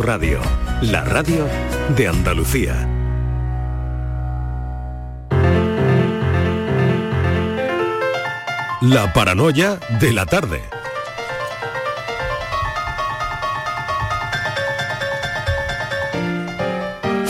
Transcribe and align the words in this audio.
Radio, 0.00 0.40
la 0.80 1.04
radio 1.04 1.46
de 1.94 2.08
Andalucía. 2.08 2.88
La 8.80 9.12
paranoia 9.12 9.78
de 10.00 10.12
la 10.14 10.24
tarde. 10.24 10.62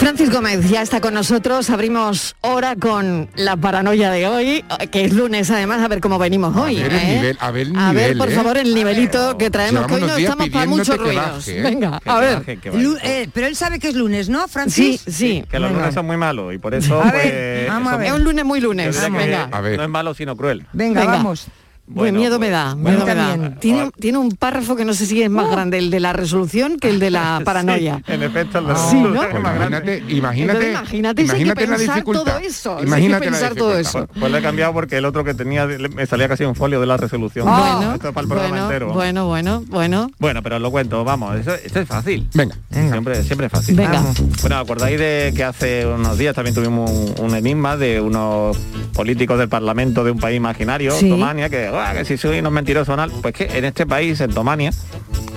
Francis 0.01 0.31
Gómez 0.33 0.67
ya 0.71 0.81
está 0.81 1.01
con 1.03 1.13
nosotros. 1.13 1.69
Abrimos 1.69 2.35
hora 2.41 2.75
con 2.75 3.29
la 3.37 3.57
paranoia 3.59 4.11
de 4.11 4.27
hoy, 4.27 4.65
que 4.91 5.05
es 5.05 5.13
lunes 5.13 5.51
además, 5.51 5.83
a 5.83 5.89
ver 5.89 6.01
cómo 6.01 6.19
venimos 6.19 6.57
hoy. 6.57 6.81
A 6.81 6.85
ver 6.85 6.93
el 6.95 6.99
¿eh? 6.99 7.15
nivel, 7.17 7.37
a 7.39 7.51
ver 7.51 7.67
el 7.67 7.77
A 7.79 7.93
ver, 7.93 8.03
nivel, 8.05 8.19
por 8.19 8.31
¿eh? 8.31 8.35
favor, 8.35 8.57
el 8.57 8.75
nivelito 8.75 9.37
que 9.37 9.51
traemos, 9.51 9.87
que 9.87 9.95
hoy 9.97 10.01
no 10.01 10.17
estamos 10.17 10.49
para 10.49 10.67
muchos 10.67 10.97
ruidos. 10.97 11.17
baje, 11.47 11.59
¿eh? 11.59 11.63
Venga, 11.63 12.01
a 12.05 12.19
ver. 12.19 12.37
baje, 12.39 12.59
eh, 13.05 13.29
pero 13.35 13.47
él 13.47 13.55
sabe 13.57 13.79
que 13.79 13.89
es 13.89 13.95
lunes, 13.95 14.31
¿no, 14.31 14.45
Sí, 14.47 14.49
Francis? 14.53 15.03
sí. 15.07 15.45
Que 15.51 15.59
los 15.59 15.69
Venga. 15.69 15.81
lunes 15.83 15.95
son 15.95 16.07
muy 16.07 16.17
malos 16.17 16.55
y 16.55 16.59
por 16.59 16.75
eso 16.75 17.01
A 17.03 17.13
ver, 17.13 17.23
pues, 17.65 17.69
vamos 17.69 17.93
a 17.93 17.97
ver. 17.99 18.07
Es 18.09 18.13
un 18.15 18.25
lunes 18.25 18.45
muy 18.45 18.61
lunes. 18.61 18.97
que 18.97 19.11
Venga. 19.11 19.49
A 19.53 19.61
ver. 19.61 19.77
no 19.77 19.83
es 19.85 19.91
malo 19.91 20.15
sino 20.15 20.35
cruel. 20.35 20.65
Venga, 20.73 21.01
Venga. 21.01 21.13
vamos. 21.17 21.47
Buen 21.93 22.15
Bueno, 22.15 22.19
miedo 22.21 22.39
me 22.39 22.47
pues- 22.47 22.53
da, 22.53 22.75
Bueno, 22.75 22.99
miedo 23.05 23.07
me 23.07 23.15
da. 23.15 23.55
Tiene, 23.59 23.91
tiene 23.99 24.19
un 24.19 24.31
párrafo 24.31 24.77
que 24.77 24.85
no 24.85 24.95
sé 24.95 25.07
si 25.07 25.21
es 25.23 25.29
más 25.31 25.51
grande, 25.51 25.77
el 25.79 25.91
de 25.91 25.99
la 25.99 26.13
resolución, 26.13 26.79
que 26.79 26.89
el 26.89 27.01
de 27.01 27.11
la 27.11 27.41
paranoia. 27.45 27.97
Sí, 28.07 28.13
en 28.13 28.23
efecto, 28.23 28.59
el 28.59 28.67
de 28.69 28.77
Sí, 28.77 28.97
¿no? 29.01 29.23
es 29.25 29.41
más 29.41 29.55
grande. 29.57 30.03
Imagínate, 30.09 30.13
imagínate, 30.15 30.41
Entonces, 30.41 30.71
imagínate 30.71 31.23
imagínate 31.23 31.61
la 31.67 31.77
pensar 31.77 31.95
dificultad. 31.97 32.25
todo 32.25 32.39
eso, 32.39 32.77
que 32.77 32.83
Imagínate 32.85 33.25
la 33.27 33.31
pensar 33.33 33.55
todo 33.57 33.77
eso. 33.77 34.07
Pues 34.19 34.31
lo 34.31 34.39
he 34.39 34.43
cambiado 34.43 34.73
porque 34.73 34.97
el 34.99 35.05
otro 35.05 35.25
que 35.25 35.35
tenía 35.35 35.67
le- 35.67 35.89
me 35.89 36.07
salía 36.07 36.29
casi 36.29 36.45
un 36.45 36.55
folio 36.55 36.81
de 36.81 36.87
la 36.87 36.97
resolución. 36.97 37.47
Bueno, 37.49 37.95
Esto 37.95 38.09
es 38.09 38.15
para 38.15 38.23
el 38.23 38.29
programa 38.29 38.49
bueno, 38.51 38.65
entero. 38.67 38.93
bueno, 38.93 39.27
bueno, 39.27 39.65
bueno. 39.67 40.11
Bueno, 40.21 40.43
pero 40.45 40.57
os 40.57 40.63
lo 40.63 40.71
cuento, 40.71 41.03
vamos, 41.05 41.37
eso- 41.41 41.55
esto 41.55 41.81
es 41.81 41.89
fácil. 41.89 42.29
Venga. 42.35 42.55
Siempre, 42.71 43.23
siempre 43.25 43.47
es 43.47 43.53
fácil. 43.53 43.75
Venga. 43.75 43.93
Vamos. 43.95 44.17
Bueno, 44.43 44.59
acordáis 44.59 44.97
de 44.99 45.33
que 45.35 45.43
hace 45.43 45.87
unos 45.87 46.17
días 46.17 46.37
también 46.37 46.55
tuvimos 46.55 46.89
un, 46.89 47.15
un 47.19 47.35
enigma 47.35 47.77
de 47.77 48.01
unos 48.01 48.57
políticos 48.95 49.39
del 49.39 49.49
Parlamento 49.49 50.05
de 50.05 50.13
un 50.13 50.19
país 50.19 50.37
imaginario, 50.37 50.93
Sí. 50.93 51.09
Tomania, 51.09 51.49
que, 51.49 51.69
"Ah, 51.81 51.93
que 51.95 52.05
si 52.05 52.17
soy 52.17 52.39
unos 52.41 52.53
mentirosos 52.53 52.97
no. 52.97 53.09
Pues 53.23 53.35
que 53.35 53.45
en 53.59 53.65
este 53.65 53.87
país, 53.87 54.21
en 54.21 54.33
Tomania, 54.33 54.71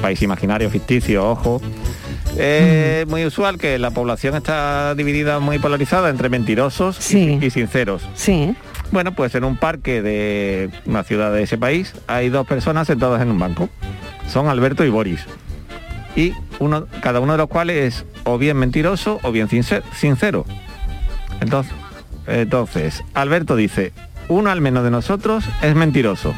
país 0.01 0.21
imaginario, 0.21 0.69
ficticio, 0.69 1.29
ojo, 1.29 1.61
es 2.37 3.07
muy 3.07 3.25
usual 3.25 3.57
que 3.57 3.77
la 3.79 3.91
población 3.91 4.35
está 4.35 4.95
dividida 4.95 5.39
muy 5.39 5.59
polarizada 5.59 6.09
entre 6.09 6.29
mentirosos 6.29 6.97
y- 6.99 7.01
Sí. 7.03 7.39
y 7.41 7.49
sinceros. 7.49 8.01
Sí. 8.15 8.55
Bueno, 8.91 9.13
pues 9.15 9.33
en 9.35 9.43
un 9.43 9.57
parque 9.57 10.01
de 10.01 10.69
una 10.85 11.03
ciudad 11.03 11.31
de 11.33 11.43
ese 11.43 11.57
país 11.57 11.93
hay 12.07 12.29
dos 12.29 12.45
personas 12.47 12.87
sentadas 12.87 13.21
en 13.21 13.29
un 13.31 13.39
banco. 13.39 13.69
Son 14.31 14.47
Alberto 14.47 14.83
y 14.85 14.89
Boris. 14.89 15.21
Y 16.15 16.33
uno, 16.59 16.85
cada 17.01 17.19
uno 17.19 17.31
de 17.33 17.39
los 17.39 17.47
cuales 17.47 17.95
es 17.95 18.05
o 18.23 18.37
bien 18.37 18.57
mentiroso 18.57 19.19
o 19.23 19.31
bien 19.31 19.47
sincer- 19.49 19.83
sincero. 19.95 20.45
Entonces, 21.41 21.73
entonces, 22.27 23.03
Alberto 23.13 23.55
dice, 23.55 23.91
uno 24.27 24.49
al 24.51 24.61
menos 24.61 24.83
de 24.83 24.91
nosotros 24.91 25.43
es 25.61 25.75
mentiroso. 25.75 26.33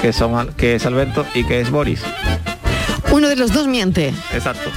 Que, 0.00 0.12
son, 0.12 0.34
Al- 0.36 0.54
que 0.54 0.74
es 0.76 0.86
Alberto 0.86 1.26
y 1.34 1.44
que 1.44 1.60
es 1.60 1.70
Boris. 1.70 2.02
Uno 3.12 3.28
de 3.28 3.36
los 3.36 3.52
dos 3.52 3.66
miente. 3.66 4.14
Exacto. 4.32 4.70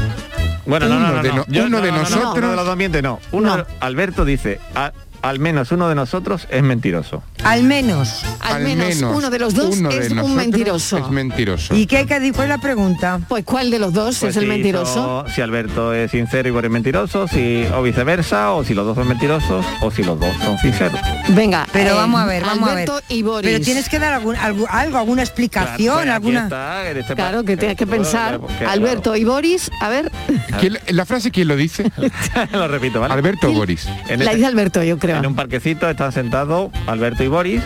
Bueno, 0.66 0.88
no, 0.88 1.00
no, 1.00 1.06
Uno 1.08 1.16
no, 1.17 1.23
de 1.23 1.30
no. 1.30 1.36
no- 1.36 1.45
Yo- 1.48 1.66
uno 1.66 1.78
no, 1.80 1.86
de 1.86 1.92
no, 1.92 1.98
no, 1.98 2.04
no, 2.04 2.09
nosotros- 2.09 2.38
uno 2.38 2.50
de 2.52 2.56
los 2.56 2.66
dos 2.66 2.78
miente, 2.78 3.02
no. 3.02 3.20
Uno, 3.31 3.58
No. 3.58 3.66
Alberto 3.80 4.26
dice, 4.26 4.59
"A- 4.76 4.92
al 5.23 5.39
menos 5.39 5.71
uno 5.71 5.88
de 5.88 5.95
nosotros 5.95 6.47
es 6.49 6.61
mentiroso. 6.63 7.23
Al 7.45 7.63
menos. 7.63 8.23
Al, 8.41 8.61
menos, 8.63 9.02
uno 9.02 9.30
de 9.30 9.39
los 9.39 9.53
dos 9.53 9.77
es 9.77 10.11
un 10.11 10.35
mentiroso. 10.35 10.97
Es 10.97 11.09
mentiroso. 11.09 11.73
¿Y 11.75 11.88
qué, 11.88 12.05
qué 12.05 12.19
dijo 12.19 12.43
la 12.45 12.57
pregunta? 12.57 13.21
Pues 13.30 13.45
¿cuál 13.45 13.71
de 13.71 13.80
los 13.80 13.93
dos 13.93 14.17
Pues 14.19 14.31
es 14.31 14.38
el 14.38 14.43
si 14.43 14.49
mentiroso? 14.49 15.23
si 15.33 15.39
Alberto 15.41 15.93
es 15.93 16.11
sincero 16.11 16.49
y 16.49 16.52
Boris 16.52 16.67
es 16.67 16.73
mentiroso, 16.73 17.27
si, 17.30 17.65
o 17.73 17.81
viceversa, 17.81 18.52
o 18.52 18.65
si 18.65 18.73
los 18.73 18.85
dos 18.85 18.95
son 18.97 19.07
mentirosos, 19.07 19.65
o 19.81 19.91
si 19.91 20.03
los 20.03 20.19
dos 20.19 20.35
son 20.43 20.57
sinceros. 20.59 20.99
Venga, 21.30 21.67
Pero 21.71 21.91
eh, 21.91 21.93
vamos 21.93 22.19
a 22.21 22.25
ver, 22.25 22.43
vamos 22.43 22.69
a 22.69 22.75
ver. 22.75 22.89
Alberto 22.89 23.02
y 23.08 23.23
Boris. 23.23 23.49
Pero 23.49 23.64
tienes 23.64 23.87
que 23.87 23.99
dar 23.99 24.14
algún, 24.14 24.36
algo, 24.36 24.65
algo, 24.69 24.98
alguna 24.98 25.21
explicación, 25.23 26.03
Claro, 26.03 26.21
pues 26.21 26.36
alguna. 26.37 26.43
está, 26.43 26.89
este 26.92 27.15
Claro, 27.15 27.43
que 27.45 27.55
tienes 27.55 27.77
que 27.77 27.87
pensar. 27.87 28.42
que- 28.59 28.65
Alberto 28.65 29.15
y 29.15 29.23
Boris, 29.23 29.71
a 29.80 29.87
ver, 29.87 30.11
¿Quién- 30.59 30.80
la 30.89 31.05
frase 31.05 31.31
quién 31.31 31.48
lo 31.48 31.55
dice? 31.55 31.89
lo 32.52 32.67
repito, 32.67 32.99
¿vale? 32.99 33.14
Alberto 33.14 33.49
o 33.49 33.53
Boris. 33.53 33.87
En, 34.09 34.19
la 34.19 34.25
este- 34.25 34.36
dice 34.36 34.48
Alberto, 34.48 34.83
yo 34.83 34.99
creo. 34.99 35.12
En 35.17 35.25
un 35.25 35.35
parquecito 35.35 35.89
están 35.89 36.11
sentados 36.11 36.71
Alberto 36.87 37.23
y 37.23 37.27
Boris, 37.27 37.61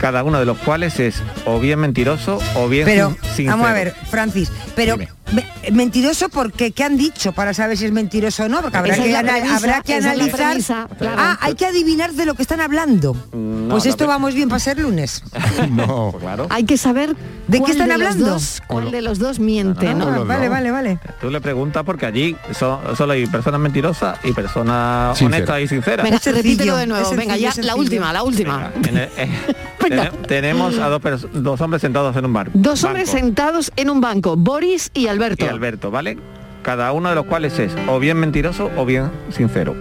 cada 0.00 0.24
uno 0.24 0.38
de 0.40 0.46
los 0.46 0.58
cuales 0.58 0.98
es 1.00 1.22
o 1.46 1.60
bien 1.60 1.78
mentiroso 1.78 2.38
o 2.56 2.68
bien 2.68 2.84
Pero, 2.84 3.10
sin- 3.10 3.22
sincero. 3.22 3.50
vamos 3.52 3.68
a 3.68 3.72
ver, 3.72 3.94
Francis, 4.10 4.50
pero 4.74 4.94
Dime. 4.96 5.08
Me- 5.32 5.70
mentiroso 5.72 6.28
porque 6.28 6.72
¿qué 6.72 6.84
han 6.84 6.96
dicho 6.96 7.32
para 7.32 7.54
saber 7.54 7.76
si 7.76 7.86
es 7.86 7.92
mentiroso 7.92 8.44
o 8.44 8.48
no? 8.48 8.60
Porque 8.62 8.76
habrá 8.78 8.94
Esa 8.94 9.02
que, 9.02 9.10
premisa, 9.12 9.56
habrá 9.56 9.82
que 9.82 9.94
analizar. 9.94 10.48
premisa, 10.48 10.88
claro. 10.98 11.16
Ah, 11.18 11.38
hay 11.40 11.54
que 11.54 11.66
adivinar 11.66 12.12
de 12.12 12.26
lo 12.26 12.34
que 12.34 12.42
están 12.42 12.60
hablando. 12.60 13.16
No, 13.32 13.68
pues 13.70 13.86
esto 13.86 14.06
vamos 14.06 14.34
bien 14.34 14.48
para 14.48 14.58
ser 14.60 14.78
lunes. 14.78 15.22
No. 15.70 16.12
Claro. 16.18 16.46
Hay 16.50 16.64
que 16.64 16.76
saber 16.76 17.16
¿De 17.48 17.62
qué 17.62 17.72
están 17.72 17.90
hablando? 17.92 18.26
dos- 18.26 18.62
cuál 18.66 18.90
de 18.90 19.02
los 19.02 19.18
dos 19.18 19.38
miente, 19.38 19.94
¿no? 19.94 20.10
no, 20.10 20.18
no. 20.18 20.24
vale, 20.24 20.48
vale, 20.48 20.70
vale. 20.70 20.98
Tú 21.20 21.30
le 21.30 21.40
preguntas 21.40 21.82
porque 21.84 22.06
allí 22.06 22.36
son- 22.58 22.80
solo 22.96 23.12
hay 23.12 23.26
personas 23.26 23.60
mentirosas 23.60 24.18
y 24.24 24.32
personas 24.32 25.20
honestas 25.22 25.60
y 25.60 25.68
sinceras. 25.68 26.04
Venga, 26.04 26.16
Es 26.16 26.22
sencillo, 26.22 26.42
repítelo 26.42 26.76
de 26.76 26.86
nuevo. 26.86 27.10
Venga, 27.10 27.34
sencillo, 27.34 27.50
ya 27.54 27.62
la 27.62 27.76
última, 27.76 28.12
la 28.12 28.22
última. 28.22 28.70
El- 28.88 28.96
eh, 28.98 29.08
Venga. 29.82 30.10
tenemos 30.28 30.78
a 30.78 30.88
dos, 30.88 31.26
dos 31.32 31.60
hombres 31.60 31.82
sentados 31.82 32.14
en 32.16 32.24
un 32.24 32.32
bar. 32.32 32.50
Dos 32.54 32.84
hombres 32.84 33.10
sentados 33.10 33.72
en 33.76 33.90
un 33.90 34.00
banco, 34.00 34.36
Boris 34.36 34.90
y 34.94 35.06
Alberto. 35.08 35.21
Y 35.38 35.44
Alberto, 35.44 35.90
¿vale? 35.90 36.18
Cada 36.62 36.92
uno 36.92 37.08
de 37.08 37.14
los 37.14 37.26
cuales 37.26 37.58
es 37.58 37.72
o 37.88 37.98
bien 37.98 38.18
mentiroso 38.18 38.70
o 38.76 38.84
bien 38.84 39.10
sincero. 39.30 39.74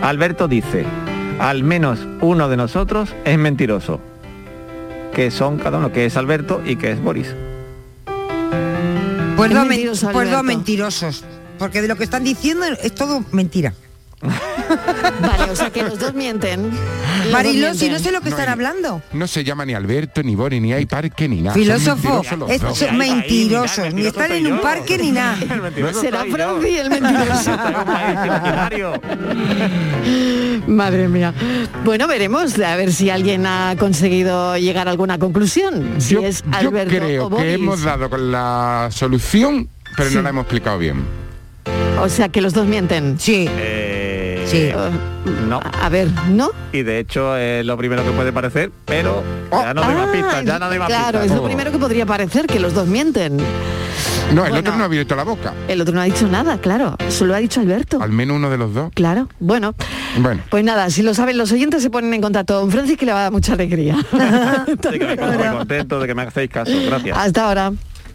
Alberto 0.00 0.48
dice, 0.48 0.84
al 1.38 1.62
menos 1.62 2.00
uno 2.20 2.48
de 2.48 2.56
nosotros 2.56 3.14
es 3.24 3.38
mentiroso. 3.38 4.00
Que 5.14 5.30
son 5.30 5.58
cada 5.58 5.78
uno, 5.78 5.92
que 5.92 6.06
es 6.06 6.16
Alberto 6.16 6.62
y 6.64 6.76
que 6.76 6.90
es 6.92 7.02
Boris. 7.02 7.34
Pues, 9.36 9.50
Es 9.50 9.56
dos, 9.56 9.66
mentiroso, 9.66 10.10
pues 10.12 10.30
dos 10.30 10.38
Alberto. 10.38 10.42
mentirosos. 10.44 11.24
Porque 11.58 11.82
de 11.82 11.88
lo 11.88 11.96
que 11.96 12.04
están 12.04 12.24
diciendo 12.24 12.64
es 12.64 12.94
todo 12.94 13.24
mentira. 13.32 13.74
Vale, 15.20 15.50
o 15.50 15.56
sea 15.56 15.70
que 15.70 15.82
los 15.82 15.98
dos 15.98 16.14
mienten. 16.14 16.70
Los 16.70 17.24
dos 17.24 17.32
Mariló, 17.32 17.74
si 17.74 17.88
no 17.88 17.98
sé 17.98 18.12
lo 18.12 18.20
que 18.20 18.30
No, 18.30 18.36
están 18.36 18.52
hablando. 18.52 19.02
No 19.12 19.26
se 19.26 19.44
llama 19.44 19.64
ni 19.64 19.74
Alberto, 19.74 20.22
ni 20.22 20.34
Boris, 20.34 20.60
ni 20.60 20.72
hay 20.72 20.86
parque, 20.86 21.28
ni 21.28 21.42
nada. 21.42 21.54
Filósofo, 21.54 22.22
son 22.74 22.98
mentirosos, 22.98 23.92
ni 23.94 24.06
están 24.06 24.32
en 24.32 24.52
un 24.52 24.60
parque 24.60 24.98
ni 24.98 25.12
nada. 25.12 25.36
Será. 26.00 26.24
Franci 26.30 26.78
el 26.78 26.90
mentiroso. 26.90 27.50
Madre 30.66 31.08
mía. 31.08 31.32
Bueno, 31.84 32.06
veremos 32.06 32.58
a 32.58 32.76
ver 32.76 32.92
si 32.92 33.10
alguien 33.10 33.46
ha 33.46 33.74
conseguido 33.78 34.56
llegar 34.56 34.88
a 34.88 34.90
alguna 34.90 35.18
conclusión. 35.18 35.94
Si 35.98 36.14
Yo, 36.14 36.22
es 36.24 36.42
yo 36.42 36.48
Alberto 36.52 36.96
creo 36.96 37.26
o 37.26 37.30
Boris. 37.30 37.44
que 37.46 37.52
hemos 37.54 37.82
dado 37.82 38.08
con 38.10 38.30
la 38.32 38.88
solución, 38.90 39.68
pero 39.96 40.08
Sí. 40.10 40.16
no 40.16 40.22
la 40.22 40.30
hemos 40.30 40.42
explicado 40.44 40.78
bien. 40.78 41.02
O 42.00 42.08
sea 42.08 42.28
que 42.30 42.40
los 42.40 42.52
dos 42.54 42.66
mienten. 42.66 43.18
Sí, 43.20 43.46
Eh, 43.48 43.81
Sí. 44.52 44.58
Eh, 44.70 44.74
No. 45.48 45.60
A 45.80 45.88
ver, 45.88 46.08
¿no? 46.28 46.50
Y 46.72 46.82
de 46.82 46.98
hecho 46.98 47.36
es 47.36 47.64
lo 47.64 47.76
primero 47.76 48.04
que 48.04 48.10
puede 48.10 48.32
parecer, 48.32 48.70
pero 48.84 49.22
ya 49.50 49.74
no 49.74 49.82
doy 49.82 49.94
más 49.94 50.08
Ah, 50.08 50.12
pistas, 50.12 50.44
ya 50.44 50.58
no 50.58 50.68
doy 50.68 50.78
más 50.78 50.88
Claro, 50.88 51.20
pistas. 51.20 51.30
es 51.30 51.36
lo 51.36 51.44
primero 51.44 51.72
que 51.72 51.78
podría 51.78 52.06
parecer, 52.06 52.46
que 52.46 52.60
los 52.60 52.74
dos 52.74 52.86
mienten. 52.86 53.36
No, 54.32 54.44
el 54.44 54.50
Bueno. 54.50 54.58
otro 54.60 54.76
no 54.76 54.82
ha 54.84 54.86
abierto 54.86 55.14
la 55.14 55.24
boca. 55.24 55.52
El 55.68 55.80
otro 55.80 55.94
no 55.94 56.00
ha 56.00 56.04
dicho 56.04 56.26
nada, 56.26 56.56
claro. 56.58 56.96
Solo 57.08 57.34
ha 57.34 57.38
dicho 57.38 57.60
Alberto. 57.60 58.00
Al 58.02 58.10
menos 58.12 58.36
uno 58.36 58.48
de 58.50 58.56
los 58.58 58.72
dos. 58.72 58.90
Claro, 58.94 59.28
bueno. 59.40 59.74
Bueno. 60.18 60.42
Pues 60.48 60.64
nada, 60.64 60.88
si 60.90 61.02
lo 61.02 61.12
saben 61.14 61.36
los 61.36 61.52
oyentes 61.52 61.82
se 61.82 61.90
ponen 61.90 62.14
en 62.14 62.20
contacto 62.22 62.60
con 62.60 62.70
Francis 62.70 62.96
que 62.96 63.04
le 63.06 63.12
va 63.12 63.20
a 63.20 63.22
dar 63.24 63.32
mucha 63.32 63.52
alegría. 63.52 63.96
Que 64.80 64.98
me 64.98 65.16
muy 65.16 65.48
contento 65.58 66.00
de 66.00 66.06
que 66.06 66.14
me 66.14 66.22
hacéis 66.22 66.50
caso. 66.50 66.72
Gracias. 66.86 67.16
Hasta 67.18 67.46
ahora. 67.48 67.72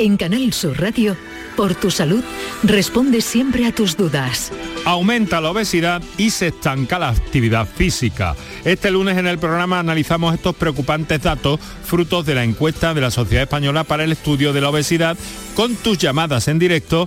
En 0.00 0.16
Canal 0.16 0.50
Sur 0.54 0.80
Radio, 0.80 1.14
por 1.58 1.74
tu 1.74 1.90
salud, 1.90 2.24
responde 2.62 3.20
siempre 3.20 3.66
a 3.66 3.74
tus 3.74 3.98
dudas. 3.98 4.50
aumenta 4.86 5.42
la 5.42 5.50
obesidad 5.50 6.02
y 6.16 6.30
se 6.30 6.46
estanca 6.46 6.98
la 6.98 7.10
actividad 7.10 7.68
física. 7.68 8.34
Este 8.64 8.90
lunes 8.90 9.18
en 9.18 9.26
el 9.26 9.38
programa 9.38 9.78
analizamos 9.78 10.32
estos 10.32 10.56
preocupantes 10.56 11.20
datos 11.20 11.60
frutos 11.84 12.24
de 12.24 12.34
la 12.34 12.44
encuesta 12.44 12.94
de 12.94 13.02
la 13.02 13.10
Sociedad 13.10 13.42
Española 13.42 13.84
para 13.84 14.04
el 14.04 14.12
Estudio 14.12 14.54
de 14.54 14.62
la 14.62 14.70
Obesidad 14.70 15.18
con 15.54 15.76
tus 15.76 15.98
llamadas 15.98 16.48
en 16.48 16.58
directo 16.58 17.06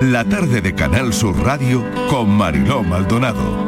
La 0.00 0.24
tarde 0.24 0.60
de 0.60 0.76
Canal 0.76 1.12
Sur 1.12 1.44
Radio 1.44 1.84
con 2.08 2.30
Mariló 2.30 2.84
Maldonado. 2.84 3.66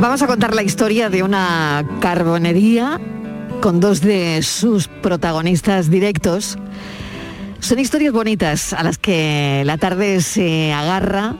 Vamos 0.00 0.22
a 0.22 0.26
contar 0.28 0.54
la 0.54 0.62
historia 0.62 1.10
de 1.10 1.24
una 1.24 1.84
carbonería 2.00 3.00
con 3.60 3.80
dos 3.80 4.00
de 4.00 4.44
sus 4.44 4.86
protagonistas 4.86 5.90
directos. 5.90 6.56
Son 7.58 7.80
historias 7.80 8.12
bonitas 8.12 8.72
a 8.72 8.84
las 8.84 8.96
que 8.96 9.64
la 9.66 9.76
tarde 9.76 10.20
se 10.20 10.72
agarra 10.72 11.34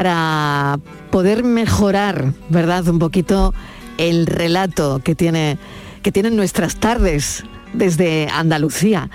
para 0.00 0.80
poder 1.10 1.44
mejorar, 1.44 2.32
¿verdad? 2.48 2.88
Un 2.88 2.98
poquito 2.98 3.52
el 3.98 4.24
relato 4.24 5.02
que, 5.04 5.14
tiene, 5.14 5.58
que 6.02 6.10
tienen 6.10 6.36
nuestras 6.36 6.76
tardes 6.76 7.44
desde 7.74 8.26
Andalucía. 8.32 9.10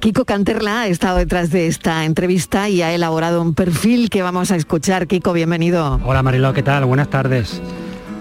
Kiko 0.00 0.26
Canterla 0.26 0.82
ha 0.82 0.86
estado 0.86 1.16
detrás 1.16 1.50
de 1.50 1.66
esta 1.66 2.04
entrevista 2.04 2.68
y 2.68 2.82
ha 2.82 2.92
elaborado 2.92 3.40
un 3.40 3.54
perfil 3.54 4.10
que 4.10 4.20
vamos 4.20 4.50
a 4.50 4.56
escuchar. 4.56 5.06
Kiko, 5.06 5.32
bienvenido. 5.32 5.98
Hola 6.04 6.22
Mariló, 6.22 6.52
¿qué 6.52 6.62
tal? 6.62 6.84
Buenas 6.84 7.08
tardes. 7.08 7.62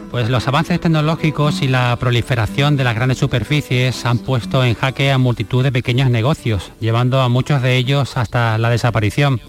Pues 0.09 0.29
los 0.29 0.47
avances 0.47 0.79
tecnológicos 0.79 1.61
y 1.61 1.67
la 1.67 1.93
proliferación 1.99 2.77
de 2.77 2.85
las 2.85 2.95
grandes 2.95 3.17
superficies 3.17 4.05
han 4.05 4.19
puesto 4.19 4.63
en 4.63 4.75
jaque 4.75 5.11
a 5.11 5.17
multitud 5.17 5.61
de 5.61 5.73
pequeños 5.73 6.09
negocios, 6.09 6.71
llevando 6.79 7.19
a 7.19 7.27
muchos 7.27 7.61
de 7.61 7.75
ellos 7.75 8.15
hasta 8.15 8.57
la 8.57 8.69
desaparición. 8.69 9.41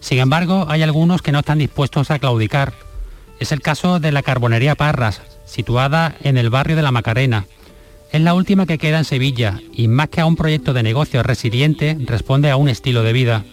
Sin 0.00 0.18
embargo, 0.18 0.66
hay 0.68 0.82
algunos 0.82 1.22
que 1.22 1.32
no 1.32 1.40
están 1.40 1.58
dispuestos 1.58 2.10
a 2.10 2.18
claudicar. 2.18 2.74
Es 3.38 3.52
el 3.52 3.60
caso 3.60 4.00
de 4.00 4.12
la 4.12 4.22
Carbonería 4.22 4.74
Parras, 4.74 5.22
situada 5.44 6.14
en 6.22 6.38
el 6.38 6.50
barrio 6.50 6.76
de 6.76 6.82
La 6.82 6.92
Macarena. 6.92 7.46
Es 8.12 8.20
la 8.20 8.34
última 8.34 8.66
que 8.66 8.78
queda 8.78 8.98
en 8.98 9.04
Sevilla 9.04 9.60
y 9.72 9.88
más 9.88 10.08
que 10.08 10.20
a 10.20 10.26
un 10.26 10.36
proyecto 10.36 10.72
de 10.72 10.82
negocio 10.82 11.22
resiliente, 11.22 11.96
responde 12.06 12.50
a 12.50 12.56
un 12.56 12.68
estilo 12.68 13.02
de 13.02 13.12
vida. 13.12 13.44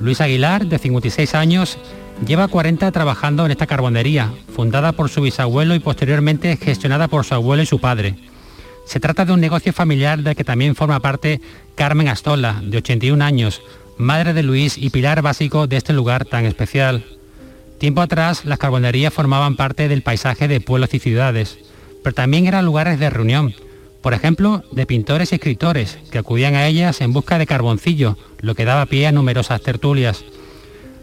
Luis 0.00 0.20
Aguilar, 0.20 0.66
de 0.66 0.78
56 0.78 1.34
años, 1.34 1.78
lleva 2.26 2.48
40 2.48 2.90
trabajando 2.92 3.44
en 3.44 3.52
esta 3.52 3.66
carbonería, 3.66 4.32
fundada 4.54 4.92
por 4.92 5.08
su 5.08 5.22
bisabuelo 5.22 5.74
y 5.74 5.78
posteriormente 5.78 6.56
gestionada 6.56 7.08
por 7.08 7.24
su 7.24 7.34
abuelo 7.34 7.62
y 7.62 7.66
su 7.66 7.80
padre. 7.80 8.16
Se 8.84 9.00
trata 9.00 9.24
de 9.24 9.32
un 9.32 9.40
negocio 9.40 9.72
familiar 9.72 10.20
del 10.20 10.34
que 10.34 10.44
también 10.44 10.74
forma 10.74 11.00
parte 11.00 11.40
Carmen 11.74 12.08
Astola, 12.08 12.60
de 12.62 12.78
81 12.78 13.22
años, 13.22 13.60
madre 13.98 14.32
de 14.32 14.42
Luis 14.42 14.78
y 14.78 14.90
pilar 14.90 15.22
básico 15.22 15.66
de 15.66 15.76
este 15.76 15.92
lugar 15.92 16.24
tan 16.24 16.44
especial. 16.44 17.04
Tiempo 17.78 18.00
atrás, 18.00 18.44
las 18.44 18.58
carbonerías 18.58 19.12
formaban 19.12 19.56
parte 19.56 19.88
del 19.88 20.02
paisaje 20.02 20.48
de 20.48 20.60
pueblos 20.60 20.94
y 20.94 20.98
ciudades, 20.98 21.58
pero 22.02 22.14
también 22.14 22.46
eran 22.46 22.64
lugares 22.64 22.98
de 22.98 23.10
reunión, 23.10 23.54
por 24.02 24.14
ejemplo, 24.14 24.62
de 24.72 24.86
pintores 24.86 25.32
y 25.32 25.36
escritores 25.36 25.98
que 26.10 26.18
acudían 26.18 26.54
a 26.54 26.66
ellas 26.66 27.00
en 27.00 27.12
busca 27.12 27.38
de 27.38 27.46
carboncillo, 27.46 28.16
lo 28.40 28.54
que 28.54 28.64
daba 28.64 28.86
pie 28.86 29.06
a 29.06 29.12
numerosas 29.12 29.60
tertulias. 29.60 30.24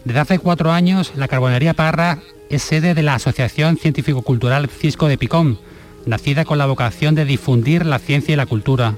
Desde 0.04 0.20
hace 0.20 0.38
cuatro 0.38 0.72
años, 0.72 1.12
la 1.16 1.28
Carbonería 1.28 1.74
Parra 1.74 2.20
es 2.48 2.62
sede 2.62 2.94
de 2.94 3.02
la 3.02 3.14
Asociación 3.14 3.76
Científico-Cultural 3.76 4.68
Cisco 4.68 5.08
de 5.08 5.18
Picón, 5.18 5.58
nacida 6.06 6.44
con 6.44 6.58
la 6.58 6.66
vocación 6.66 7.14
de 7.14 7.24
difundir 7.24 7.84
la 7.84 7.98
ciencia 7.98 8.32
y 8.32 8.36
la 8.36 8.46
cultura. 8.46 8.96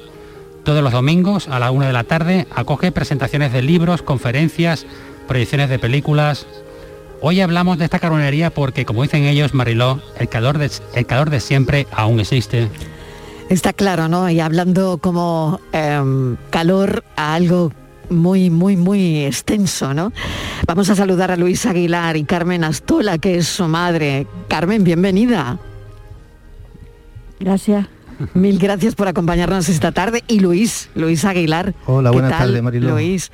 Todos 0.68 0.82
los 0.82 0.92
domingos, 0.92 1.48
a 1.48 1.58
la 1.58 1.70
una 1.70 1.86
de 1.86 1.94
la 1.94 2.04
tarde, 2.04 2.46
acoge 2.54 2.92
presentaciones 2.92 3.54
de 3.54 3.62
libros, 3.62 4.02
conferencias, 4.02 4.84
proyecciones 5.26 5.70
de 5.70 5.78
películas. 5.78 6.46
Hoy 7.22 7.40
hablamos 7.40 7.78
de 7.78 7.86
esta 7.86 7.98
carbonería 7.98 8.50
porque, 8.50 8.84
como 8.84 9.02
dicen 9.02 9.24
ellos, 9.24 9.54
Mariló, 9.54 10.02
el 10.18 10.28
calor 10.28 10.58
de, 10.58 10.70
el 10.94 11.06
calor 11.06 11.30
de 11.30 11.40
siempre 11.40 11.86
aún 11.90 12.20
existe. 12.20 12.68
Está 13.48 13.72
claro, 13.72 14.08
¿no? 14.08 14.28
Y 14.28 14.40
hablando 14.40 14.98
como 14.98 15.58
em, 15.72 16.36
calor 16.50 17.02
a 17.16 17.32
algo 17.32 17.72
muy, 18.10 18.50
muy, 18.50 18.76
muy 18.76 19.24
extenso, 19.24 19.94
¿no? 19.94 20.12
Vamos 20.66 20.90
a 20.90 20.94
saludar 20.94 21.30
a 21.30 21.36
Luis 21.36 21.64
Aguilar 21.64 22.18
y 22.18 22.24
Carmen 22.24 22.62
Astola, 22.62 23.16
que 23.16 23.38
es 23.38 23.48
su 23.48 23.66
madre. 23.68 24.26
Carmen, 24.48 24.84
bienvenida. 24.84 25.58
Gracias. 27.40 27.86
Mil 28.34 28.58
gracias 28.58 28.94
por 28.94 29.08
acompañarnos 29.08 29.68
esta 29.68 29.92
tarde. 29.92 30.24
Y 30.28 30.40
Luis, 30.40 30.90
Luis 30.94 31.24
Aguilar. 31.24 31.74
Hola, 31.86 32.10
¿qué 32.10 32.14
buenas 32.14 32.38
tardes, 32.38 32.62
Mariló. 32.62 32.90
Luis. 32.90 33.30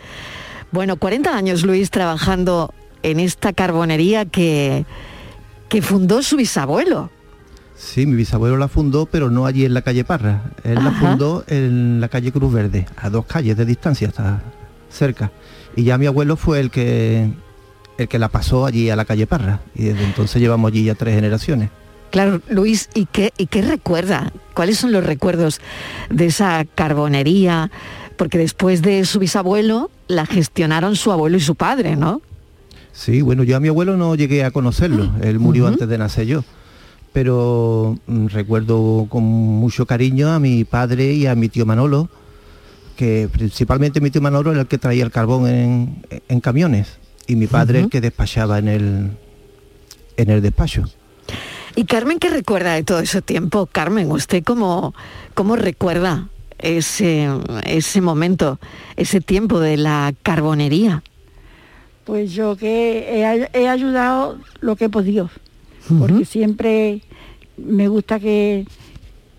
Bueno, 0.70 0.96
40 0.96 1.36
años, 1.36 1.62
Luis, 1.64 1.90
trabajando 1.90 2.74
en 3.02 3.20
esta 3.20 3.52
carbonería 3.52 4.24
que, 4.24 4.86
que 5.68 5.82
fundó 5.82 6.22
su 6.22 6.36
bisabuelo. 6.36 7.10
Sí, 7.76 8.06
mi 8.06 8.14
bisabuelo 8.14 8.56
la 8.56 8.68
fundó, 8.68 9.06
pero 9.06 9.30
no 9.30 9.46
allí 9.46 9.64
en 9.64 9.74
la 9.74 9.82
calle 9.82 10.04
Parra. 10.04 10.42
Él 10.62 10.82
la 10.82 10.92
fundó 10.92 11.44
en 11.48 12.00
la 12.00 12.08
calle 12.08 12.32
Cruz 12.32 12.52
Verde, 12.52 12.86
a 12.96 13.10
dos 13.10 13.26
calles 13.26 13.56
de 13.56 13.64
distancia, 13.64 14.08
está 14.08 14.42
cerca. 14.90 15.32
Y 15.76 15.84
ya 15.84 15.98
mi 15.98 16.06
abuelo 16.06 16.36
fue 16.36 16.60
el 16.60 16.70
que 16.70 17.30
el 17.98 18.08
que 18.08 18.18
la 18.18 18.28
pasó 18.28 18.66
allí 18.66 18.90
a 18.90 18.96
la 18.96 19.04
calle 19.04 19.26
Parra. 19.26 19.60
Y 19.74 19.84
desde 19.84 20.04
entonces 20.04 20.40
llevamos 20.40 20.70
allí 20.70 20.84
ya 20.84 20.94
tres 20.94 21.14
generaciones. 21.14 21.70
Claro, 22.14 22.40
Luis, 22.48 22.90
¿y 22.94 23.06
qué, 23.06 23.32
¿y 23.38 23.46
qué 23.46 23.60
recuerda? 23.60 24.32
¿Cuáles 24.54 24.78
son 24.78 24.92
los 24.92 25.04
recuerdos 25.04 25.60
de 26.10 26.26
esa 26.26 26.64
carbonería? 26.64 27.72
Porque 28.16 28.38
después 28.38 28.82
de 28.82 29.04
su 29.04 29.18
bisabuelo 29.18 29.90
la 30.06 30.24
gestionaron 30.24 30.94
su 30.94 31.10
abuelo 31.10 31.38
y 31.38 31.40
su 31.40 31.56
padre, 31.56 31.96
¿no? 31.96 32.22
Sí, 32.92 33.20
bueno, 33.20 33.42
yo 33.42 33.56
a 33.56 33.60
mi 33.60 33.66
abuelo 33.66 33.96
no 33.96 34.14
llegué 34.14 34.44
a 34.44 34.52
conocerlo. 34.52 35.10
Él 35.22 35.40
murió 35.40 35.66
antes 35.66 35.88
de 35.88 35.98
nacer 35.98 36.28
yo. 36.28 36.44
Pero 37.12 37.98
mm, 38.06 38.26
recuerdo 38.28 39.08
con 39.08 39.24
mucho 39.24 39.84
cariño 39.84 40.30
a 40.32 40.38
mi 40.38 40.62
padre 40.62 41.14
y 41.14 41.26
a 41.26 41.34
mi 41.34 41.48
tío 41.48 41.66
Manolo, 41.66 42.08
que 42.94 43.28
principalmente 43.32 44.00
mi 44.00 44.12
tío 44.12 44.22
Manolo 44.22 44.52
era 44.52 44.60
el 44.60 44.68
que 44.68 44.78
traía 44.78 45.02
el 45.02 45.10
carbón 45.10 45.48
en, 45.48 46.06
en 46.28 46.40
camiones 46.40 46.96
y 47.26 47.34
mi 47.34 47.48
padre 47.48 47.80
el 47.80 47.88
que 47.88 48.00
despachaba 48.00 48.60
en 48.60 48.68
el, 48.68 49.10
en 50.16 50.30
el 50.30 50.40
despacho. 50.40 50.84
¿Y 51.76 51.84
Carmen 51.86 52.18
qué 52.18 52.28
recuerda 52.30 52.74
de 52.74 52.84
todo 52.84 53.00
ese 53.00 53.20
tiempo? 53.22 53.66
Carmen, 53.66 54.10
¿usted 54.12 54.44
cómo, 54.44 54.94
cómo 55.34 55.56
recuerda 55.56 56.28
ese, 56.58 57.28
ese 57.64 58.00
momento, 58.00 58.60
ese 58.96 59.20
tiempo 59.20 59.58
de 59.60 59.76
la 59.76 60.14
carbonería? 60.22 61.02
Pues 62.04 62.32
yo 62.32 62.56
que 62.56 63.18
he, 63.18 63.24
ay- 63.24 63.46
he 63.52 63.68
ayudado 63.68 64.38
lo 64.60 64.76
que 64.76 64.84
he 64.84 64.88
podido, 64.88 65.30
porque 65.98 66.24
siempre 66.24 67.02
me 67.56 67.88
gusta 67.88 68.20
que, 68.20 68.66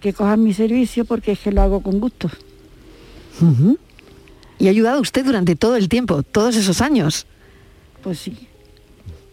que 0.02 0.14
cojan 0.14 0.44
mi 0.44 0.54
servicio 0.54 1.06
porque 1.06 1.34
es 1.34 1.40
que 1.40 1.52
lo 1.52 1.62
hago 1.62 1.82
con 1.82 2.00
gusto. 2.00 2.30
¿Y 4.60 4.68
ha 4.68 4.70
ayudado 4.72 5.00
usted 5.00 5.24
durante 5.26 5.56
todo 5.56 5.76
el 5.76 5.90
tiempo, 5.90 6.24
todos 6.24 6.56
esos 6.56 6.82
años? 6.82 7.28
Pues 8.04 8.20
sí. 8.20 8.48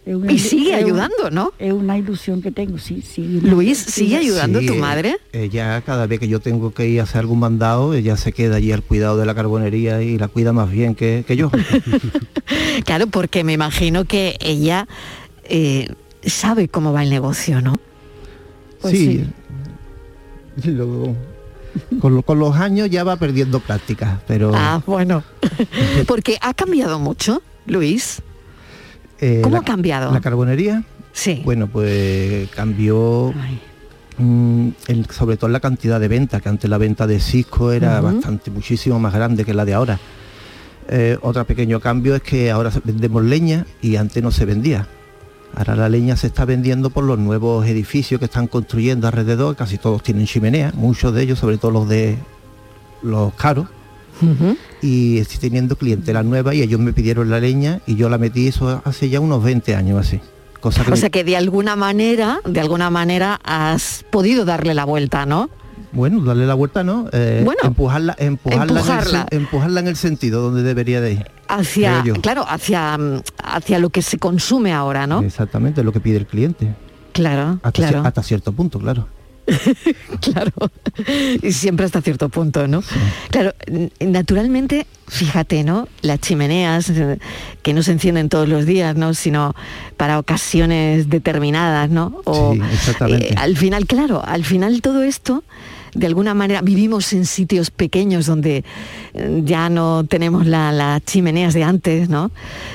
Una 0.04 0.32
Y 0.32 0.38
sigue 0.40 0.70
un- 0.70 0.84
ayudando, 0.84 1.30
¿no? 1.30 1.52
Es 1.60 1.72
una 1.72 1.96
ilusión 1.96 2.42
que 2.42 2.50
tengo, 2.50 2.76
sí, 2.78 3.02
sí. 3.02 3.40
Luis, 3.40 3.78
¿sigue 3.78 4.16
ayudando 4.16 4.58
Sí, 4.58 4.66
tu 4.66 4.74
madre? 4.74 5.16
Ella 5.32 5.80
cada 5.86 6.06
vez 6.08 6.18
que 6.18 6.26
yo 6.26 6.40
tengo 6.40 6.74
que 6.74 6.88
ir 6.88 6.98
a 7.00 7.04
hacer 7.04 7.20
algún 7.20 7.38
mandado, 7.38 7.94
ella 7.94 8.16
se 8.16 8.32
queda 8.32 8.56
allí 8.56 8.72
al 8.72 8.82
cuidado 8.82 9.16
de 9.16 9.26
la 9.26 9.34
carbonería 9.36 10.02
y 10.02 10.18
la 10.18 10.26
cuida 10.26 10.52
más 10.52 10.70
bien 10.70 10.94
que, 10.96 11.24
que 11.26 11.36
yo. 11.36 11.50
Claro, 12.84 13.06
porque 13.06 13.44
me 13.44 13.52
imagino 13.52 14.04
que 14.04 14.36
ella 14.40 14.88
eh, 15.44 15.88
sabe 16.24 16.68
cómo 16.68 16.92
va 16.92 17.02
el 17.04 17.10
negocio, 17.10 17.60
¿no? 17.62 17.74
Pues 18.80 18.98
sí. 18.98 19.24
Lo- 20.64 21.14
con, 22.00 22.14
lo- 22.16 22.22
con 22.22 22.38
los 22.38 22.54
años 22.56 22.90
ya 22.90 23.04
va 23.04 23.16
perdiendo 23.16 23.60
práctica, 23.60 24.20
pero 24.26 24.52
Ah, 24.54 24.82
bueno. 24.84 25.22
porque 26.06 26.36
ha 26.42 26.52
cambiado 26.54 26.98
mucho, 26.98 27.40
Luis. 27.66 28.20
Eh, 29.22 29.40
¿Cómo 29.42 29.54
la- 29.56 29.60
ha 29.60 29.64
cambiado? 29.64 30.12
La 30.12 30.20
carbonería, 30.20 30.84
Sí. 31.14 31.40
Bueno, 31.44 31.66
pues 31.68 32.48
cambió 32.50 33.32
mm, 34.18 34.68
el- 34.88 35.06
sobre 35.10 35.36
todo 35.36 35.48
la 35.50 35.60
cantidad 35.60 35.98
de 36.00 36.08
ventas, 36.08 36.40
que 36.42 36.48
antes 36.48 36.68
la 36.70 36.78
venta 36.78 37.06
de 37.06 37.20
Cisco 37.20 37.70
era 37.72 38.00
bastante, 38.00 38.50
muchísimo 38.50 38.98
más 38.98 39.12
grande 39.14 39.44
que 39.44 39.52
la 39.54 39.64
de 39.64 39.74
ahora. 39.74 39.98
Eh, 40.88 41.16
otro 41.22 41.44
pequeño 41.44 41.80
cambio 41.80 42.14
es 42.16 42.22
que 42.22 42.50
ahora 42.50 42.70
vendemos 42.84 43.22
leña 43.24 43.66
y 43.80 43.96
antes 43.96 44.22
no 44.22 44.30
se 44.30 44.44
vendía. 44.44 44.86
Ahora 45.54 45.76
la 45.76 45.88
leña 45.90 46.16
se 46.16 46.26
está 46.28 46.44
vendiendo 46.46 46.88
por 46.90 47.04
los 47.04 47.18
nuevos 47.18 47.66
edificios 47.66 48.18
que 48.18 48.24
están 48.24 48.46
construyendo 48.46 49.06
alrededor, 49.06 49.54
casi 49.54 49.76
todos 49.78 50.02
tienen 50.02 50.26
chimenea, 50.26 50.72
muchos 50.74 51.12
de 51.14 51.22
ellos, 51.22 51.38
sobre 51.38 51.58
todo 51.58 51.70
los 51.72 51.88
de 51.88 52.16
los 53.02 53.34
caros. 53.34 53.66
Y 54.80 55.18
estoy 55.18 55.38
teniendo 55.38 55.76
clientela 55.76 56.22
nueva 56.22 56.54
y 56.54 56.62
ellos 56.62 56.80
me 56.80 56.92
pidieron 56.92 57.30
la 57.30 57.40
leña 57.40 57.80
y 57.86 57.96
yo 57.96 58.08
la 58.08 58.18
metí 58.18 58.48
eso 58.48 58.80
hace 58.84 59.08
ya 59.08 59.20
unos 59.20 59.42
20 59.42 59.74
años 59.76 59.98
así. 60.00 60.20
Cosa 60.60 60.82
que 60.84 60.88
O 60.88 60.90
me- 60.92 60.96
sea 60.96 61.10
que 61.10 61.24
de 61.24 61.36
alguna 61.36 61.74
manera, 61.76 62.40
de 62.44 62.60
alguna 62.60 62.88
manera 62.90 63.40
has 63.44 64.04
podido 64.10 64.44
darle 64.44 64.74
la 64.74 64.84
vuelta, 64.84 65.26
¿no? 65.26 65.50
Bueno, 65.92 66.22
darle 66.24 66.46
la 66.46 66.54
vuelta, 66.54 66.82
¿no? 66.84 67.08
Eh, 67.12 67.42
Bueno, 67.44 67.60
empujarla, 67.64 68.14
empujarla, 68.18 68.62
En 68.64 68.78
empujarla. 68.78 69.20
el, 69.20 69.26
sen- 69.26 69.36
empujarla 69.42 69.80
en 69.80 69.88
el 69.88 69.96
sentido 69.96 70.40
donde 70.40 70.62
debería 70.62 71.00
de 71.00 71.12
ir. 71.14 71.26
Hacia, 71.48 72.02
claro, 72.22 72.44
hacia, 72.48 72.96
mm, 72.96 73.20
hacia 73.44 73.78
lo 73.78 73.90
que 73.90 74.00
se 74.00 74.18
consume 74.18 74.72
ahora, 74.72 75.06
¿no? 75.06 75.20
Exactamente, 75.20 75.82
lo 75.84 75.92
que 75.92 76.00
pide 76.00 76.16
el 76.16 76.26
cliente. 76.26 76.74
Claro, 77.12 77.58
Hasta, 77.62 77.72
claro. 77.72 77.98
cier- 78.02 78.06
hasta 78.06 78.22
cierto 78.22 78.52
punto, 78.52 78.78
claro. 78.78 79.06
claro. 80.20 80.52
Y 81.42 81.52
siempre 81.52 81.86
hasta 81.86 82.00
cierto 82.02 82.28
punto, 82.28 82.66
¿no? 82.68 82.82
Claro, 83.30 83.54
naturalmente, 84.00 84.86
fíjate, 85.08 85.64
¿no? 85.64 85.88
Las 86.02 86.20
chimeneas 86.20 86.90
eh, 86.90 87.18
que 87.62 87.72
no 87.72 87.82
se 87.82 87.92
encienden 87.92 88.28
todos 88.28 88.48
los 88.48 88.66
días, 88.66 88.96
¿no? 88.96 89.14
Sino 89.14 89.54
para 89.96 90.18
ocasiones 90.18 91.08
determinadas, 91.08 91.90
¿no? 91.90 92.20
O, 92.24 92.52
Sí, 92.54 92.60
exactamente. 92.72 93.32
eh, 93.32 93.34
al 93.36 93.56
final, 93.56 93.86
claro, 93.86 94.22
al 94.24 94.44
final 94.44 94.82
todo 94.82 95.02
esto, 95.02 95.44
de 95.94 96.06
alguna 96.06 96.34
manera, 96.34 96.62
vivimos 96.62 97.12
en 97.12 97.26
sitios 97.26 97.70
pequeños 97.70 98.26
donde 98.26 98.64
eh, 99.14 99.42
ya 99.44 99.68
no 99.68 100.04
tenemos 100.04 100.46
la- 100.46 100.72
las 100.72 101.04
chimeneas 101.04 101.54
de 101.54 101.64
antes, 101.64 102.08
¿no? 102.08 102.30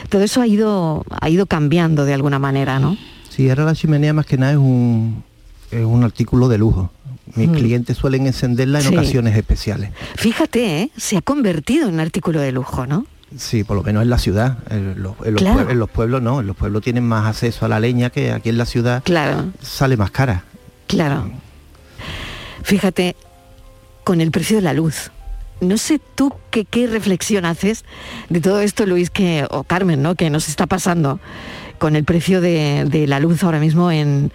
Todo 0.09 0.23
eso 0.23 0.41
ha 0.41 0.47
ido, 0.47 1.05
ha 1.21 1.29
ido 1.29 1.45
cambiando 1.45 2.05
de 2.05 2.13
alguna 2.13 2.39
manera, 2.39 2.79
¿no? 2.79 2.97
Sí, 3.29 3.49
ahora 3.49 3.65
la 3.65 3.75
chimenea 3.75 4.13
más 4.13 4.25
que 4.25 4.37
nada 4.37 4.53
es 4.53 4.57
un, 4.57 5.23
es 5.71 5.83
un 5.85 6.03
artículo 6.03 6.47
de 6.47 6.57
lujo. 6.57 6.91
Mis 7.35 7.49
Mm. 7.49 7.53
clientes 7.55 7.97
suelen 7.97 8.25
encenderla 8.27 8.79
en 8.79 8.85
Sí. 8.85 8.93
ocasiones 8.95 9.35
especiales. 9.35 9.91
Fíjate, 10.15 10.81
¿eh? 10.83 10.91
se 10.97 11.17
ha 11.17 11.21
convertido 11.21 11.87
en 11.87 11.95
un 11.95 11.99
artículo 11.99 12.39
de 12.39 12.51
lujo, 12.51 12.87
¿no? 12.87 13.05
Sí, 13.37 13.65
por 13.65 13.75
lo 13.75 13.83
menos 13.83 14.03
en 14.03 14.09
la 14.09 14.17
ciudad. 14.17 14.59
En 14.69 15.03
los, 15.03 15.13
en 15.25 15.33
los 15.33 15.41
Claro. 15.41 15.59
pue- 15.67 15.71
en 15.71 15.79
los 15.79 15.89
pueblos 15.89 16.21
no, 16.21 16.39
en 16.39 16.47
los 16.47 16.55
pueblos 16.55 16.81
tienen 16.81 17.03
más 17.05 17.25
acceso 17.27 17.65
a 17.65 17.67
la 17.67 17.79
leña 17.81 18.09
que 18.09 18.31
aquí 18.31 18.47
en 18.49 18.57
la 18.57 18.65
ciudad 18.65 19.03
Claro. 19.03 19.47
sale 19.61 19.97
más 19.97 20.11
cara. 20.11 20.45
Claro. 20.87 21.29
Fíjate, 22.63 23.15
con 24.03 24.21
el 24.21 24.31
precio 24.31 24.57
de 24.57 24.61
la 24.63 24.73
luz. 24.73 25.11
No 25.59 25.77
sé 25.77 25.99
tú 26.15 26.31
qué, 26.51 26.65
qué 26.65 26.87
reflexión 26.87 27.43
haces 27.45 27.83
de 28.29 28.39
todo 28.41 28.61
esto, 28.61 28.85
Luis, 28.85 29.09
que, 29.09 29.45
o 29.49 29.63
Carmen, 29.63 30.01
¿no? 30.01 30.15
Que 30.15 30.29
nos 30.29 30.47
está 30.49 30.67
pasando 30.67 31.19
con 31.79 31.95
el 31.95 32.03
precio 32.03 32.41
de, 32.41 32.85
de 32.89 33.07
la 33.07 33.19
luz 33.19 33.43
ahora 33.43 33.59
mismo 33.59 33.91
en, 33.91 34.31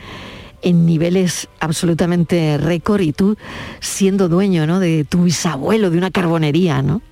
en 0.62 0.86
niveles 0.86 1.48
absolutamente 1.60 2.56
récord 2.58 3.00
y 3.00 3.12
tú 3.12 3.36
siendo 3.80 4.28
dueño, 4.28 4.66
¿no? 4.66 4.78
De 4.80 5.04
tu 5.04 5.24
bisabuelo, 5.24 5.90
de 5.90 5.98
una 5.98 6.10
carbonería, 6.10 6.82
¿no? 6.82 7.02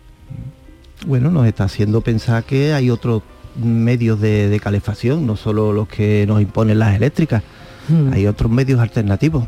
Bueno, 1.07 1.31
nos 1.31 1.47
está 1.47 1.65
haciendo 1.65 2.01
pensar 2.01 2.45
que 2.45 2.73
hay 2.75 2.91
otros 2.91 3.23
medios 3.61 4.21
de, 4.21 4.49
de 4.49 4.61
calefacción, 4.61 5.27
no 5.27 5.37
solo 5.37 5.73
los 5.73 5.89
que 5.89 6.25
nos 6.29 6.41
imponen 6.41 6.79
las 6.79 6.95
eléctricas. 6.95 7.43
Mm. 7.89 8.13
Hay 8.13 8.27
otros 8.27 8.51
medios 8.53 8.79
alternativos, 8.81 9.47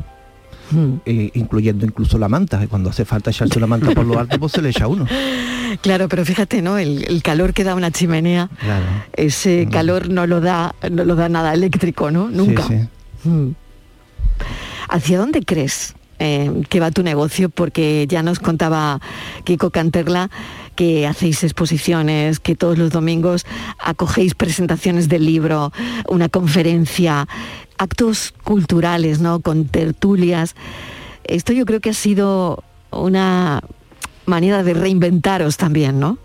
eh, 1.05 1.29
incluyendo 1.35 1.85
incluso 1.85 2.17
la 2.17 2.27
manta. 2.27 2.65
Cuando 2.67 2.89
hace 2.89 3.05
falta 3.05 3.29
echarse 3.29 3.57
una 3.57 3.67
manta 3.67 3.91
por 3.91 4.05
lo 4.05 4.19
alto, 4.19 4.37
pues 4.39 4.51
se 4.51 4.61
le 4.61 4.69
echa 4.69 4.87
uno. 4.87 5.05
Claro, 5.81 6.07
pero 6.07 6.23
fíjate, 6.23 6.61
¿no? 6.61 6.77
El, 6.77 7.03
el 7.05 7.23
calor 7.23 7.51
que 7.51 7.63
da 7.63 7.73
una 7.73 7.89
chimenea, 7.89 8.47
Claro. 8.59 8.85
ese 9.13 9.67
calor 9.71 10.07
no 10.07 10.27
lo 10.27 10.39
da, 10.39 10.75
no 10.91 11.03
lo 11.03 11.15
da 11.15 11.29
nada 11.29 11.51
eléctrico, 11.51 12.11
¿no? 12.11 12.29
Nunca. 12.29 12.67
Sí, 12.67 12.75
sí. 13.23 13.29
Mm. 13.29 13.55
¿Hacia 14.89 15.17
dónde 15.17 15.41
crees 15.41 15.95
eh, 16.19 16.63
que 16.69 16.79
va 16.79 16.91
tu 16.91 17.03
negocio? 17.03 17.49
Porque 17.49 18.05
ya 18.07 18.23
nos 18.23 18.39
contaba 18.39 18.99
Kiko 19.43 19.71
Canterla 19.71 20.29
que 20.75 21.07
hacéis 21.07 21.43
exposiciones, 21.43 22.39
que 22.39 22.55
todos 22.55 22.77
los 22.77 22.91
domingos 22.91 23.45
acogéis 23.79 24.33
presentaciones 24.35 25.09
del 25.09 25.25
libro, 25.25 25.71
una 26.07 26.29
conferencia, 26.29 27.27
actos 27.77 28.33
culturales, 28.43 29.19
¿no? 29.19 29.39
Con 29.39 29.65
tertulias. 29.65 30.55
Esto 31.23 31.53
yo 31.53 31.65
creo 31.65 31.79
que 31.79 31.91
ha 31.91 31.93
sido 31.93 32.63
una 32.91 33.61
manera 34.25 34.63
de 34.63 34.73
reinventaros 34.73 35.57
también, 35.57 35.99
¿no? 35.99 36.17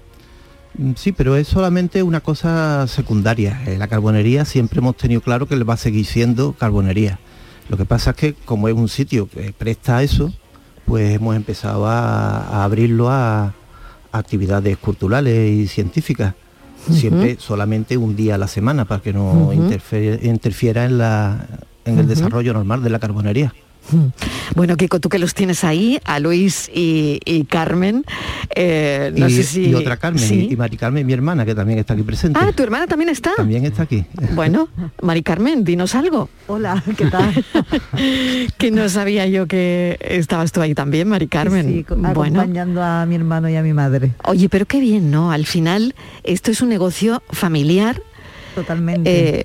Mm, 0.77 0.93
Sí, 0.97 1.12
pero 1.12 1.37
es 1.37 1.49
solamente 1.49 2.03
una 2.03 2.21
cosa 2.21 2.87
secundaria. 2.87 3.61
La 3.79 3.88
carbonería 3.88 4.45
siempre 4.45 4.79
hemos 4.79 4.97
tenido 4.97 5.21
claro 5.21 5.47
que 5.47 5.57
va 5.65 5.75
a 5.75 5.79
seguir 5.79 6.07
siendo 6.07 6.53
carbonería. 6.53 7.19
Lo 7.69 7.77
que 7.77 7.85
pasa 7.85 8.11
es 8.11 8.17
que 8.17 8.35
como 8.35 8.69
es 8.69 8.75
un 8.75 8.89
sitio 8.89 9.29
que 9.29 9.53
presta 9.53 9.99
a 9.99 10.03
eso, 10.03 10.33
pues 10.87 11.15
hemos 11.15 11.37
empezado 11.37 11.87
a, 11.87 12.39
a 12.41 12.65
abrirlo 12.65 13.11
a, 13.11 13.45
a 13.45 14.19
actividades 14.19 14.77
culturales 14.79 15.51
y 15.51 15.67
científicas. 15.69 16.35
Siempre 16.91 17.37
solamente 17.39 17.99
un 17.99 18.17
día 18.17 18.37
a 18.37 18.39
la 18.39 18.49
semana 18.49 18.87
para 18.87 19.03
que 19.03 19.13
no 19.13 19.53
interfiera 19.53 20.85
en, 20.87 20.97
la, 20.97 21.47
en 21.85 21.99
el 21.99 22.07
desarrollo 22.07 22.55
normal 22.55 22.83
de 22.83 22.89
la 22.89 22.99
carbonería. 22.99 23.53
Bueno, 24.54 24.76
Kiko, 24.76 25.00
tú 25.00 25.09
que 25.09 25.18
los 25.18 25.35
tienes 25.35 25.64
ahí, 25.64 25.99
a 26.04 26.18
Luis 26.21 26.71
y, 26.75 27.21
y 27.25 27.45
Carmen, 27.45 28.04
eh, 28.54 29.12
no 29.16 29.28
y, 29.28 29.33
sé 29.33 29.42
si... 29.45 29.68
y 29.68 29.75
otra 29.75 29.97
Carmen, 29.97 30.23
Sí. 30.23 30.47
y, 30.50 30.52
y 30.52 30.57
Mari 30.57 30.76
Carmen, 30.76 31.07
mi 31.07 31.12
hermana, 31.12 31.45
que 31.47 31.54
también 31.54 31.78
está 31.78 31.95
aquí 31.95 32.02
presente. 32.02 32.38
Ah, 32.42 32.52
tu 32.52 32.62
hermana 32.62 32.87
también 32.87 33.09
está. 33.11 33.33
También 33.37 33.64
está 33.66 33.83
aquí. 33.85 34.04
Bueno, 34.35 34.68
Mari 35.02 35.23
Carmen, 35.23 35.64
dinos 35.64 35.95
algo. 35.95 36.28
Hola, 36.47 36.83
¿qué 36.97 37.07
tal? 37.07 37.45
que 38.59 38.71
no 38.71 38.88
sabía 38.88 39.26
yo 39.26 39.47
que 39.47 39.99
estabas 40.00 40.52
tú 40.52 40.61
ahí 40.61 40.75
también, 40.75 41.09
Mari 41.09 41.28
Carmen. 41.28 41.66
Sí, 41.68 41.85
bueno, 41.88 42.09
acompañando 42.09 42.83
a 42.83 43.07
mi 43.07 43.14
hermano 43.14 43.49
y 43.49 43.57
a 43.57 43.62
mi 43.62 43.73
madre. 43.73 44.12
oye, 44.25 44.49
pero 44.49 44.66
qué 44.66 44.80
bien, 44.80 45.11
¿no? 45.11 45.30
Al 45.33 45.47
final, 45.47 45.95
esto 46.25 46.50
es 46.50 46.61
un 46.62 46.68
negocio 46.68 47.23
familiar. 47.30 48.02
Totalmente. 48.54 49.38
eh, 49.40 49.45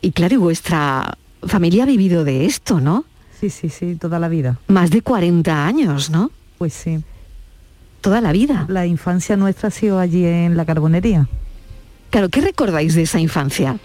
y 0.00 0.12
claro, 0.12 0.34
y 0.34 0.38
vuestra 0.38 1.16
familia 1.46 1.84
ha 1.84 1.86
vivido 1.86 2.24
de 2.24 2.44
esto, 2.46 2.80
¿no? 2.80 3.04
Sí, 3.44 3.50
sí, 3.50 3.68
sí, 3.68 3.94
toda 3.96 4.18
la 4.18 4.28
vida. 4.28 4.58
Más 4.68 4.90
de 4.90 5.02
40 5.02 5.66
años, 5.66 6.08
¿no? 6.08 6.30
Pues 6.56 6.72
sí. 6.72 7.04
Toda 8.00 8.22
la 8.22 8.32
vida. 8.32 8.64
La 8.68 8.86
infancia 8.86 9.36
nuestra 9.36 9.68
ha 9.68 9.70
sido 9.70 9.98
allí 9.98 10.24
en 10.24 10.56
la 10.56 10.64
carbonería. 10.64 11.28
Claro, 12.08 12.30
¿qué 12.30 12.40
recordáis 12.40 12.94
de 12.94 13.02
esa 13.02 13.20
infancia? 13.20 13.76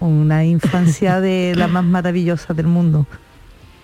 Una 0.00 0.44
infancia 0.44 1.20
de 1.20 1.54
la 1.54 1.68
más 1.68 1.84
maravillosa 1.84 2.52
del 2.52 2.66
mundo. 2.66 3.06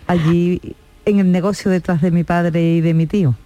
Allí 0.08 0.60
en 1.04 1.20
el 1.20 1.30
negocio 1.30 1.70
detrás 1.70 2.02
de 2.02 2.10
mi 2.10 2.24
padre 2.24 2.74
y 2.74 2.80
de 2.80 2.92
mi 2.92 3.06
tío. 3.06 3.36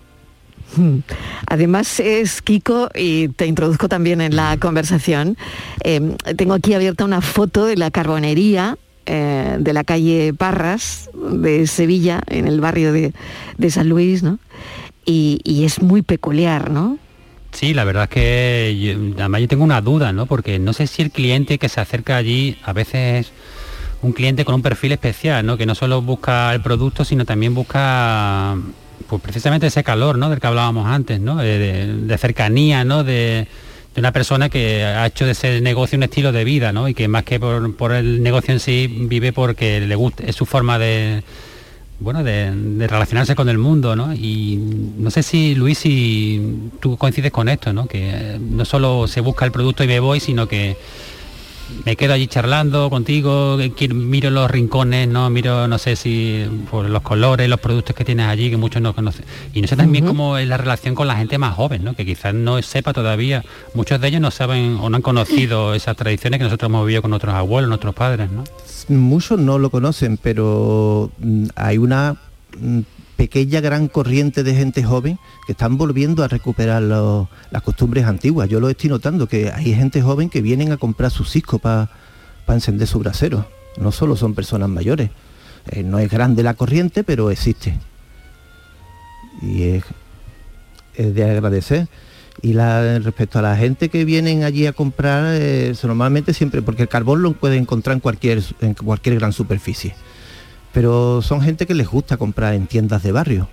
Además 1.47 2.01
es 2.01 2.41
Kiko 2.41 2.89
y 2.95 3.29
te 3.29 3.45
introduzco 3.45 3.87
también 3.87 4.23
en 4.23 4.35
la 4.35 4.57
conversación. 4.57 5.37
Eh, 5.85 6.17
tengo 6.39 6.55
aquí 6.55 6.73
abierta 6.73 7.05
una 7.05 7.21
foto 7.21 7.67
de 7.67 7.77
la 7.77 7.91
carbonería 7.91 8.79
eh, 9.07 9.57
de 9.59 9.73
la 9.73 9.85
calle 9.85 10.33
Parras 10.35 11.11
de 11.15 11.67
Sevilla, 11.67 12.21
en 12.29 12.47
el 12.47 12.61
barrio 12.61 12.93
de, 12.93 13.13
de 13.59 13.71
San 13.71 13.89
Luis, 13.89 14.23
¿no? 14.23 14.39
Y, 15.05 15.41
y 15.45 15.65
es 15.65 15.83
muy 15.83 16.03
peculiar, 16.03 16.71
¿no? 16.71 16.99
Sí, 17.53 17.75
la 17.75 17.85
verdad 17.85 18.05
es 18.05 18.11
que 18.11 18.79
yo, 18.81 19.15
además 19.19 19.41
yo 19.41 19.49
tengo 19.49 19.65
una 19.65 19.81
duda, 19.81 20.13
¿no? 20.13 20.27
Porque 20.27 20.59
no 20.59 20.73
sé 20.73 20.87
si 20.87 21.03
el 21.03 21.11
cliente 21.11 21.59
que 21.59 21.69
se 21.69 21.81
acerca 21.81 22.17
allí 22.17 22.57
a 22.63 22.73
veces 22.73 23.27
es 23.27 23.33
un 24.03 24.13
cliente 24.13 24.45
con 24.45 24.55
un 24.55 24.63
perfil 24.63 24.93
especial, 24.93 25.45
¿no? 25.45 25.57
Que 25.57 25.67
no 25.67 25.75
solo 25.75 26.01
busca 26.01 26.55
el 26.55 26.61
producto, 26.63 27.05
sino 27.05 27.25
también 27.25 27.55
busca 27.55 28.57
pues 29.09 29.21
precisamente 29.21 29.67
ese 29.67 29.83
calor, 29.83 30.17
¿no? 30.17 30.31
Del 30.31 30.39
que 30.39 30.47
hablábamos 30.47 30.87
antes, 30.87 31.21
¿no? 31.21 31.37
De, 31.39 31.59
de- 31.59 31.87
de 32.07 32.19
cercanía, 32.19 32.85
¿no? 32.85 33.03
De, 33.03 33.49
de 33.95 34.01
una 34.01 34.13
persona 34.13 34.49
que 34.49 34.85
ha 34.85 35.07
hecho 35.07 35.27
de 35.27 35.33
ese 35.33 35.61
negocio 35.61 35.97
un 35.97 36.05
estilo 36.05 36.33
de 36.33 36.45
vida, 36.45 36.73
¿no? 36.73 36.89
Y 36.89 36.95
que 36.95 37.09
más 37.09 37.25
que 37.25 37.41
por, 37.41 37.75
por 37.77 37.93
el 37.93 38.23
negocio 38.23 38.53
en 38.55 38.61
sí 38.61 38.87
vive 38.89 39.33
porque 39.33 39.81
le 39.81 39.95
gusta, 39.97 40.23
es 40.25 40.37
su 40.37 40.47
forma 40.47 40.79
de, 40.79 41.23
bueno, 41.99 42.23
de, 42.23 42.53
de 42.53 42.87
relacionarse 42.87 43.35
con 43.35 43.49
el 43.49 43.59
mundo, 43.59 43.97
¿no? 43.97 44.15
Y 44.15 44.57
no 44.97 45.11
sé 45.11 45.23
si 45.23 45.55
Luis, 45.55 45.79
si 45.79 46.71
tú 46.81 46.97
coincides 46.97 47.33
con 47.33 47.49
esto, 47.49 47.73
¿no? 47.73 47.87
Que 47.87 48.11
eh, 48.13 48.39
no 48.41 48.65
solo 48.65 49.09
se 49.09 49.21
busca 49.21 49.45
el 49.45 49.53
producto 49.53 49.83
y 49.83 49.89
me 49.89 49.99
voy, 49.99 50.21
sino 50.21 50.47
que 50.47 50.77
me 51.85 51.97
quedo 51.97 52.15
allí 52.15 52.27
charlando 52.27 52.91
contigo, 52.91 53.59
miro 53.95 54.31
los 54.31 54.51
rincones, 54.51 55.09
no 55.09 55.31
miro, 55.31 55.67
no 55.69 55.79
sé 55.79 55.97
si 55.97 56.45
por 56.71 56.89
los 56.89 57.03
colores, 57.03 57.49
los 57.49 57.61
productos 57.61 57.97
que 57.97 58.05
tienes 58.05 58.27
allí, 58.27 58.51
que 58.51 58.57
muchos 58.57 58.83
no 58.83 58.95
conocen. 58.95 59.25
Y 59.55 59.63
no 59.63 59.69
sé 59.69 59.77
también 59.77 60.07
cómo 60.07 60.37
es 60.37 60.47
la 60.47 60.57
relación 60.57 60.95
con 60.95 61.07
la 61.07 61.17
gente 61.17 61.39
más 61.39 61.55
joven, 61.55 61.85
¿no? 61.85 61.95
que 61.95 62.05
quizás 62.05 62.35
no 62.35 62.61
sepa 62.63 62.93
todavía, 62.93 63.45
muchos 63.75 64.01
de 64.01 64.09
ellos 64.09 64.21
no 64.21 64.31
saben 64.31 64.79
o 64.81 64.91
no 64.91 64.97
han 64.97 65.03
conocido 65.03 65.75
esas 65.75 65.97
tradiciones 65.97 66.39
que 66.39 66.45
nosotros 66.45 66.69
hemos 66.69 66.87
vivido 66.87 67.03
con 67.03 67.11
nuestros 67.11 67.35
abuelos, 67.35 67.69
nuestros 67.69 67.95
padres, 67.95 68.31
¿no? 68.31 68.45
Muchos 68.89 69.39
no 69.39 69.59
lo 69.59 69.71
conocen, 69.71 70.17
pero 70.17 71.11
mm, 71.19 71.47
hay 71.55 71.79
una 71.79 72.17
mm, 72.59 72.81
pequeña 73.21 73.61
gran 73.61 73.89
corriente 73.89 74.43
de 74.43 74.55
gente 74.55 74.83
joven 74.83 75.19
que 75.45 75.53
están 75.53 75.77
volviendo 75.77 76.25
a 76.25 76.29
recuperar 76.29 76.81
las 76.81 77.63
costumbres 77.63 78.07
antiguas. 78.07 78.49
Yo 78.49 78.61
lo 78.61 78.71
estoy 78.71 78.89
notando, 78.89 79.27
que 79.27 79.53
hay 79.53 79.75
gente 79.75 80.01
joven 80.01 80.31
que 80.31 80.41
vienen 80.41 80.73
a 80.73 80.79
comprar 80.79 81.11
sus 81.11 81.31
ciscos 81.31 81.61
para 81.61 81.91
encender 82.49 82.89
su 82.89 82.99
brasero. 82.99 83.45
No 83.77 83.93
solo 83.93 84.17
son 84.17 84.35
personas 84.35 84.71
mayores. 84.71 85.11
Eh, 85.67 85.83
no 85.83 85.99
es 85.99 86.11
grande 86.11 86.43
la 86.43 86.55
corriente, 86.55 87.05
pero 87.05 87.31
existe. 87.31 87.79
Y 89.43 89.65
es, 89.65 89.85
de 90.97 91.23
agradecer. 91.23 91.89
Y 92.41 92.55
la, 92.55 93.01
respecto 93.01 93.39
a 93.39 93.43
la 93.43 93.55
gente 93.55 93.91
que 93.91 94.07
vienen 94.07 94.45
allí 94.45 94.67
a 94.67 94.73
comprar, 94.73 95.35
eh, 95.39 95.75
normalmente 95.83 96.33
siempre, 96.33 96.63
porque 96.63 96.85
el 96.85 96.89
carbón 96.89 97.21
lo 97.21 97.35
puede 97.35 97.59
encontrar 97.59 97.97
en 97.97 98.01
cualquier, 98.01 98.43
en 98.63 98.73
cualquier 98.73 99.17
gran 99.17 99.35
superficie. 99.35 99.95
Pero 100.73 101.23
son 101.23 101.43
gente 101.43 101.67
que 101.67 101.75
les 101.75 101.89
gusta 101.89 102.17
comprar 102.17 102.55
en 102.55 102.67
tiendas 102.67 103.03
de 103.03 103.13
barrio. 103.13 103.49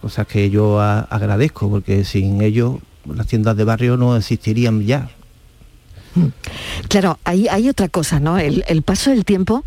Cosas 0.00 0.26
que 0.26 0.50
yo 0.50 0.80
agradezco, 0.80 1.70
porque 1.70 2.04
sin 2.04 2.42
ellos 2.42 2.76
las 3.06 3.26
tiendas 3.26 3.56
de 3.56 3.64
barrio 3.64 3.96
no 3.96 4.16
existirían 4.16 4.82
ya. 4.82 5.10
Claro, 6.88 7.18
hay, 7.24 7.48
hay 7.48 7.68
otra 7.68 7.88
cosa, 7.88 8.20
¿no? 8.20 8.38
El, 8.38 8.82
paso 8.82 9.10
del 9.10 9.24
tiempo 9.24 9.64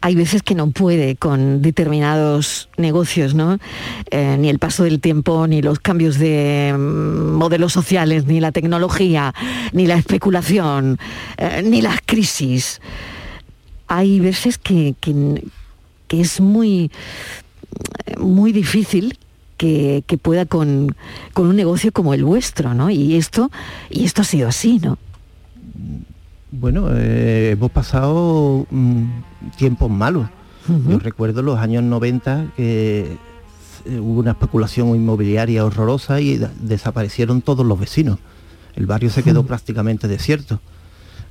hay 0.00 0.14
veces 0.14 0.42
que 0.42 0.54
no 0.54 0.70
puede 0.70 1.16
con 1.16 1.62
determinados 1.62 2.68
negocios, 2.76 3.34
¿no? 3.34 3.58
Eh, 4.10 4.36
ni 4.38 4.48
el 4.48 4.58
paso 4.58 4.82
del 4.84 5.00
tiempo, 5.00 5.46
ni 5.46 5.62
los 5.62 5.78
cambios 5.78 6.18
de 6.18 6.74
mm, 6.76 7.34
modelos 7.34 7.72
sociales, 7.72 8.26
ni 8.26 8.40
la 8.40 8.50
tecnología, 8.50 9.32
ni 9.72 9.86
la 9.86 9.94
especulación, 9.94 10.98
eh, 11.36 11.62
ni 11.64 11.82
las 11.82 12.00
crisis. 12.04 12.80
Hay 13.86 14.18
veces 14.20 14.58
que- 14.58 14.94
que 16.12 16.20
es 16.20 16.42
muy, 16.42 16.90
muy 18.18 18.52
difícil 18.52 19.18
que, 19.56 20.04
que 20.06 20.18
pueda 20.18 20.44
con, 20.44 20.94
con 21.32 21.46
un 21.46 21.56
negocio 21.56 21.90
como 21.90 22.12
el 22.12 22.22
vuestro, 22.22 22.74
¿no? 22.74 22.90
Y 22.90 23.16
esto, 23.16 23.50
y 23.88 24.04
esto 24.04 24.20
ha 24.20 24.24
sido 24.26 24.46
así, 24.46 24.78
¿no? 24.78 24.98
Bueno, 26.50 26.88
eh, 26.90 27.52
hemos 27.52 27.70
pasado 27.70 28.66
mm, 28.70 29.04
tiempos 29.56 29.90
malos. 29.90 30.28
Yo 30.86 30.98
recuerdo 30.98 31.40
los 31.40 31.58
años 31.58 31.82
90 31.82 32.48
que 32.58 33.16
eh, 33.86 33.98
hubo 33.98 34.20
una 34.20 34.32
especulación 34.32 34.94
inmobiliaria 34.94 35.64
horrorosa 35.64 36.20
y 36.20 36.38
desaparecieron 36.60 37.40
todos 37.40 37.64
los 37.64 37.80
vecinos. 37.80 38.18
El 38.76 38.84
barrio 38.84 39.08
se 39.08 39.22
quedó 39.22 39.44
prácticamente 39.46 40.08
desierto. 40.08 40.60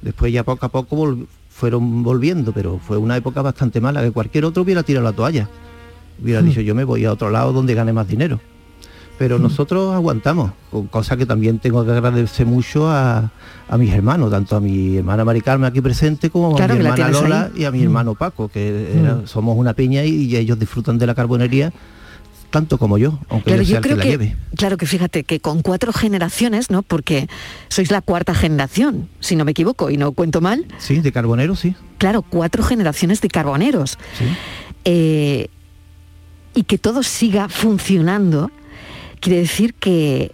Después 0.01 0.33
ya 0.33 0.43
poco 0.43 0.65
a 0.65 0.69
poco 0.69 1.17
fueron 1.61 2.01
volviendo, 2.01 2.51
pero 2.53 2.79
fue 2.79 2.97
una 2.97 3.15
época 3.15 3.43
bastante 3.43 3.79
mala, 3.79 4.01
que 4.01 4.09
cualquier 4.09 4.45
otro 4.45 4.63
hubiera 4.63 4.81
tirado 4.81 5.03
la 5.05 5.13
toalla. 5.13 5.47
Hubiera 6.19 6.41
Mm. 6.41 6.45
dicho 6.45 6.61
yo 6.61 6.73
me 6.73 6.83
voy 6.83 7.05
a 7.05 7.11
otro 7.13 7.29
lado 7.29 7.53
donde 7.53 7.75
gane 7.75 7.93
más 7.93 8.07
dinero. 8.07 8.39
Pero 9.19 9.37
nosotros 9.37 9.93
aguantamos, 9.93 10.51
cosa 10.89 11.15
que 11.15 11.27
también 11.27 11.59
tengo 11.59 11.85
que 11.85 11.91
agradecer 11.91 12.47
mucho 12.47 12.89
a, 12.89 13.29
a 13.69 13.77
mis 13.77 13.93
hermanos, 13.93 14.31
tanto 14.31 14.55
a 14.55 14.59
mi 14.59 14.97
hermana 14.97 15.23
Mari 15.23 15.41
Carmen 15.41 15.69
aquí 15.69 15.79
presente 15.81 16.31
como 16.31 16.55
Claro, 16.55 16.73
a 16.73 16.77
mi 16.77 16.83
hermana 16.83 17.09
Lola 17.09 17.51
ahí. 17.53 17.61
y 17.61 17.65
a 17.65 17.71
mi 17.71 17.79
Mm. 17.81 17.83
hermano 17.83 18.15
Paco, 18.15 18.47
que 18.49 18.97
era- 18.99 19.17
Mm. 19.17 19.27
somos 19.27 19.55
una 19.55 19.73
piña 19.75 20.03
y, 20.03 20.23
y 20.25 20.35
ellos 20.37 20.57
disfrutan 20.57 20.97
de 20.97 21.05
la 21.05 21.13
carbonería 21.13 21.71
tanto 22.51 22.77
como 22.77 22.97
yo, 22.97 23.19
aunque 23.29 23.45
Claro, 23.51 23.63
yo 23.63 23.77
el 23.77 23.81
que 23.81 23.87
creo 23.89 23.97
la 23.97 24.03
lleve. 24.05 24.35
claro 24.55 24.77
que 24.77 24.85
fíjate 24.85 25.23
que 25.23 25.39
con 25.39 25.61
cuatro 25.63 25.91
generaciones, 25.93 26.69
¿no? 26.69 26.83
Porque 26.83 27.27
sois 27.69 27.89
la 27.89 28.01
cuarta 28.01 28.35
generación, 28.35 29.09
si 29.19 29.35
no 29.35 29.45
me 29.45 29.51
equivoco 29.51 29.89
y 29.89 29.97
no 29.97 30.11
cuento 30.11 30.41
mal. 30.41 30.65
Sí, 30.77 30.99
de 30.99 31.11
carbonero 31.11 31.55
sí. 31.55 31.75
Claro, 31.97 32.21
cuatro 32.21 32.61
generaciones 32.63 33.21
de 33.21 33.29
carboneros. 33.29 33.97
Eh, 34.85 35.47
y 36.53 36.63
que 36.63 36.77
todo 36.77 37.01
siga 37.03 37.47
funcionando, 37.49 38.51
quiere 39.19 39.39
decir 39.39 39.73
que, 39.73 40.31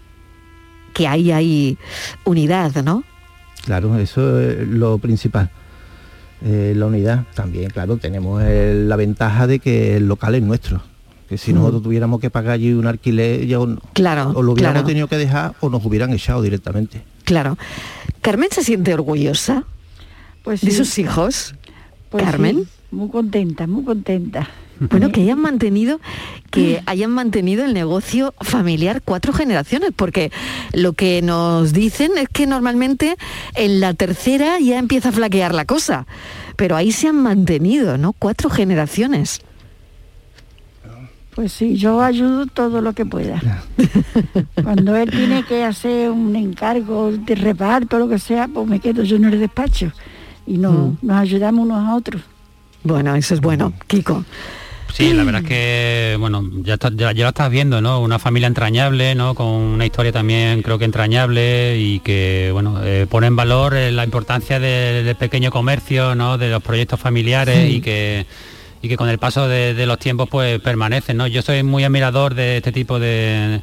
que 0.94 1.08
ahí 1.08 1.32
hay 1.32 1.78
unidad, 2.26 2.84
¿no? 2.84 3.04
Claro, 3.66 3.98
eso 4.00 4.40
es 4.40 4.68
lo 4.68 4.98
principal. 4.98 5.52
Eh, 6.44 6.74
la 6.76 6.86
unidad 6.86 7.26
también, 7.34 7.70
claro, 7.70 7.98
tenemos 7.98 8.42
eh, 8.46 8.84
la 8.86 8.96
ventaja 8.96 9.48
de 9.48 9.60
que 9.60 9.98
el 9.98 10.08
local 10.08 10.36
es 10.36 10.42
nuestro. 10.44 10.82
Que 11.29 11.38
si 11.38 11.51
Mm. 11.51 11.55
nosotros 11.57 11.84
tuviéramos 11.84 12.19
que 12.22 12.29
pagar 12.29 12.53
allí 12.53 12.72
un 12.74 12.88
alquiler, 12.88 13.46
ya 13.46 13.59
o, 13.59 13.68
Claro, 13.94 14.31
o 14.35 14.42
lo 14.42 14.53
hubiéramos 14.53 14.75
claro. 14.75 14.87
tenido 14.87 15.07
que 15.07 15.18
dejar 15.18 15.53
o 15.59 15.70
nos 15.70 15.83
hubieran 15.85 16.11
echado 16.13 16.42
directamente. 16.42 17.01
Claro. 17.25 17.57
¿Carmen 18.22 18.50
se 18.51 18.63
siente 18.63 18.94
orgullosa 18.94 19.63
Pues 20.44 20.61
de 20.61 20.72
sus 20.72 20.98
hijos? 21.00 21.53
Pues 22.09 22.24
Carmen. 22.24 22.59
sí, 22.63 22.68
muy 22.92 23.09
contenta, 23.09 23.68
muy 23.68 23.83
contenta. 23.83 24.48
Bueno, 24.79 25.11
que 25.11 25.22
hayan 25.24 25.40
mantenido, 25.42 26.00
que 26.51 26.83
hayan 26.85 27.09
mantenido 27.09 27.66
el 27.66 27.74
negocio 27.74 28.35
familiar 28.42 29.01
cuatro 29.03 29.33
generaciones, 29.33 29.90
porque 29.96 30.31
lo 30.72 30.94
que 30.94 31.22
nos 31.24 31.74
dicen 31.74 32.11
es 32.16 32.29
que 32.29 32.46
normalmente 32.46 33.16
en 33.55 33.79
la 33.81 33.96
tercera 33.96 34.59
ya 34.59 34.77
empieza 34.77 35.09
a 35.09 35.11
flaquear 35.11 35.55
la 35.55 35.66
cosa. 35.66 36.05
Pero 36.57 36.75
ahí 36.75 36.92
se 36.92 37.07
han 37.07 37.22
mantenido, 37.24 37.98
¿no? 37.98 38.13
Cuatro 38.13 38.51
generaciones. 38.51 39.42
Pues 41.38 41.52
sí, 41.54 41.76
yo 41.78 42.02
ayudo 42.02 42.48
todo 42.48 42.82
lo 42.82 42.94
que 42.94 43.06
pueda. 43.06 43.40
Cuando 44.64 44.96
él 44.96 45.12
tiene 45.12 45.44
que 45.44 45.64
hacer 45.64 46.10
un 46.10 46.36
encargo 46.36 47.12
de 47.12 47.36
reparto 47.36 48.00
lo 48.00 48.10
que 48.10 48.18
sea, 48.18 48.48
pues 48.48 48.66
me 48.68 48.80
quedo 48.80 49.04
yo 49.04 49.18
en 49.18 49.26
el 49.26 49.40
despacho 49.40 49.92
y 50.48 50.58
nos, 50.58 50.74
Mm. 50.74 50.98
nos 51.04 51.18
ayudamos 51.18 51.66
unos 51.66 51.88
a 51.88 51.94
otros. 51.96 52.24
Bueno, 52.84 53.16
eso 53.16 53.36
es 53.36 53.42
bueno, 53.42 53.72
Kiko. 53.86 54.26
Sí, 54.92 55.14
la 55.14 55.24
verdad 55.26 55.42
es 55.44 55.48
que, 55.48 56.16
bueno, 56.20 56.44
ya, 56.64 56.74
está- 56.74 56.90
ya, 56.92 57.12
ya 57.12 57.24
lo 57.26 57.30
estás 57.30 57.52
viendo, 57.52 57.82
¿no? 57.82 58.00
Una 58.02 58.18
familia 58.18 58.48
entrañable, 58.48 59.14
¿no? 59.14 59.36
Con 59.36 59.46
una 59.46 59.86
historia 59.86 60.12
también 60.12 60.64
creo 60.64 60.80
que 60.80 60.86
entrañable 60.86 61.78
y 61.80 62.00
que, 62.00 62.50
bueno, 62.52 62.80
eh, 62.84 63.06
pone 63.08 63.28
en 63.28 63.36
valor 63.36 63.76
eh, 63.76 63.92
la 63.92 64.04
importancia 64.06 64.60
de- 64.60 65.04
del 65.04 65.16
pequeño 65.16 65.52
comercio, 65.52 66.16
¿no? 66.16 66.40
De 66.40 66.50
los 66.50 66.64
proyectos 66.64 67.00
familiares 67.00 67.68
Sí. 67.70 67.76
y 67.76 67.82
que 67.82 68.26
y 68.81 68.90
que 68.90 68.98
con 68.98 69.09
el 69.09 69.18
paso 69.18 69.48
de, 69.48 69.85
los 69.85 70.00
tiempos 70.00 70.29
pues 70.29 70.59
permanecen, 70.59 71.18
¿no? 71.18 71.27
Yo 71.27 71.42
soy 71.42 71.63
muy 71.63 71.83
admirador 71.83 72.35
de 72.35 72.57
este 72.57 72.72
tipo 72.72 73.00
de, 73.00 73.61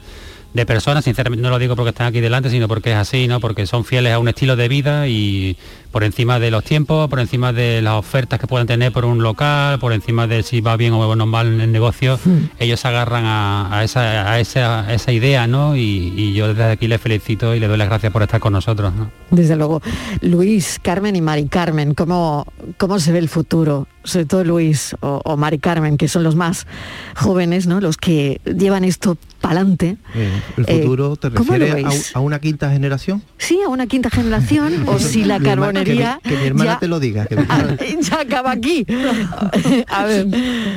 de 0.53 0.66
personas, 0.66 1.05
sinceramente 1.05 1.42
no 1.42 1.50
lo 1.50 1.59
digo 1.59 1.77
porque 1.77 1.90
están 1.90 2.07
aquí 2.07 2.20
delante, 2.20 2.50
sino 2.50 2.68
porque 2.68 2.92
es 2.92 2.96
así, 2.96 3.29
¿no? 3.29 3.40
Porque 3.40 3.66
son 3.66 3.85
fieles 3.85 4.12
a 4.12 4.18
un 4.18 4.29
estilo 4.29 4.57
de 4.57 4.68
vida 4.68 5.09
y 5.09 5.57
por 5.94 6.02
encima 6.02 6.40
de 6.40 6.50
los 6.50 6.64
tiempos, 6.64 7.09
por 7.09 7.20
encima 7.20 7.52
de 7.52 7.80
las 7.80 7.94
ofertas 7.94 8.40
que 8.40 8.48
puedan 8.48 8.66
tener 8.66 8.90
por 8.90 9.04
un 9.04 9.22
local, 9.22 9.78
por 9.78 9.92
encima 9.92 10.26
de 10.26 10.42
si 10.42 10.61
va 10.61 10.76
bien 10.76 10.92
o 10.92 11.14
no 11.14 11.24
mal 11.24 11.46
en 11.46 11.61
el 11.61 11.70
negocio, 11.70 12.18
ellos 12.59 12.80
se 12.80 12.88
agarran 12.88 13.24
a, 13.26 13.78
a 13.78 13.85
esa, 13.85 14.28
a, 14.33 14.40
esa, 14.40 14.80
a 14.80 14.92
esa 14.92 15.12
idea, 15.12 15.46
¿no? 15.46 15.76
Y, 15.76 16.12
y 16.16 16.33
yo 16.35 16.48
desde 16.48 16.64
aquí 16.72 16.88
les 16.88 17.00
felicito 17.00 17.54
y 17.54 17.61
les 17.61 17.68
doy 17.68 17.78
las 17.78 17.87
gracias 17.88 18.12
por 18.12 18.22
estar 18.24 18.40
con 18.40 18.52
nosotros, 18.54 18.92
¿no? 18.92 19.09
Desde 19.30 19.54
luego. 19.54 19.83
Luis, 20.20 20.80
Carmen 20.83 21.14
y 21.14 21.20
Mari 21.20 21.46
Carmen, 21.46 21.94
¿cómo, 21.94 22.44
cómo 22.76 22.98
se 22.98 23.12
ve 23.12 23.20
el 23.20 23.28
futuro? 23.28 23.87
Sobre 24.02 24.26
todo 24.26 24.42
Luis 24.44 24.96
o, 25.00 25.22
o 25.24 25.37
Mari 25.37 25.61
Carmen, 25.61 25.96
que 25.96 26.09
son 26.09 26.24
los 26.24 26.35
más 26.35 26.66
jóvenes, 27.14 27.68
¿no? 27.68 27.80
Los 27.80 27.96
que 27.98 28.40
llevan 28.44 28.85
esto 28.85 29.16
para 29.40 29.61
adelante. 29.61 29.96
Eh, 30.14 30.30
¿El 30.57 30.64
Eh, 30.68 30.83
futuro 30.83 31.16
te 31.16 31.30
¿cómo 31.30 31.52
lo 31.52 31.59
refieres 31.64 31.85
veis? 31.88 32.16
a, 32.16 32.18
a 32.18 32.22
una 32.22 32.38
quinta 32.40 32.68
generación? 32.70 33.22
Sí, 33.38 33.61
a 33.64 33.68
una 33.68 33.87
quinta 33.87 34.11
generación, 34.11 34.85
o 34.88 34.98
si 34.98 35.24
la 35.24 35.38
Mi 35.38 35.44
Que 35.85 35.94
mi, 35.94 36.31
que 36.31 36.37
mi 36.37 36.47
hermana 36.47 36.73
ya, 36.75 36.79
te 36.79 36.88
lo 36.88 37.01
diga. 37.01 37.27
que 37.27 37.37
mi 37.37 37.42
hermana- 37.49 37.77
ya 38.01 38.20
acaba 38.20 38.51
aquí. 38.53 38.87
A 39.88 40.05
ver, 40.05 40.27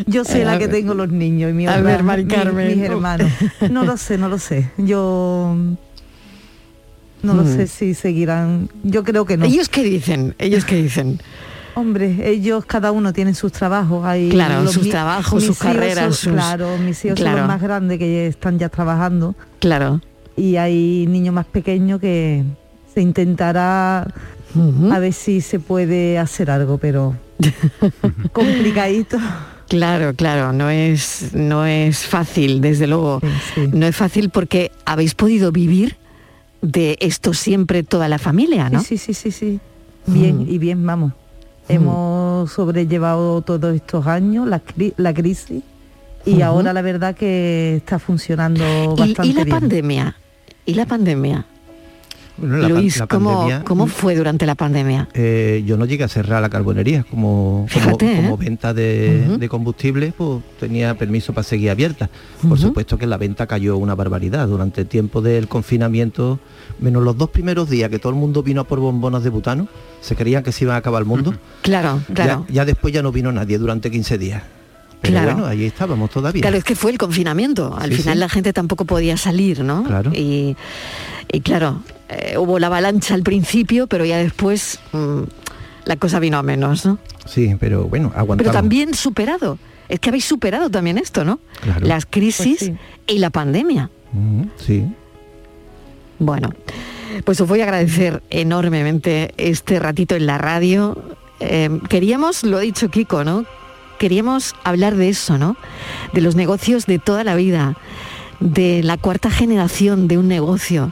Yo 0.05 0.23
sé 0.23 0.43
la 0.45 0.57
que 0.59 0.67
tengo 0.67 0.93
los 0.93 1.09
niños 1.09 1.51
y 1.51 1.53
mi 1.53 1.67
A 1.67 1.81
ver, 1.81 2.03
Mari 2.03 2.25
mi- 2.25 2.33
Carmen. 2.33 2.67
mis 2.79 2.85
hermanos. 2.89 3.31
No 3.71 3.83
lo 3.83 3.97
sé, 3.97 4.17
no 4.17 4.29
lo 4.29 4.37
sé. 4.39 4.69
Yo 4.77 5.55
no 7.23 7.33
lo 7.33 7.43
Mm. 7.43 7.55
sé 7.55 7.67
si 7.67 7.93
seguirán. 7.93 8.69
Yo 8.83 9.03
creo 9.03 9.25
que 9.25 9.37
no. 9.37 9.45
¿Ellos 9.45 9.69
qué 9.69 9.83
dicen? 9.83 10.35
¿Ellos 10.37 10.65
qué 10.65 10.75
dicen? 10.75 11.19
Hombre, 11.75 12.15
ellos 12.31 12.65
cada 12.65 12.91
uno 12.91 13.13
tiene 13.13 13.33
sus 13.35 13.51
trabajos. 13.51 14.03
Hay 14.05 14.29
Claro, 14.29 14.63
los 14.63 14.73
sus 14.73 14.83
mi- 14.85 14.89
trabajos, 14.89 15.43
sus 15.43 15.57
carreras, 15.59 16.15
son- 16.15 16.33
sus- 16.33 16.33
Claro, 16.33 16.77
mis 16.77 17.03
hijos 17.05 17.19
son 17.19 17.25
Claro. 17.25 17.39
los 17.39 17.47
más 17.47 17.61
grandes 17.61 17.99
que 17.99 18.27
están 18.27 18.57
ya 18.57 18.69
trabajando. 18.69 19.35
Claro. 19.59 20.01
Y 20.35 20.55
hay 20.57 21.05
niños 21.07 21.33
más 21.35 21.45
pequeños 21.45 21.99
que 21.99 22.43
se 22.93 23.01
intentará 23.01 24.07
a 24.91 24.99
ver 24.99 25.13
si 25.13 25.41
se 25.41 25.59
puede 25.59 26.17
hacer 26.17 26.49
algo, 26.51 26.77
pero 26.77 27.15
complicadito. 28.31 29.17
Claro, 29.67 30.13
claro, 30.13 30.53
no 30.53 30.69
es, 30.69 31.31
no 31.33 31.65
es 31.65 32.05
fácil, 32.05 32.61
desde 32.61 32.87
luego. 32.87 33.19
No 33.73 33.85
es 33.85 33.95
fácil 33.95 34.29
porque 34.29 34.71
habéis 34.85 35.13
podido 35.13 35.51
vivir 35.51 35.97
de 36.61 36.97
esto 37.01 37.33
siempre 37.33 37.83
toda 37.83 38.07
la 38.07 38.17
familia, 38.17 38.69
¿no? 38.69 38.81
Sí, 38.81 38.97
sí, 38.97 39.13
sí, 39.13 39.31
sí. 39.31 39.59
Bien, 40.05 40.45
y 40.47 40.57
bien, 40.57 40.85
vamos. 40.85 41.11
Hemos 41.69 42.49
sobrellevado 42.53 43.41
todos 43.41 43.75
estos 43.75 44.07
años, 44.07 44.47
la, 44.47 44.63
cri- 44.63 44.93
la 44.95 45.13
crisis, 45.13 45.61
y 46.25 46.41
ahora 46.41 46.71
la 46.71 46.81
verdad 46.81 47.13
que 47.13 47.75
está 47.75 47.99
funcionando 47.99 48.93
¿Y, 48.95 48.99
bastante 49.01 49.27
y 49.27 49.33
la 49.33 49.43
bien. 49.43 49.59
pandemia? 49.59 50.15
¿Y 50.65 50.73
la 50.75 50.85
pandemia? 50.85 51.45
Bueno, 52.37 52.57
la 52.57 52.67
pan- 52.69 52.71
Luis, 52.81 52.97
la 52.99 53.07
¿cómo, 53.07 53.49
¿cómo 53.65 53.87
fue 53.87 54.15
durante 54.15 54.45
la 54.45 54.55
pandemia? 54.55 55.07
Eh, 55.13 55.63
yo 55.65 55.75
no 55.77 55.85
llegué 55.85 56.03
a 56.03 56.07
cerrar 56.07 56.41
la 56.41 56.49
carbonería 56.49 57.03
como, 57.03 57.65
como, 57.65 57.67
Fíjate, 57.67 58.13
¿eh? 58.13 58.15
como 58.17 58.37
venta 58.37 58.73
de, 58.73 59.37
de 59.37 59.49
combustible, 59.49 60.13
pues 60.15 60.41
tenía 60.59 60.95
permiso 60.97 61.33
para 61.33 61.43
seguir 61.43 61.69
abierta. 61.71 62.09
Por 62.47 62.59
supuesto 62.59 62.97
que 62.97 63.07
la 63.07 63.17
venta 63.17 63.47
cayó 63.47 63.77
una 63.77 63.95
barbaridad 63.95 64.47
durante 64.47 64.81
el 64.81 64.87
tiempo 64.87 65.21
del 65.21 65.47
confinamiento, 65.47 66.39
menos 66.79 67.03
los 67.03 67.17
dos 67.17 67.29
primeros 67.29 67.69
días 67.69 67.89
que 67.89 67.99
todo 67.99 68.11
el 68.11 68.19
mundo 68.19 68.43
vino 68.43 68.61
a 68.61 68.63
por 68.65 68.79
bombonas 68.79 69.23
de 69.23 69.29
butano, 69.29 69.67
se 70.01 70.15
creían 70.15 70.43
que 70.43 70.51
se 70.51 70.65
iba 70.65 70.75
a 70.75 70.77
acabar 70.77 71.01
el 71.01 71.07
mundo. 71.07 71.33
Claro, 71.63 72.01
claro. 72.13 72.45
Ya, 72.49 72.53
ya 72.53 72.65
después 72.65 72.93
ya 72.93 73.01
no 73.01 73.11
vino 73.11 73.31
nadie 73.31 73.57
durante 73.57 73.89
15 73.89 74.17
días. 74.17 74.43
Pero 75.01 75.13
Claro. 75.13 75.33
bueno, 75.33 75.47
ahí 75.47 75.63
estábamos 75.65 76.09
todavía. 76.09 76.41
Claro, 76.41 76.57
es 76.57 76.63
que 76.63 76.75
fue 76.75 76.91
el 76.91 76.97
confinamiento. 76.97 77.75
Al 77.77 77.91
Sí, 77.91 77.97
final 77.97 78.15
sí. 78.15 78.19
la 78.19 78.29
gente 78.29 78.51
tampoco 78.53 78.85
podía 78.85 79.15
salir, 79.17 79.63
¿no? 79.63 79.83
Claro. 79.83 80.11
Y, 80.13 80.55
y 81.31 81.41
claro, 81.41 81.81
eh, 82.09 82.37
hubo 82.37 82.59
la 82.59 82.67
avalancha 82.67 83.13
al 83.13 83.23
principio, 83.23 83.87
pero 83.87 84.05
ya 84.05 84.17
después 84.17 84.79
mm, 84.93 85.21
la 85.85 85.95
cosa 85.97 86.19
vino 86.19 86.37
a 86.37 86.43
menos, 86.43 86.85
¿no? 86.85 86.99
Sí, 87.25 87.55
pero 87.59 87.85
bueno, 87.87 88.11
aguantamos. 88.15 88.37
Pero 88.37 88.51
también 88.51 88.93
superado. 88.93 89.57
Es 89.89 89.99
que 89.99 90.09
habéis 90.09 90.25
superado 90.25 90.69
también 90.69 90.97
esto, 90.97 91.23
¿no? 91.23 91.39
Claro. 91.61 91.85
Las 91.85 92.05
crisis 92.05 92.71
y 93.07 93.19
la 93.19 93.29
pandemia. 93.29 93.89
Ujú, 94.13 94.49
sí. 94.57 94.85
Bueno, 96.19 96.49
pues 97.23 97.39
os 97.41 97.47
voy 97.47 97.61
a 97.61 97.63
agradecer 97.63 98.21
enormemente 98.29 99.33
este 99.37 99.79
ratito 99.79 100.15
en 100.15 100.25
la 100.25 100.37
radio. 100.37 101.01
Eh, 101.39 101.79
queríamos, 101.89 102.43
lo 102.43 102.57
ha 102.57 102.61
dicho 102.61 102.89
Kiko, 102.89 103.23
¿no? 103.23 103.45
Queríamos 103.99 104.55
hablar 104.63 104.95
de 104.95 105.09
eso, 105.09 105.37
¿no? 105.37 105.55
De 106.13 106.21
los 106.21 106.35
negocios 106.35 106.85
de 106.85 106.99
toda 106.99 107.23
la 107.23 107.35
vida, 107.35 107.75
de 108.39 108.83
la 108.83 108.97
cuarta 108.97 109.31
generación 109.31 110.07
de 110.07 110.17
un 110.17 110.27
negocio, 110.27 110.91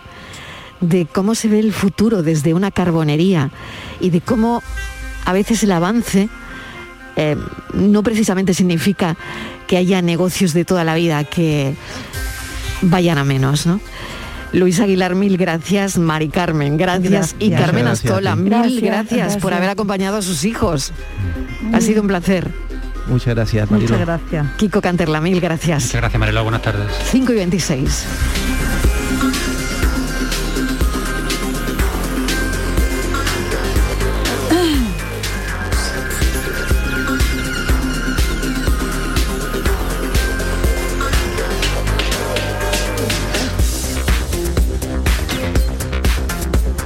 de 0.85 1.05
cómo 1.05 1.35
se 1.35 1.47
ve 1.47 1.59
el 1.59 1.73
futuro 1.73 2.23
desde 2.23 2.53
una 2.53 2.71
carbonería 2.71 3.51
y 3.99 4.09
de 4.09 4.21
cómo 4.21 4.63
a 5.25 5.33
veces 5.33 5.63
el 5.63 5.71
avance 5.71 6.29
eh, 7.15 7.35
no 7.73 8.03
precisamente 8.03 8.53
significa 8.53 9.15
que 9.67 9.77
haya 9.77 10.01
negocios 10.01 10.53
de 10.53 10.65
toda 10.65 10.83
la 10.83 10.95
vida 10.95 11.23
que 11.23 11.75
vayan 12.81 13.17
a 13.17 13.23
menos, 13.23 13.65
¿no? 13.65 13.79
Luis 14.51 14.79
Aguilar, 14.79 15.15
mil 15.15 15.37
gracias. 15.37 15.97
Mari 15.97 16.29
Carmen, 16.29 16.77
gracias. 16.77 17.35
Y. 17.39 17.51
Carmen 17.51 17.87
Ascola, 17.87 18.35
mil 18.35 18.49
Gracias, 18.49 18.81
gracias, 18.81 19.37
por 19.37 19.53
haber 19.53 19.69
acompañado 19.69 20.17
a 20.17 20.21
sus 20.21 20.45
hijos. 20.45 20.93
Ha 21.73 21.81
sido 21.81 22.01
un 22.01 22.07
placer. 22.07 22.51
Muchas 23.07 23.35
gracias, 23.35 23.69
Mariló. 23.69 23.89
Muchas 23.89 24.07
gracias. 24.07 24.47
Kiko 24.57 24.81
Canterla, 24.81 25.21
mil 25.21 25.41
gracias. 25.41 25.83
Muchas 25.83 26.01
gracias, 26.01 26.19
Mariló. 26.19 26.43
Buenas 26.43 26.61
tardes. 26.61 26.87
5 27.11 27.33
y 27.33 27.35
26. 27.35 28.05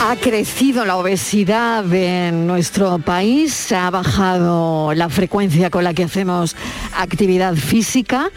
Ha 0.00 0.14
crecido 0.14 0.84
la 0.84 0.96
obesidad 0.96 1.92
en 1.92 2.46
nuestro 2.46 3.00
país, 3.00 3.72
ha 3.72 3.90
bajado 3.90 4.94
la 4.94 5.08
frecuencia 5.08 5.70
con 5.70 5.82
la 5.82 5.92
que 5.92 6.04
hacemos 6.04 6.54
actividad 6.96 7.56
física 7.56 8.30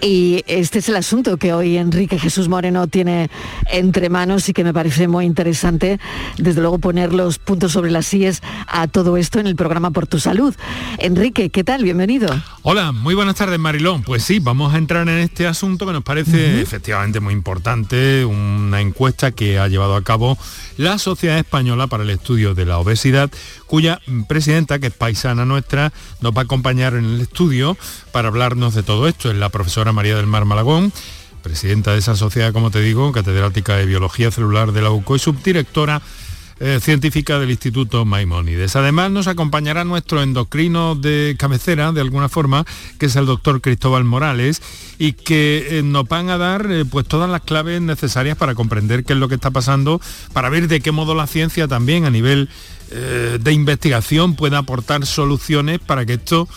y 0.00 0.44
este 0.46 0.78
es 0.78 0.88
el 0.88 0.94
asunto 0.94 1.36
que 1.36 1.52
hoy 1.52 1.76
Enrique 1.78 2.16
Jesús 2.16 2.48
Moreno 2.48 2.86
tiene 2.86 3.28
entre 3.72 4.08
manos 4.08 4.48
y 4.48 4.52
que 4.52 4.62
me 4.62 4.72
parece 4.72 5.08
muy 5.08 5.26
interesante, 5.26 5.98
desde 6.38 6.60
luego 6.60 6.78
poner 6.78 7.12
los 7.12 7.38
puntos 7.38 7.72
sobre 7.72 7.90
las 7.90 8.06
sillas 8.06 8.40
a 8.68 8.86
todo 8.86 9.16
esto 9.16 9.40
en 9.40 9.48
el 9.48 9.56
programa 9.56 9.90
Por 9.90 10.06
tu 10.06 10.20
Salud. 10.20 10.54
Enrique, 10.98 11.50
¿qué 11.50 11.64
tal? 11.64 11.82
Bienvenido. 11.82 12.28
Hola, 12.62 12.92
muy 12.92 13.16
buenas 13.16 13.34
tardes 13.34 13.58
Marilón. 13.58 14.04
Pues 14.04 14.22
sí, 14.22 14.38
vamos 14.38 14.74
a 14.74 14.78
entrar 14.78 15.08
en 15.08 15.18
este 15.18 15.48
asunto 15.48 15.86
que 15.86 15.92
nos 15.92 16.04
parece 16.04 16.60
efectivamente 16.60 17.18
muy 17.18 17.34
importante, 17.34 18.24
una 18.24 18.80
encuesta 18.80 19.32
que 19.32 19.58
ha 19.58 19.66
llevado 19.66 19.96
a 19.96 20.04
cabo 20.04 20.38
la 20.76 20.99
Sociedad 21.00 21.38
Española 21.38 21.88
para 21.88 22.04
el 22.04 22.10
Estudio 22.10 22.54
de 22.54 22.66
la 22.66 22.78
Obesidad, 22.78 23.30
cuya 23.66 24.00
presidenta, 24.28 24.78
que 24.78 24.88
es 24.88 24.92
paisana 24.92 25.44
nuestra, 25.44 25.92
nos 26.20 26.32
va 26.32 26.42
a 26.42 26.44
acompañar 26.44 26.94
en 26.94 27.04
el 27.04 27.20
estudio 27.20 27.76
para 28.12 28.28
hablarnos 28.28 28.74
de 28.74 28.82
todo 28.82 29.08
esto. 29.08 29.30
Es 29.30 29.36
la 29.36 29.48
profesora 29.48 29.92
María 29.92 30.16
del 30.16 30.26
Mar 30.26 30.44
Malagón, 30.44 30.92
presidenta 31.42 31.92
de 31.92 31.98
esa 31.98 32.14
sociedad, 32.14 32.52
como 32.52 32.70
te 32.70 32.80
digo, 32.80 33.10
catedrática 33.12 33.76
de 33.76 33.86
Biología 33.86 34.30
Celular 34.30 34.72
de 34.72 34.82
la 34.82 34.90
UCO 34.90 35.16
y 35.16 35.18
subdirectora 35.18 36.02
eh, 36.62 36.78
científica 36.78 37.38
del 37.38 37.50
Instituto 37.50 38.04
Maimónides. 38.04 38.76
Además 38.76 39.10
nos 39.10 39.28
acompañará 39.28 39.84
nuestro 39.84 40.22
endocrino 40.22 40.94
de 40.94 41.34
cabecera, 41.38 41.90
de 41.92 42.02
alguna 42.02 42.28
forma, 42.28 42.66
que 42.98 43.06
es 43.06 43.16
el 43.16 43.24
doctor 43.24 43.62
Cristóbal 43.62 44.04
Morales, 44.04 44.60
y 44.98 45.14
que 45.14 45.78
eh, 45.78 45.82
nos 45.82 46.06
van 46.06 46.28
a 46.28 46.36
dar 46.36 46.70
eh, 46.70 46.84
pues 46.84 47.06
todas 47.06 47.30
las 47.30 47.40
claves 47.40 47.80
necesarias 47.80 48.36
para 48.36 48.54
comprender 48.54 49.04
qué 49.04 49.14
es 49.14 49.18
lo 49.18 49.28
que 49.28 49.36
está 49.36 49.50
pasando, 49.50 50.02
para 50.34 50.50
ver 50.50 50.68
de 50.68 50.80
qué 50.80 50.92
modo 50.92 51.14
la 51.14 51.26
ciencia 51.26 51.66
también 51.66 52.04
a 52.04 52.10
nivel 52.10 52.50
de 52.90 53.52
investigación 53.52 54.34
puede 54.34 54.56
aportar 54.56 55.06
soluciones 55.06 55.78
para 55.78 56.04
que 56.04 56.14
esto 56.14 56.48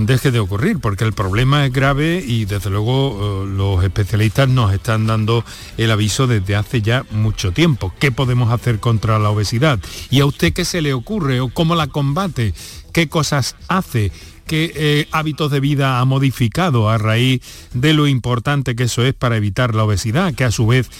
deje 0.00 0.30
de 0.30 0.40
ocurrir, 0.40 0.78
porque 0.78 1.04
el 1.04 1.12
problema 1.12 1.66
es 1.66 1.72
grave 1.72 2.22
y 2.26 2.44
desde 2.44 2.70
luego 2.70 3.44
eh, 3.44 3.50
los 3.56 3.84
especialistas 3.84 4.48
nos 4.48 4.72
están 4.72 5.06
dando 5.06 5.44
el 5.76 5.90
aviso 5.90 6.26
desde 6.26 6.56
hace 6.56 6.82
ya 6.82 7.04
mucho 7.10 7.52
tiempo. 7.52 7.92
¿Qué 7.98 8.10
podemos 8.10 8.52
hacer 8.52 8.80
contra 8.80 9.18
la 9.18 9.30
obesidad? 9.30 9.78
¿Y 10.10 10.20
a 10.20 10.26
usted 10.26 10.52
qué 10.52 10.64
se 10.64 10.82
le 10.82 10.94
ocurre 10.94 11.40
o 11.40 11.48
cómo 11.48 11.74
la 11.74 11.86
combate? 11.86 12.54
¿Qué 12.92 13.08
cosas 13.08 13.56
hace? 13.68 14.12
¿Qué 14.46 14.72
eh, 14.74 15.08
hábitos 15.12 15.50
de 15.50 15.60
vida 15.60 16.00
ha 16.00 16.04
modificado 16.04 16.90
a 16.90 16.98
raíz 16.98 17.40
de 17.72 17.94
lo 17.94 18.06
importante 18.06 18.74
que 18.74 18.84
eso 18.84 19.04
es 19.04 19.14
para 19.14 19.36
evitar 19.36 19.74
la 19.74 19.84
obesidad, 19.84 20.34
que 20.34 20.44
a 20.44 20.50
su 20.50 20.66
vez 20.66 20.90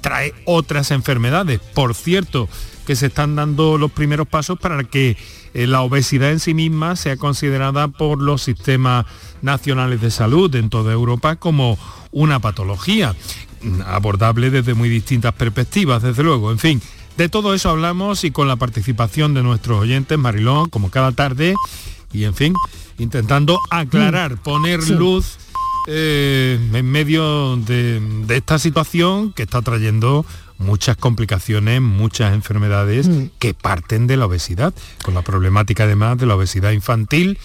trae 0.00 0.32
otras 0.44 0.90
enfermedades? 0.90 1.60
Por 1.74 1.94
cierto, 1.94 2.48
que 2.86 2.96
se 2.96 3.06
están 3.06 3.36
dando 3.36 3.78
los 3.78 3.90
primeros 3.90 4.28
pasos 4.28 4.58
para 4.58 4.84
que 4.84 5.16
la 5.54 5.82
obesidad 5.82 6.32
en 6.32 6.40
sí 6.40 6.52
misma 6.52 6.96
sea 6.96 7.16
considerada 7.16 7.88
por 7.88 8.20
los 8.20 8.42
sistemas 8.42 9.06
nacionales 9.40 10.00
de 10.00 10.10
salud 10.10 10.54
en 10.56 10.68
toda 10.68 10.92
Europa 10.92 11.36
como 11.36 11.78
una 12.10 12.40
patología, 12.40 13.14
mm, 13.62 13.82
abordable 13.86 14.50
desde 14.50 14.74
muy 14.74 14.88
distintas 14.88 15.32
perspectivas, 15.34 16.02
desde 16.02 16.24
luego. 16.24 16.50
En 16.50 16.58
fin, 16.58 16.82
de 17.16 17.28
todo 17.28 17.54
eso 17.54 17.70
hablamos 17.70 18.24
y 18.24 18.32
con 18.32 18.48
la 18.48 18.56
participación 18.56 19.34
de 19.34 19.42
nuestros 19.42 19.80
oyentes, 19.80 20.18
Marilón, 20.18 20.68
como 20.68 20.90
cada 20.90 21.12
tarde, 21.12 21.54
y 22.12 22.24
en 22.24 22.34
fin, 22.34 22.54
intentando 22.98 23.60
aclarar, 23.70 24.36
poner 24.42 24.88
luz 24.88 25.38
eh, 25.86 26.58
en 26.72 26.90
medio 26.90 27.56
de, 27.56 28.00
de 28.26 28.36
esta 28.36 28.58
situación 28.58 29.32
que 29.32 29.44
está 29.44 29.62
trayendo 29.62 30.24
muchas 30.58 30.96
complicaciones, 30.96 31.80
muchas 31.80 32.32
enfermedades 32.34 33.08
que 33.38 33.54
parten 33.54 34.06
de 34.06 34.16
la 34.16 34.26
obesidad, 34.26 34.72
con 35.02 35.14
la 35.14 35.22
problemática 35.22 35.84
además 35.84 36.18
de 36.18 36.26
la 36.26 36.36
obesidad 36.36 36.70
infantil, 36.72 37.38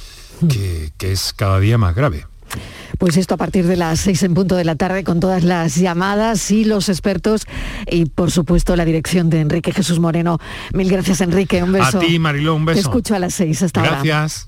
que, 0.47 0.91
que 0.97 1.11
es 1.11 1.33
cada 1.33 1.59
día 1.59 1.77
más 1.77 1.95
grave. 1.95 2.25
Pues 2.97 3.17
esto 3.17 3.35
a 3.35 3.37
partir 3.37 3.65
de 3.65 3.75
las 3.75 3.99
seis 3.99 4.23
en 4.23 4.33
punto 4.33 4.55
de 4.55 4.65
la 4.65 4.75
tarde 4.75 5.03
con 5.03 5.19
todas 5.19 5.43
las 5.43 5.75
llamadas 5.75 6.49
y 6.51 6.65
los 6.65 6.89
expertos 6.89 7.45
y 7.89 8.05
por 8.05 8.31
supuesto 8.31 8.75
la 8.75 8.85
dirección 8.85 9.29
de 9.29 9.41
Enrique 9.41 9.71
Jesús 9.71 9.99
Moreno. 9.99 10.39
Mil 10.73 10.89
gracias 10.89 11.21
Enrique, 11.21 11.61
un 11.63 11.71
beso. 11.71 11.97
A 11.97 12.01
ti 12.01 12.19
Mariló, 12.19 12.55
un 12.55 12.65
beso. 12.65 12.75
Te 12.75 12.81
escucho 12.81 13.15
a 13.15 13.19
las 13.19 13.33
seis, 13.33 13.61
hasta 13.61 13.81
ahora. 13.81 14.01
Gracias. 14.03 14.47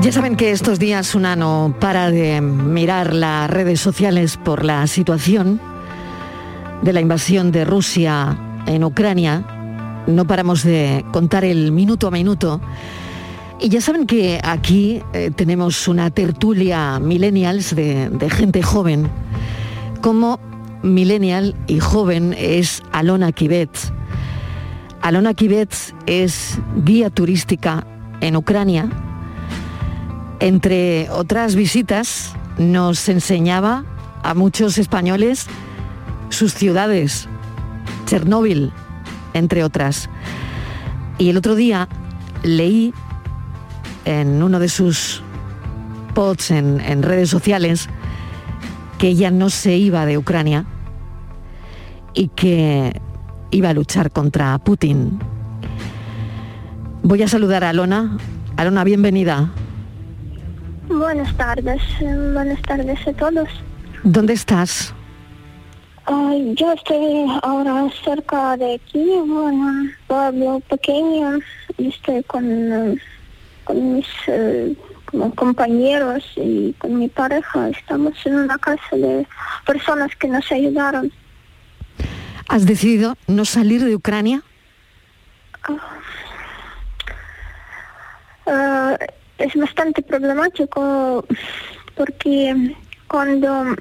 Ya 0.00 0.12
saben 0.12 0.36
que 0.36 0.52
estos 0.52 0.78
días 0.78 1.16
una 1.16 1.34
no 1.34 1.74
para 1.80 2.10
de 2.10 2.40
mirar 2.40 3.12
las 3.12 3.50
redes 3.50 3.80
sociales 3.80 4.36
por 4.36 4.64
la 4.64 4.86
situación 4.86 5.60
de 6.82 6.92
la 6.92 7.00
invasión 7.00 7.50
de 7.50 7.64
Rusia 7.64 8.38
en 8.66 8.84
Ucrania. 8.84 9.44
No 10.06 10.24
paramos 10.24 10.62
de 10.62 11.04
contar 11.12 11.44
el 11.44 11.72
minuto 11.72 12.06
a 12.06 12.10
minuto. 12.12 12.60
Y 13.60 13.70
ya 13.70 13.80
saben 13.80 14.06
que 14.06 14.40
aquí 14.44 15.02
eh, 15.12 15.32
tenemos 15.34 15.88
una 15.88 16.10
tertulia 16.10 17.00
millennials 17.00 17.74
de, 17.74 18.30
gente 18.30 18.62
joven. 18.62 19.10
Como 20.00 20.38
millennial 20.84 21.56
y 21.66 21.80
joven 21.80 22.36
es 22.38 22.84
Alona 22.92 23.32
Kibetz. 23.32 23.90
Alona 25.02 25.34
Kibetz 25.34 25.92
es 26.06 26.60
guía 26.84 27.10
turística 27.10 27.84
en 28.20 28.36
Ucrania 28.36 28.88
entre 30.40 31.08
otras 31.10 31.54
visitas, 31.54 32.34
nos 32.58 33.08
enseñaba 33.08 33.84
a 34.22 34.34
muchos 34.34 34.78
españoles 34.78 35.46
sus 36.30 36.54
ciudades, 36.54 37.28
Chernóbil, 38.06 38.72
entre 39.34 39.64
otras. 39.64 40.08
Y 41.18 41.30
el 41.30 41.36
otro 41.36 41.54
día 41.54 41.88
leí 42.42 42.92
en 44.04 44.42
uno 44.42 44.58
de 44.58 44.68
sus 44.68 45.22
posts 46.14 46.50
en, 46.50 47.02
redes 47.02 47.30
sociales 47.30 47.88
que 48.98 49.08
ella 49.08 49.30
no 49.30 49.50
se 49.50 49.76
iba 49.76 50.06
de 50.06 50.18
Ucrania 50.18 50.64
y 52.14 52.28
que 52.28 53.00
iba 53.50 53.70
a 53.70 53.74
luchar 53.74 54.10
contra 54.10 54.58
Putin. 54.58 55.18
Voy 57.02 57.22
a 57.22 57.28
saludar 57.28 57.64
a 57.64 57.70
Alona. 57.70 58.18
Alona, 58.56 58.84
bienvenida. 58.84 59.50
Buenas 60.98 61.32
tardes, 61.36 61.80
eh, 62.00 62.30
buenas 62.34 62.60
tardes 62.62 62.98
a 63.06 63.12
todos. 63.12 63.48
¿Dónde 64.02 64.32
estás? 64.32 64.92
Ay, 66.06 66.54
yo 66.56 66.72
estoy 66.72 67.24
ahora 67.44 67.88
cerca 68.04 68.56
de 68.56 68.74
aquí, 68.74 69.06
bueno, 69.24 69.90
pueblo 70.08 70.60
pequeño, 70.68 71.38
y 71.76 71.88
estoy 71.88 72.24
con, 72.24 73.00
con 73.62 73.94
mis 73.94 74.08
eh, 74.26 74.74
como 75.04 75.32
compañeros 75.36 76.24
y 76.34 76.72
con 76.72 76.98
mi 76.98 77.06
pareja. 77.06 77.68
Estamos 77.68 78.14
en 78.26 78.34
una 78.34 78.58
casa 78.58 78.96
de 78.96 79.24
personas 79.64 80.10
que 80.16 80.26
nos 80.26 80.50
ayudaron. 80.50 81.12
¿Has 82.48 82.66
decidido 82.66 83.14
no 83.28 83.44
salir 83.44 83.84
de 83.84 83.94
Ucrania? 83.94 84.42
Ah, 85.62 85.97
es 89.38 89.54
bastante 89.54 90.02
problemático 90.02 91.24
porque 91.94 92.74
cuando 93.08 93.74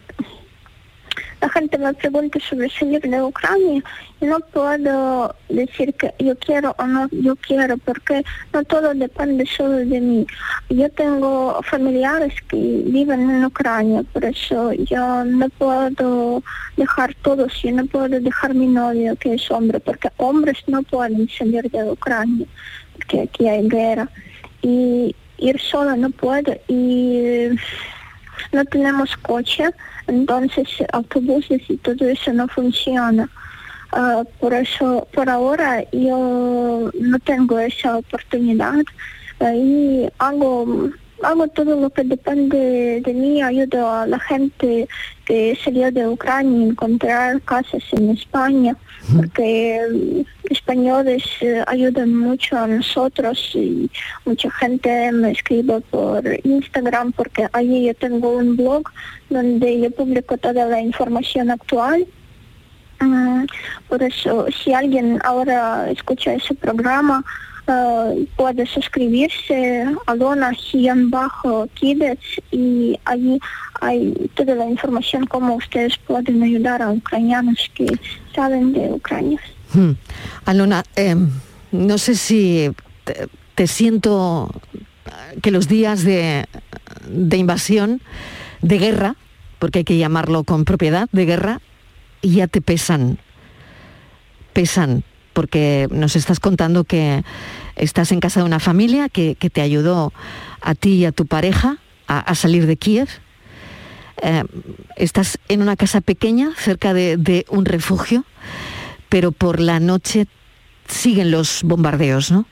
la 1.42 1.50
gente 1.50 1.78
me 1.78 1.94
pregunta 1.94 2.40
sobre 2.40 2.70
salir 2.70 3.02
de 3.02 3.22
Ucrania, 3.22 3.84
no 4.22 4.40
puedo 4.40 5.36
decir 5.50 5.94
que 5.94 6.14
yo 6.20 6.36
quiero 6.38 6.76
o 6.80 6.88
no 6.88 7.08
yo 7.12 7.36
quiero, 7.36 7.78
porque 7.78 8.24
no 8.54 8.64
todo 8.64 8.94
depende 8.94 9.46
solo 9.46 9.78
de 9.78 10.02
mí. 10.02 10.26
Yo 10.70 10.90
tengo 10.90 11.62
familiares 11.64 12.34
que 12.50 12.82
viven 12.86 13.30
en 13.30 13.46
Ucrania, 13.46 14.02
por 14.14 14.26
eso 14.26 14.74
yo 14.74 15.24
no 15.26 15.48
puedo 15.50 16.42
dejar 16.76 17.14
todos, 17.22 17.54
yo 17.62 17.72
no 17.72 17.86
puedo 17.86 18.20
dejar 18.20 18.56
mi 18.56 18.68
novio 18.68 19.16
que 19.16 19.36
es 19.36 19.52
hombre, 19.52 19.80
porque 19.80 20.10
hombres 20.18 20.58
no 20.68 20.82
pueden 20.84 21.30
salir 21.30 21.70
de 21.70 21.92
Ucrania, 21.92 22.48
porque 22.94 23.22
aquí 23.22 23.48
hay 23.48 23.68
guerra. 23.68 24.10
Y 24.64 25.16
ir 25.38 25.60
sola 25.60 25.96
no 25.96 26.10
puedo 26.10 26.56
y 26.68 27.50
no 28.52 28.66
tenemos 28.66 29.16
coche, 29.18 29.66
entonces 30.08 30.68
autobuses 30.94 31.62
y 31.70 31.78
todo 31.78 32.06
eso 32.06 32.34
no 32.34 32.48
funciona. 32.48 33.30
Ah, 33.92 34.24
por 34.40 34.54
eso, 34.54 35.08
por 35.14 35.30
ahora 35.30 35.84
yo 35.92 36.92
no 37.00 37.20
tengo 37.20 37.58
esa 37.60 37.98
oportunidad 37.98 38.84
y 39.40 40.08
hago, 40.18 40.90
hago 41.24 41.48
todo 41.50 41.80
lo 41.80 41.90
que 41.90 42.04
depende 42.04 43.02
de 43.06 43.14
mí, 43.14 43.42
ayudo 43.42 43.90
a 43.90 44.06
la 44.06 44.20
gente 44.20 44.88
que 45.26 45.58
salió 45.64 45.92
de 45.92 46.08
Ucrania 46.08 46.66
a 46.66 46.70
encontrar 46.70 47.42
casas 47.42 47.84
en 47.92 48.10
España, 48.10 48.76
porque 49.16 50.26
españoles 50.50 51.24
eh, 51.42 51.64
ayudan 51.68 52.16
mucho 52.16 52.58
a 52.58 52.68
nosotros 52.68 53.52
y 53.54 53.90
mucha 54.26 54.50
gente 54.52 55.12
me 55.12 55.32
escribe 55.32 55.82
por 55.82 56.24
Instagram 56.44 57.12
porque 57.14 57.48
allí 57.54 57.86
yo 57.88 57.94
tengo 57.96 58.38
un 58.38 58.56
blog 58.58 58.84
donde 59.30 59.80
yo 59.80 59.92
publico 59.92 60.38
toda 60.38 60.66
la 60.66 60.82
información 60.82 61.52
actual. 61.52 62.06
Mm, 63.00 63.46
por 63.88 64.02
eso, 64.02 64.48
si 64.64 64.74
alguien 64.74 65.20
ahora 65.24 65.90
escucha 65.92 66.34
ese 66.34 66.56
programa, 66.56 67.24
eh, 67.68 68.28
puede 68.36 68.66
suscribirse 68.66 69.86
a 70.06 70.16
Lona 70.16 70.52
bajo 71.10 71.68
Kidets 71.74 72.42
y 72.52 72.98
allí 73.06 73.40
hay 73.82 74.14
toda 74.36 74.56
la 74.56 74.66
información 74.70 75.26
cómo 75.26 75.56
ustedes 75.56 75.98
pueden 75.98 76.42
ayudar 76.44 76.82
a 76.82 76.92
ucranianos 76.92 77.70
que 77.76 77.88
salen 78.34 78.74
de 78.74 78.92
Ucrania. 78.92 79.40
Alona, 80.46 80.84
no 81.72 81.98
sé 81.98 82.16
si 82.16 82.72
te, 83.04 83.28
te 83.56 83.68
siento 83.68 84.50
que 85.42 85.52
los 85.52 85.68
días 85.68 86.04
de, 86.04 86.46
de 87.10 87.38
invasión, 87.38 88.02
de 88.62 88.78
guerra, 88.78 89.16
porque 89.60 89.80
hay 89.80 89.86
que 89.86 89.98
llamarlo 89.98 90.44
con 90.44 90.66
propiedad, 90.66 91.10
de 91.12 91.26
guerra, 91.26 91.62
ya 92.22 92.48
te 92.48 92.62
pesan, 92.62 93.18
pesan 94.54 95.04
porque 95.38 95.88
nos 95.92 96.16
estás 96.16 96.40
contando 96.40 96.84
que 96.84 97.24
estás 97.76 98.12
en 98.12 98.20
casa 98.20 98.40
de 98.40 98.48
una 98.48 98.60
familia 98.60 99.08
que, 99.08 99.36
te 99.36 99.62
ayudó 99.62 100.12
a 100.62 100.74
ti 100.74 100.96
y 100.96 101.06
a 101.06 101.12
tu 101.12 101.28
pareja 101.28 101.78
a, 102.08 102.18
a 102.22 102.34
salir 102.34 102.66
de 102.66 102.76
Kiev. 102.76 103.08
Eh, 104.24 104.44
estás 104.96 105.38
en 105.48 105.62
una 105.62 105.76
casa 105.76 106.02
pequeña, 106.02 106.56
cerca 106.58 106.96
de, 106.96 107.18
de 107.18 107.46
un 107.50 107.66
refugio, 107.66 108.24
pero 109.10 109.32
por 109.32 109.60
la 109.60 109.80
noche 109.80 110.26
siguen 110.88 111.30
los 111.30 111.62
bombardeos, 111.62 112.32
¿no? 112.32 112.48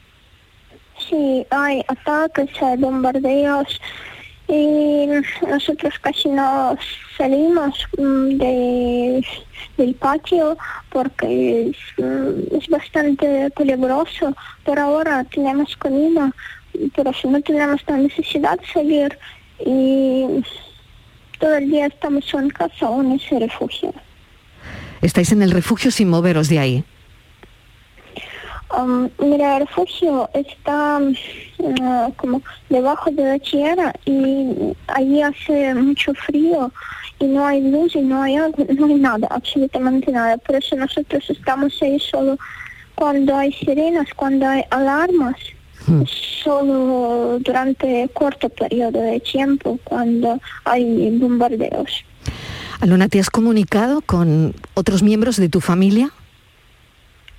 Sí, 1.09 1.43
hay 1.49 1.83
ataques, 1.87 2.51
hay 2.61 2.77
bombardeos 2.77 3.81
y 4.47 5.07
nosotros 5.47 5.93
casi 6.01 6.29
no 6.29 6.77
salimos 7.17 7.75
mm, 7.97 8.37
de, 8.37 9.25
del 9.77 9.95
patio 9.95 10.57
porque 10.91 11.69
es, 11.69 11.77
mm, 11.97 12.55
es 12.55 12.67
bastante 12.69 13.49
peligroso. 13.51 14.35
Por 14.63 14.79
ahora 14.79 15.23
tenemos 15.25 15.75
comida, 15.77 16.31
pero 16.95 17.11
si 17.13 17.27
no 17.27 17.41
tenemos 17.41 17.81
la 17.87 17.97
necesidad 17.97 18.59
de 18.59 18.67
salir 18.67 19.17
y 19.59 20.43
todo 21.39 21.55
el 21.55 21.69
día 21.69 21.87
estamos 21.87 22.31
en 22.33 22.49
casa 22.49 22.89
o 22.89 23.01
en 23.01 23.13
ese 23.13 23.39
refugio. 23.39 23.93
Estáis 25.01 25.31
en 25.31 25.41
el 25.41 25.51
refugio 25.51 25.91
sin 25.91 26.09
moveros 26.09 26.49
de 26.49 26.59
ahí. 26.59 26.83
Um, 28.71 29.09
mira, 29.19 29.57
el 29.57 29.67
refugio 29.67 30.29
está 30.33 30.99
uh, 30.99 32.13
como 32.17 32.41
debajo 32.69 33.11
de 33.11 33.23
la 33.23 33.39
tierra 33.39 33.93
y 34.05 34.73
allí 34.87 35.21
hace 35.21 35.75
mucho 35.75 36.13
frío 36.13 36.71
y 37.19 37.25
no 37.25 37.45
hay 37.45 37.61
luz 37.61 37.95
y 37.95 38.01
no 38.01 38.23
hay 38.23 38.35
agua, 38.35 38.65
no 38.77 38.87
hay 38.87 38.95
nada, 38.95 39.27
absolutamente 39.29 40.11
nada. 40.11 40.37
Por 40.37 40.55
eso 40.55 40.75
nosotros 40.75 41.23
estamos 41.29 41.73
ahí 41.81 41.99
solo 41.99 42.37
cuando 42.95 43.35
hay 43.35 43.53
sirenas, 43.53 44.07
cuando 44.15 44.47
hay 44.47 44.63
alarmas, 44.71 45.35
solo 46.43 47.37
durante 47.39 48.09
corto 48.13 48.49
periodo 48.49 48.99
de 48.99 49.19
tiempo, 49.19 49.79
cuando 49.83 50.39
hay 50.63 51.17
bombardeos. 51.17 52.03
Alona, 52.79 53.07
¿te 53.09 53.19
has 53.19 53.29
comunicado 53.29 54.01
con 54.01 54.53
otros 54.73 55.03
miembros 55.03 55.37
de 55.37 55.49
tu 55.49 55.61
familia? 55.61 56.11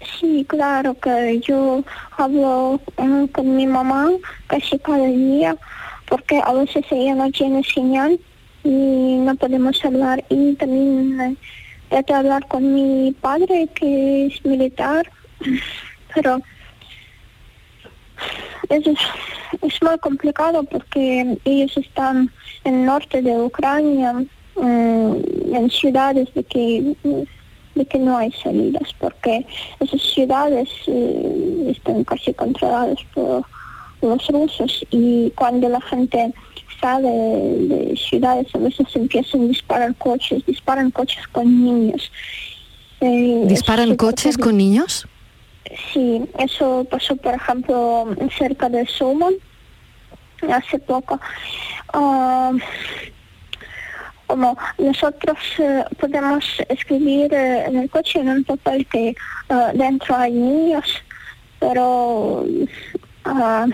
Sí, 0.01 0.45
claro 0.49 0.95
que 0.95 1.41
yo 1.41 1.83
hablo 2.17 2.81
eh, 2.99 3.29
con 3.33 3.57
mi 3.57 3.67
mamá 3.67 4.09
casi 4.47 4.79
cada 4.79 5.07
día 5.07 5.57
porque 6.07 6.41
a 6.45 6.53
veces 6.53 6.85
ella 6.91 7.15
no 7.15 7.31
tiene 7.31 7.63
señal 7.65 8.19
y 8.63 9.17
no 9.19 9.35
podemos 9.37 9.85
hablar. 9.85 10.25
Y 10.29 10.55
también 10.55 11.21
eh, 11.21 11.37
trato 11.89 12.13
de 12.13 12.19
hablar 12.19 12.47
con 12.49 12.75
mi 12.75 13.13
padre 13.13 13.69
que 13.75 14.27
es 14.27 14.45
militar, 14.45 15.11
pero 16.15 16.41
es, 18.69 18.87
es 19.63 19.83
muy 19.83 19.99
complicado 19.99 20.63
porque 20.65 21.39
ellos 21.45 21.77
están 21.77 22.31
en 22.65 22.75
el 22.75 22.85
norte 22.87 23.23
de 23.23 23.39
Ucrania, 23.39 24.25
eh, 24.63 25.23
en 25.53 25.71
ciudades 25.71 26.33
de 26.35 26.45
que 26.45 26.97
de 27.77 27.87
que 27.87 27.99
no 27.99 28.17
hay 28.17 28.33
salidas, 28.33 28.93
porque 28.99 29.47
esas 29.81 30.03
ciudades 30.03 30.69
eh, 30.89 31.73
están 31.77 32.03
casi 32.05 32.35
controladas 32.35 32.99
por 33.15 33.45
los 34.03 34.27
rusos 34.29 34.85
y 34.91 35.31
cuando 35.37 35.69
la 35.69 35.81
gente 35.81 36.33
sale 36.81 37.09
de, 37.09 37.69
de 37.69 37.97
ciudades 37.97 38.47
a 38.55 38.59
veces 38.59 38.87
empiezan 38.95 39.43
a 39.43 39.47
disparar 39.47 39.95
coches, 39.97 40.45
disparan 40.47 40.91
coches 40.91 41.27
con 41.29 41.47
niños. 41.65 42.11
Eh, 43.01 43.43
¿Disparan 43.47 43.95
coches 43.97 44.37
con 44.37 44.57
niños? 44.57 45.07
Sí, 45.93 46.23
eso 46.39 46.87
pasó, 46.91 47.17
por 47.17 47.35
ejemplo, 47.35 48.09
cerca 48.39 48.69
de 48.69 48.87
Suman 48.87 49.35
hace 50.51 50.79
poco. 50.79 51.21
Ah, 51.93 52.53
como 54.27 54.57
nosotros 54.79 55.39
eh, 55.59 55.85
podemos 55.99 56.45
escribir 56.69 57.33
eh, 57.33 57.65
en 57.67 57.77
el 57.77 57.91
coche 57.91 58.21
en 58.21 58.29
un 58.29 58.45
papel 58.45 58.87
que 58.87 59.15
ah, 59.49 59.71
dentro 59.75 60.17
hay 60.17 60.33
niños, 60.33 60.85
pero 61.61 62.45
ah, 63.25 63.67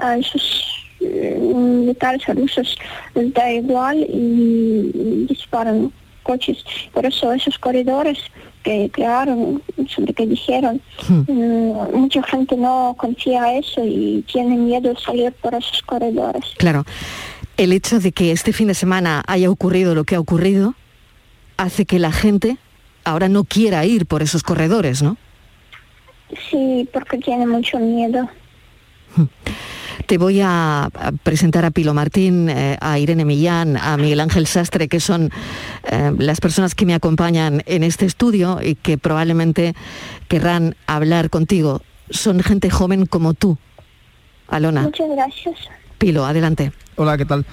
a 0.00 0.16
esos 0.16 0.74
eh, 1.00 1.38
militares 1.40 2.26
rusos 2.26 2.76
les 3.14 3.32
da 3.34 3.50
igual 3.52 3.98
y, 4.08 5.26
disparan 5.28 5.92
coches. 6.22 6.64
Por 6.92 7.04
eso 7.04 7.32
esos 7.32 7.58
corredores 7.58 8.18
que 8.62 8.90
crearon, 8.90 9.62
sobre 9.88 10.14
que 10.14 10.26
dijeron, 10.26 10.80
mm, 11.06 11.94
mucha 11.94 12.22
gente 12.22 12.56
no 12.56 12.94
confía 12.96 13.58
eso 13.58 13.84
y 13.84 14.24
tiene 14.32 14.56
miedo 14.56 14.88
de 14.94 15.00
salir 15.00 15.32
por 15.32 15.54
esos 15.54 15.82
corredores. 15.82 16.44
Claro. 16.56 16.84
El 17.56 17.72
hecho 17.72 18.00
de 18.00 18.12
que 18.12 18.32
este 18.32 18.52
fin 18.52 18.68
de 18.68 18.74
semana 18.74 19.22
haya 19.26 19.50
ocurrido 19.50 19.94
lo 19.94 20.04
que 20.04 20.16
ha 20.16 20.20
ocurrido 20.20 20.74
hace 21.56 21.86
que 21.86 21.98
la 21.98 22.12
gente 22.12 22.58
ahora 23.04 23.28
no 23.28 23.44
quiera 23.44 23.84
ir 23.84 24.06
por 24.06 24.22
esos 24.22 24.42
corredores, 24.42 25.02
¿no? 25.02 25.16
Sí, 26.50 26.88
porque 26.92 27.18
tiene 27.18 27.46
mucho 27.46 27.78
miedo. 27.78 28.28
Te 30.06 30.18
voy 30.18 30.40
a 30.42 30.90
presentar 31.22 31.64
a 31.64 31.70
Pilo 31.70 31.94
Martín, 31.94 32.50
eh, 32.50 32.76
a 32.80 32.98
Irene 32.98 33.24
Millán, 33.24 33.76
a 33.76 33.96
Miguel 33.96 34.20
Ángel 34.20 34.46
Sastre, 34.46 34.88
que 34.88 35.00
son 35.00 35.30
eh, 35.84 36.12
las 36.18 36.40
personas 36.40 36.74
que 36.74 36.84
me 36.84 36.94
acompañan 36.94 37.62
en 37.66 37.84
este 37.84 38.04
estudio 38.04 38.58
y 38.62 38.74
que 38.74 38.98
probablemente 38.98 39.74
querrán 40.28 40.76
hablar 40.86 41.30
contigo. 41.30 41.82
Son 42.10 42.40
gente 42.40 42.68
joven 42.68 43.06
como 43.06 43.32
tú, 43.32 43.56
Alona. 44.48 44.82
Muchas 44.82 45.08
gracias. 45.08 45.56
Pilo, 45.98 46.24
adelante. 46.24 46.72
Hola, 46.96 47.16
¿qué 47.16 47.24
tal? 47.24 47.44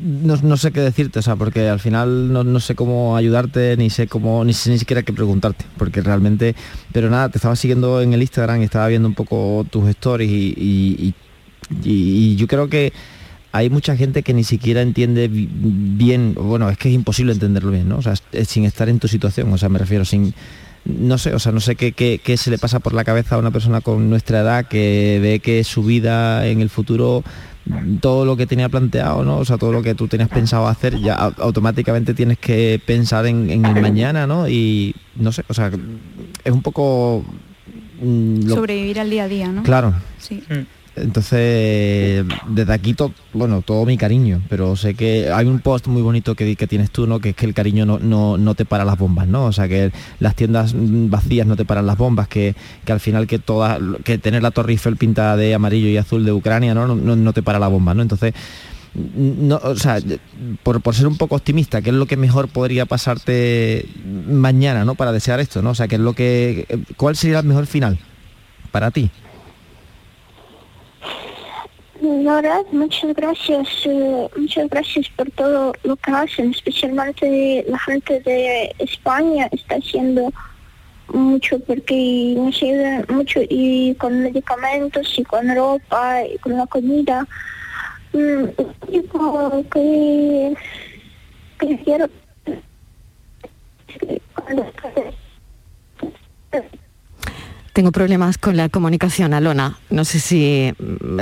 No, 0.00 0.36
no 0.42 0.56
sé 0.56 0.72
qué 0.72 0.80
decirte, 0.80 1.20
o 1.20 1.22
sea, 1.22 1.36
porque 1.36 1.68
al 1.68 1.78
final 1.78 2.32
no, 2.32 2.42
no 2.42 2.58
sé 2.58 2.74
cómo 2.74 3.16
ayudarte, 3.16 3.76
ni 3.76 3.90
sé 3.90 4.08
cómo, 4.08 4.44
ni 4.44 4.52
sé 4.52 4.70
ni 4.70 4.78
siquiera 4.78 5.02
qué 5.04 5.12
preguntarte, 5.12 5.64
porque 5.78 6.00
realmente, 6.02 6.56
pero 6.92 7.08
nada, 7.10 7.28
te 7.28 7.38
estaba 7.38 7.54
siguiendo 7.54 8.02
en 8.02 8.12
el 8.12 8.22
Instagram 8.22 8.60
y 8.60 8.64
estaba 8.64 8.88
viendo 8.88 9.06
un 9.06 9.14
poco 9.14 9.64
tus 9.70 9.88
stories 9.90 10.30
y, 10.30 10.54
y- 10.58 11.14
y- 11.84 12.32
y- 12.32 12.36
yo 12.36 12.48
creo 12.48 12.68
que 12.68 12.92
hay 13.52 13.70
mucha 13.70 13.96
gente 13.96 14.22
que 14.24 14.34
ni 14.34 14.42
siquiera 14.42 14.82
entiende 14.82 15.28
bi- 15.28 15.48
bien, 15.52 16.34
bueno, 16.34 16.68
es 16.68 16.76
que 16.76 16.88
es 16.88 16.94
imposible 16.94 17.32
entenderlo 17.32 17.70
bien, 17.70 17.88
¿no? 17.88 17.98
O 17.98 18.02
sea, 18.02 18.14
sin 18.44 18.64
estar 18.64 18.88
en 18.88 18.98
tu 18.98 19.06
situación, 19.06 19.52
o 19.52 19.58
sea, 19.58 19.68
me 19.68 19.78
refiero 19.78 20.04
sin, 20.04 20.34
no 20.86 21.18
sé, 21.18 21.34
o 21.34 21.38
sea, 21.38 21.52
no 21.52 21.60
sé 21.60 21.74
qué, 21.76 21.92
qué- 21.92 22.20
qué 22.22 22.36
se 22.36 22.50
le 22.50 22.58
pasa 22.58 22.78
por 22.80 22.94
la 22.94 23.04
cabeza 23.04 23.34
a 23.34 23.38
una 23.38 23.50
persona 23.50 23.80
con 23.80 24.08
nuestra 24.08 24.40
edad 24.40 24.66
que 24.66 25.18
ve 25.20 25.40
que 25.40 25.64
su 25.64 25.82
vida 25.82 26.46
en 26.46 26.60
el 26.60 26.70
futuro, 26.70 27.24
todo 28.00 28.24
lo 28.24 28.36
que 28.36 28.46
tenía 28.46 28.68
planteado, 28.68 29.24
¿no? 29.24 29.38
O 29.38 29.44
sea, 29.44 29.58
todo 29.58 29.72
lo 29.72 29.82
que 29.82 29.94
tú 29.96 30.06
tenías 30.06 30.28
pensado 30.28 30.68
hacer, 30.68 30.96
ya 31.00 31.16
au- 31.18 31.34
automáticamente 31.38 32.14
tienes 32.14 32.38
que 32.38 32.80
pensar 32.86 33.26
en, 33.26 33.50
en 33.50 33.64
el 33.66 33.82
mañana, 33.82 34.26
¿no? 34.26 34.48
Y 34.48 34.94
no 35.16 35.32
sé, 35.32 35.42
o 35.48 35.54
sea, 35.54 35.70
es 36.44 36.52
un 36.52 36.62
poco... 36.62 37.24
mm, 38.00 38.46
lo- 38.46 38.54
Sobrevivir 38.54 39.00
al 39.00 39.10
día 39.10 39.24
a 39.24 39.28
día, 39.28 39.48
¿no? 39.48 39.62
Claro. 39.64 39.92
Sí. 40.18 40.42
Entonces, 40.96 42.24
desde 42.48 42.72
aquí, 42.72 42.94
to- 42.94 43.12
bueno, 43.34 43.60
todo 43.62 43.84
mi 43.84 43.98
cariño, 43.98 44.40
pero 44.48 44.76
sé 44.76 44.94
que 44.94 45.30
hay 45.30 45.46
un 45.46 45.60
post 45.60 45.86
muy 45.88 46.00
bonito 46.00 46.34
que, 46.34 46.56
que 46.56 46.66
tienes 46.66 46.90
tú, 46.90 47.06
¿no? 47.06 47.20
Que 47.20 47.30
es 47.30 47.36
que 47.36 47.44
el 47.46 47.52
cariño 47.54 47.84
no, 47.84 47.98
no, 47.98 48.38
no 48.38 48.54
te 48.54 48.64
para 48.64 48.84
las 48.84 48.98
bombas, 48.98 49.28
¿no? 49.28 49.44
O 49.44 49.52
sea, 49.52 49.68
que 49.68 49.92
las 50.20 50.34
tiendas 50.34 50.72
vacías 50.74 51.46
no 51.46 51.54
te 51.56 51.64
paran 51.66 51.86
las 51.86 51.98
bombas, 51.98 52.28
que, 52.28 52.54
que 52.84 52.92
al 52.92 53.00
final 53.00 53.26
que 53.26 53.38
toda, 53.38 53.78
que 54.04 54.16
tener 54.18 54.42
la 54.42 54.50
Torre 54.52 54.72
Eiffel 54.72 54.96
pintada 54.96 55.36
de 55.36 55.54
amarillo 55.54 55.88
y 55.88 55.98
azul 55.98 56.24
de 56.24 56.32
Ucrania, 56.32 56.72
¿no? 56.74 56.86
No, 56.86 57.14
no, 57.16 57.32
te 57.34 57.42
para 57.42 57.58
la 57.58 57.68
bomba, 57.68 57.92
¿no? 57.92 58.00
Entonces, 58.02 58.32
no, 58.94 59.60
o 59.62 59.76
sea, 59.76 59.98
por, 60.62 60.80
por 60.80 60.94
ser 60.94 61.06
un 61.06 61.18
poco 61.18 61.34
optimista, 61.34 61.82
¿qué 61.82 61.90
es 61.90 61.96
lo 61.96 62.06
que 62.06 62.16
mejor 62.16 62.48
podría 62.48 62.86
pasarte 62.86 63.86
mañana, 64.30 64.86
¿no? 64.86 64.94
Para 64.94 65.12
desear 65.12 65.40
esto, 65.40 65.60
¿no? 65.60 65.70
O 65.70 65.74
sea, 65.74 65.88
¿qué 65.88 65.96
es 65.96 66.00
lo 66.00 66.14
que, 66.14 66.66
¿cuál 66.96 67.16
sería 67.16 67.40
el 67.40 67.46
mejor 67.46 67.66
final 67.66 67.98
para 68.72 68.90
ti? 68.90 69.10
Verdad, 72.08 72.64
muchas 72.70 73.14
gracias, 73.14 73.68
eh, 73.84 74.28
muchas 74.36 74.68
gracias 74.68 75.08
por 75.16 75.28
todo 75.32 75.72
lo 75.82 75.96
que 75.96 76.12
hacen, 76.12 76.52
especialmente 76.52 77.64
la 77.66 77.78
gente 77.80 78.20
de 78.20 78.72
España 78.78 79.48
está 79.50 79.74
haciendo 79.74 80.32
mucho 81.08 81.58
porque 81.60 82.34
nos 82.36 82.62
ayudan 82.62 83.06
mucho 83.08 83.40
y 83.48 83.96
con 83.96 84.22
medicamentos 84.22 85.18
y 85.18 85.24
con 85.24 85.52
ropa 85.52 86.22
y 86.24 86.38
con 86.38 86.56
la 86.56 86.66
comida. 86.68 87.26
Mm, 88.12 88.44
digo 88.88 89.64
que, 89.72 90.54
que 91.58 91.78
quiero 91.82 92.08
Tengo 97.76 97.92
problemas 97.92 98.38
con 98.38 98.56
la 98.56 98.70
comunicación, 98.70 99.34
Alona. 99.34 99.76
No 99.90 100.06
sé 100.06 100.18
si, 100.18 100.72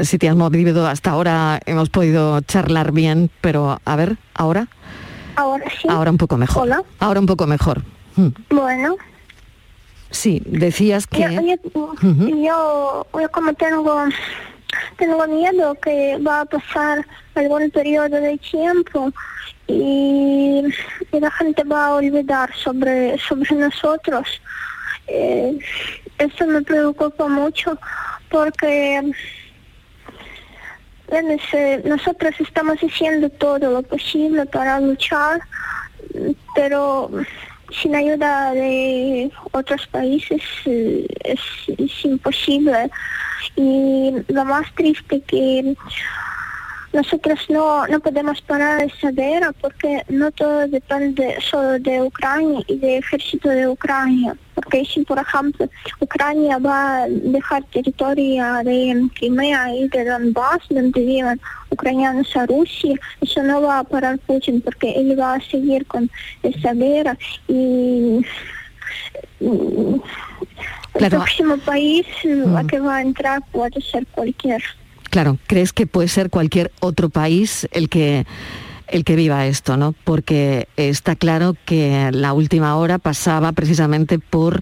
si 0.04 0.18
te 0.18 0.28
has 0.28 0.36
movido 0.36 0.86
hasta 0.86 1.10
ahora, 1.10 1.58
hemos 1.66 1.90
podido 1.90 2.40
charlar 2.42 2.92
bien, 2.92 3.28
pero 3.40 3.80
a 3.84 3.96
ver, 3.96 4.18
ahora, 4.34 4.68
ahora 5.34 5.64
sí. 5.82 5.88
ahora 5.90 6.12
un 6.12 6.16
poco 6.16 6.36
mejor. 6.36 6.62
Hola. 6.62 6.84
Ahora 7.00 7.18
un 7.18 7.26
poco 7.26 7.48
mejor. 7.48 7.82
Mm. 8.14 8.28
Bueno, 8.50 8.94
Sí, 10.12 10.40
decías 10.46 11.08
que... 11.08 11.22
Yo, 11.22 11.28
yo- 11.40 12.36
yo- 12.44 13.06
yo 13.20 13.28
como 13.32 13.52
tengo, 13.54 14.04
tengo 14.96 15.26
miedo 15.26 15.74
que 15.82 16.18
va 16.24 16.42
a 16.42 16.44
pasar 16.44 17.04
algún 17.34 17.68
periodo 17.72 18.10
de 18.10 18.38
tiempo 18.38 19.10
y, 19.66 20.62
y 21.10 21.18
la 21.18 21.32
gente 21.32 21.64
va 21.64 21.86
a 21.88 21.94
olvidar 21.94 22.54
sobre, 22.54 23.18
sobre 23.18 23.56
nosotros. 23.56 24.28
Eh, 25.06 25.58
eso 26.18 26.46
me 26.46 26.62
preocupa 26.62 27.28
mucho 27.28 27.78
porque 28.30 29.12
bueno, 31.08 31.36
nosotros 31.84 32.34
estamos 32.40 32.78
haciendo 32.78 33.28
todo 33.30 33.70
lo 33.70 33.82
posible 33.82 34.46
para 34.46 34.80
luchar, 34.80 35.40
pero 36.54 37.10
sin 37.70 37.94
ayuda 37.94 38.52
de 38.52 39.30
otros 39.52 39.86
países 39.88 40.42
eh, 40.64 41.06
es, 41.24 41.40
es 41.78 42.04
imposible. 42.04 42.90
Y 43.56 44.12
lo 44.28 44.44
más 44.44 44.72
triste 44.74 45.20
que 45.22 45.76
nosotros 46.94 47.40
no, 47.48 47.86
no 47.88 47.98
podemos 47.98 48.40
parar 48.42 48.82
esa 48.82 49.10
guerra 49.10 49.52
porque 49.60 50.02
no 50.08 50.30
todo 50.30 50.68
depende 50.68 51.36
solo 51.40 51.78
de 51.80 52.02
Ucrania 52.02 52.60
y 52.68 52.78
del 52.78 52.98
ejército 53.00 53.48
de 53.48 53.68
Ucrania. 53.68 54.36
Porque 54.54 54.84
si, 54.84 55.00
por 55.02 55.18
ejemplo, 55.18 55.68
Ucrania 55.98 56.58
va 56.58 57.02
a 57.02 57.08
dejar 57.08 57.64
territorio 57.64 58.44
de 58.62 59.08
Crimea 59.14 59.74
y 59.74 59.88
de 59.88 60.04
Donbass, 60.04 60.62
donde 60.70 61.00
viven 61.00 61.40
ucranianos 61.70 62.36
a 62.36 62.46
Rusia, 62.46 62.94
eso 63.20 63.42
no 63.42 63.62
va 63.62 63.80
a 63.80 63.84
parar 63.84 64.16
Putin 64.20 64.60
porque 64.60 64.92
él 64.92 65.18
va 65.18 65.34
a 65.34 65.40
seguir 65.40 65.84
con 65.86 66.08
esa 66.44 66.72
guerra 66.74 67.18
y 67.48 68.24
mm, 69.40 69.94
el 70.94 71.10
próximo 71.10 71.56
país 71.58 72.06
mm, 72.22 72.56
a 72.56 72.64
que 72.64 72.78
va 72.78 72.98
a 72.98 73.02
entrar 73.02 73.42
puede 73.50 73.80
ser 73.80 74.06
cualquier. 74.06 74.62
Claro, 75.14 75.38
¿crees 75.46 75.72
que 75.72 75.86
puede 75.86 76.08
ser 76.08 76.28
cualquier 76.28 76.72
otro 76.80 77.08
país 77.08 77.68
el 77.70 77.88
que 77.88 78.26
el 78.88 79.04
que 79.04 79.14
viva 79.14 79.46
esto, 79.46 79.76
¿no? 79.76 79.94
Porque 80.02 80.66
está 80.76 81.14
claro 81.14 81.54
que 81.66 82.10
la 82.10 82.32
última 82.32 82.74
hora 82.74 82.98
pasaba 82.98 83.52
precisamente 83.52 84.18
por 84.18 84.60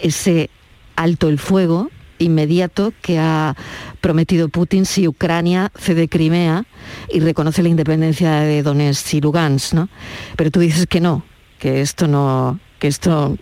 ese 0.00 0.50
alto 0.96 1.28
el 1.28 1.38
fuego 1.38 1.88
inmediato 2.18 2.92
que 3.00 3.20
ha 3.20 3.54
prometido 4.00 4.48
Putin 4.48 4.86
si 4.86 5.06
Ucrania 5.06 5.70
cede 5.76 6.08
Crimea 6.08 6.64
y 7.08 7.20
reconoce 7.20 7.62
la 7.62 7.68
independencia 7.68 8.40
de 8.40 8.64
Donetsk 8.64 9.14
y 9.14 9.20
Lugansk, 9.20 9.72
¿no? 9.72 9.88
Pero 10.34 10.50
tú 10.50 10.58
dices 10.58 10.88
que 10.88 11.00
no, 11.00 11.22
que 11.60 11.80
esto 11.80 12.08
no, 12.08 12.58
que 12.80 12.88
esto, 12.88 13.38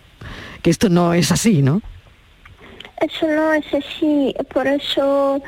que 0.61 0.69
esto 0.69 0.89
no 0.89 1.15
es 1.15 1.31
así, 1.31 1.63
¿no? 1.63 1.81
Eso 3.01 3.25
no 3.25 3.51
es 3.51 3.65
así, 3.73 4.35
por 4.53 4.67
eso 4.67 5.41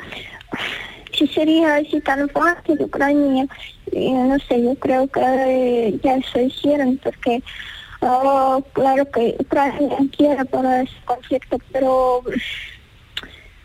sería 1.34 1.76
así 1.76 2.00
tan 2.00 2.28
fácil 2.28 2.80
Ucrania, 2.80 3.46
eh, 3.92 4.10
no 4.12 4.38
sé, 4.40 4.62
yo 4.62 4.74
creo 4.76 5.08
que 5.08 5.20
eh, 5.20 6.00
ya 6.02 6.16
eso 6.16 6.40
hicieron 6.40 6.98
porque 7.02 7.42
ah, 8.02 8.58
claro 8.72 9.10
que 9.10 9.36
Ucrania 9.38 9.96
quiere 10.16 10.44
para 10.44 10.82
ese 10.82 10.94
conflicto, 11.04 11.58
pero 11.72 12.22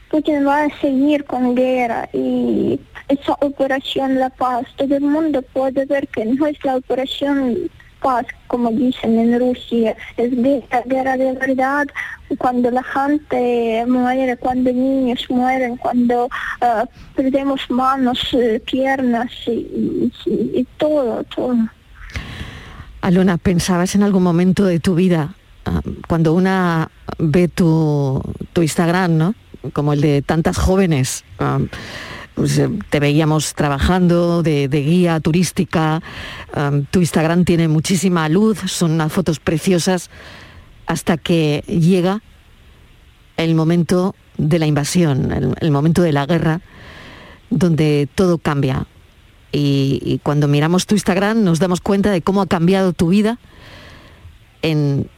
Putin 0.09 0.47
va 0.47 0.63
a 0.63 0.79
seguir 0.79 1.25
con 1.25 1.55
guerra 1.55 2.09
y 2.13 2.79
esa 3.07 3.33
operación 3.41 4.19
La 4.19 4.29
Paz, 4.29 4.67
todo 4.75 4.95
el 4.95 5.01
mundo 5.01 5.41
puede 5.41 5.85
ver 5.85 6.07
que 6.07 6.25
no 6.25 6.45
es 6.47 6.63
la 6.63 6.77
operación 6.77 7.69
Paz, 8.01 8.25
como 8.47 8.71
dicen 8.71 9.19
en 9.19 9.39
Rusia, 9.39 9.95
es 10.17 10.31
guerra, 10.35 10.83
guerra 10.85 11.17
de 11.17 11.33
verdad, 11.33 11.87
cuando 12.37 12.71
la 12.71 12.83
gente 12.83 13.85
muere, 13.87 14.37
cuando 14.37 14.71
niños 14.71 15.25
mueren, 15.29 15.77
cuando 15.77 16.29
ah, 16.61 16.85
perdemos 17.15 17.61
manos, 17.69 18.19
eh, 18.33 18.61
piernas 18.65 19.31
y 19.47 20.67
todo, 20.77 21.23
todo. 21.25 21.55
Alona, 23.01 23.37
¿pensabas 23.37 23.95
en 23.95 24.03
algún 24.03 24.23
momento 24.23 24.65
de 24.65 24.79
tu 24.79 24.95
vida, 24.95 25.33
ah, 25.65 25.81
cuando 26.07 26.33
una 26.33 26.89
ve 27.17 27.47
tu, 27.47 28.21
tu 28.53 28.61
Instagram, 28.61 29.17
¿no? 29.17 29.35
como 29.73 29.93
el 29.93 30.01
de 30.01 30.21
tantas 30.21 30.57
jóvenes, 30.57 31.23
ah, 31.39 31.59
pues, 32.39 32.57
eh, 32.57 32.69
te 32.89 33.01
veíamos 33.01 33.53
trabajando 33.53 34.43
de, 34.43 34.69
guía 34.69 35.19
turística, 35.19 36.01
tu 36.89 37.01
Instagram 37.01 37.43
tiene 37.43 37.67
muchísima 37.67 38.29
luz, 38.29 38.59
son 38.67 38.91
unas 38.91 39.11
fotos 39.11 39.41
preciosas, 39.41 40.09
hasta 40.87 41.17
que 41.17 41.65
llega 41.67 42.23
el 43.35 43.55
momento 43.55 44.15
de 44.37 44.57
la 44.57 44.67
invasión, 44.67 45.53
el, 45.59 45.71
momento 45.71 46.01
de 46.01 46.13
la 46.13 46.25
guerra, 46.25 46.61
donde 47.49 48.07
todo 48.15 48.37
cambia. 48.37 48.87
Y, 49.51 50.21
cuando 50.23 50.47
miramos 50.47 50.85
tu 50.85 50.95
Instagram 50.95 51.43
nos 51.43 51.59
damos 51.59 51.81
cuenta 51.81 52.09
de 52.09 52.21
cómo 52.21 52.41
ha 52.41 52.47
cambiado 52.47 52.93
tu 52.93 53.09
vida 53.09 53.37
en, 54.61 55.09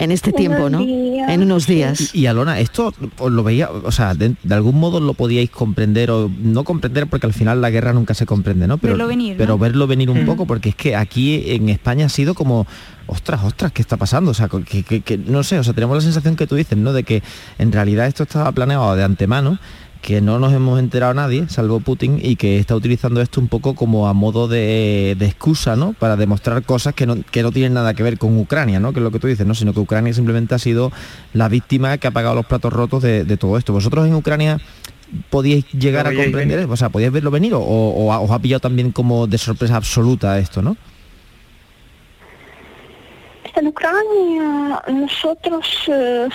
en 0.00 0.12
este 0.12 0.32
tiempo, 0.32 0.70
¿no? 0.70 0.80
En 0.80 1.42
unos 1.42 1.66
días. 1.66 2.14
Y, 2.14 2.20
y, 2.20 2.26
Alona, 2.26 2.60
esto 2.60 2.94
os 3.18 3.32
lo 3.32 3.42
veía, 3.42 3.68
o 3.70 3.90
sea, 3.90 4.14
de, 4.14 4.34
de 4.42 4.54
algún 4.54 4.78
modo 4.78 5.00
lo 5.00 5.14
podíais 5.14 5.50
comprender 5.50 6.10
o 6.10 6.30
no 6.40 6.62
comprender 6.64 7.06
porque 7.08 7.26
al 7.26 7.32
final 7.32 7.60
la 7.60 7.70
guerra 7.70 7.92
nunca 7.92 8.14
se 8.14 8.24
comprende, 8.24 8.66
¿no? 8.68 8.78
Pero, 8.78 8.92
Verlo 8.94 9.08
venir, 9.08 9.32
¿no? 9.32 9.38
pero 9.38 9.58
verlo 9.58 9.86
venir 9.86 10.08
un 10.10 10.22
Mm. 10.22 10.26
poco 10.26 10.46
porque 10.46 10.68
es 10.70 10.74
que 10.76 10.94
aquí 10.96 11.50
en 11.50 11.68
España 11.68 12.06
ha 12.06 12.08
sido 12.08 12.34
como, 12.34 12.66
ostras, 13.08 13.40
ostras, 13.44 13.72
¿qué 13.72 13.82
está 13.82 13.96
pasando? 13.96 14.30
O 14.30 14.34
sea, 14.34 14.48
que, 14.48 14.82
que- 14.84 15.00
que- 15.00 15.18
no 15.18 15.42
sé, 15.42 15.58
o 15.58 15.64
sea, 15.64 15.74
tenemos 15.74 15.96
la 15.96 16.02
sensación 16.02 16.36
que 16.36 16.46
tú 16.46 16.54
dices, 16.54 16.78
¿no? 16.78 16.92
De 16.92 17.02
que 17.02 17.22
en 17.58 17.72
realidad 17.72 18.06
esto 18.06 18.22
estaba 18.22 18.52
planeado 18.52 18.94
de 18.94 19.02
antemano 19.04 19.58
que 20.02 20.20
no 20.20 20.38
nos 20.38 20.52
hemos 20.52 20.78
enterado 20.78 21.12
nadie, 21.14 21.48
salvo 21.48 21.80
Putin, 21.80 22.18
y 22.22 22.36
que 22.36 22.58
está 22.58 22.74
utilizando 22.76 23.20
esto 23.20 23.40
un 23.40 23.48
poco 23.48 23.74
como 23.74 24.08
a 24.08 24.14
modo 24.14 24.48
de, 24.48 25.16
de 25.18 25.26
excusa, 25.26 25.76
¿no? 25.76 25.92
Para 25.92 26.16
demostrar 26.16 26.62
cosas 26.62 26.94
que 26.94 27.04
no, 27.06 27.16
que 27.30 27.42
no 27.42 27.50
tienen 27.52 27.74
nada 27.74 27.94
que 27.94 28.02
ver 28.02 28.16
con 28.18 28.38
Ucrania, 28.38 28.80
¿no? 28.80 28.92
Que 28.92 29.00
es 29.00 29.04
lo 29.04 29.10
que 29.10 29.18
tú 29.18 29.26
dices, 29.26 29.46
¿no? 29.46 29.54
Sino 29.54 29.72
que 29.74 29.80
Ucrania 29.80 30.14
simplemente 30.14 30.54
ha 30.54 30.58
sido 30.58 30.92
la 31.32 31.48
víctima 31.48 31.98
que 31.98 32.06
ha 32.06 32.10
pagado 32.12 32.34
los 32.36 32.46
platos 32.46 32.72
rotos 32.72 33.02
de, 33.02 33.24
de 33.24 33.36
todo 33.36 33.58
esto. 33.58 33.72
¿Vosotros 33.72 34.06
en 34.06 34.14
Ucrania 34.14 34.60
podíais 35.30 35.64
llegar 35.72 36.06
a 36.06 36.14
comprender? 36.14 36.58
venir. 36.60 36.72
O 36.72 36.76
sea, 36.76 36.88
¿podíais 36.90 37.12
verlo 37.12 37.30
venir 37.30 37.54
o, 37.54 37.60
o- 37.60 38.08
o 38.14 38.22
os 38.24 38.30
ha 38.30 38.38
pillado 38.38 38.60
también 38.60 38.92
como 38.92 39.26
de 39.26 39.36
sorpresa 39.38 39.76
absoluta 39.76 40.38
esto, 40.38 40.62
¿no? 40.62 40.76
En 43.56 43.66
Ucrania 43.66 44.80
nosotros 44.92 45.66
eh, 45.88 46.28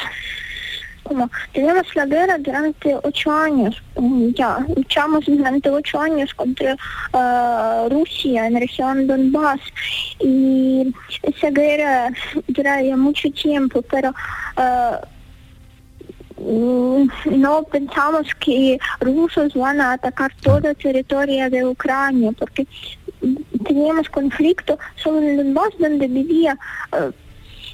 como 1.03 1.29
tenemos 1.51 1.85
la 1.95 2.05
guerra 2.05 2.37
durante 2.37 2.95
ocho 3.03 3.31
años, 3.31 3.81
mm, 3.95 4.29
ya 4.29 4.65
luchamos 4.75 5.25
durante 5.25 5.69
ocho 5.69 5.99
años 5.99 6.33
contra 6.33 6.75
ah, 7.13 7.87
Rusia 7.89 8.47
en 8.47 8.53
la 8.53 8.59
región 8.59 9.07
Donbass. 9.07 9.59
Y 10.19 10.93
esa 11.23 11.49
guerra 11.51 12.11
duraría 12.47 12.97
mucho 12.97 13.29
tiempo, 13.31 13.81
pero 13.83 14.13
ah, 14.57 14.99
mm, 16.37 17.07
no 17.31 17.63
pensamos 17.63 18.27
que 18.39 18.79
rusos 18.99 19.53
van 19.53 19.81
a 19.81 19.93
atacar 19.93 20.31
todo 20.41 20.69
el 20.69 20.75
territorio 20.75 21.49
de 21.49 21.65
Ucrania 21.65 22.31
porque 22.37 22.65
teníamos 23.65 24.09
conflicto 24.09 24.77
solo 24.95 25.19
en 25.21 25.37
Donbass 25.37 25.73
donde 25.79 26.07
vivía 26.07 26.57
eh, 26.91 27.11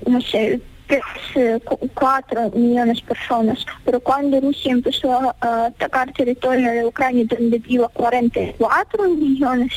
no 0.06 0.22
sé, 0.22 0.62
tres, 0.90 1.02
eh, 1.36 1.60
cu- 1.64 1.90
cuatro 1.94 2.50
millones 2.52 2.98
de 2.98 3.04
personas. 3.14 3.66
Pero 3.86 4.00
cuando 4.02 4.42
Rusia 4.42 4.72
empezó 4.74 5.14
a, 5.40 5.66
atacar 5.68 6.12
territorio 6.14 6.72
de 6.72 6.86
Ucrania 6.86 7.26
donde 7.28 7.60
vive 7.60 7.86
44 7.94 9.08
millones 9.10 9.72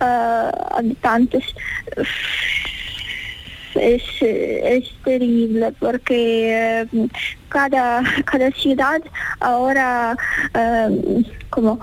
de 0.00 0.06
habitantes, 0.70 1.44
es, 3.74 4.02
eh, 4.22 4.78
es 4.82 4.90
terrible 5.04 5.72
porque 5.78 6.80
eh, 6.82 6.86
cada, 7.50 8.02
cada 8.24 8.50
ciudad 8.52 9.02
ahora 9.40 10.16
eh, 10.54 11.22
como 11.50 11.78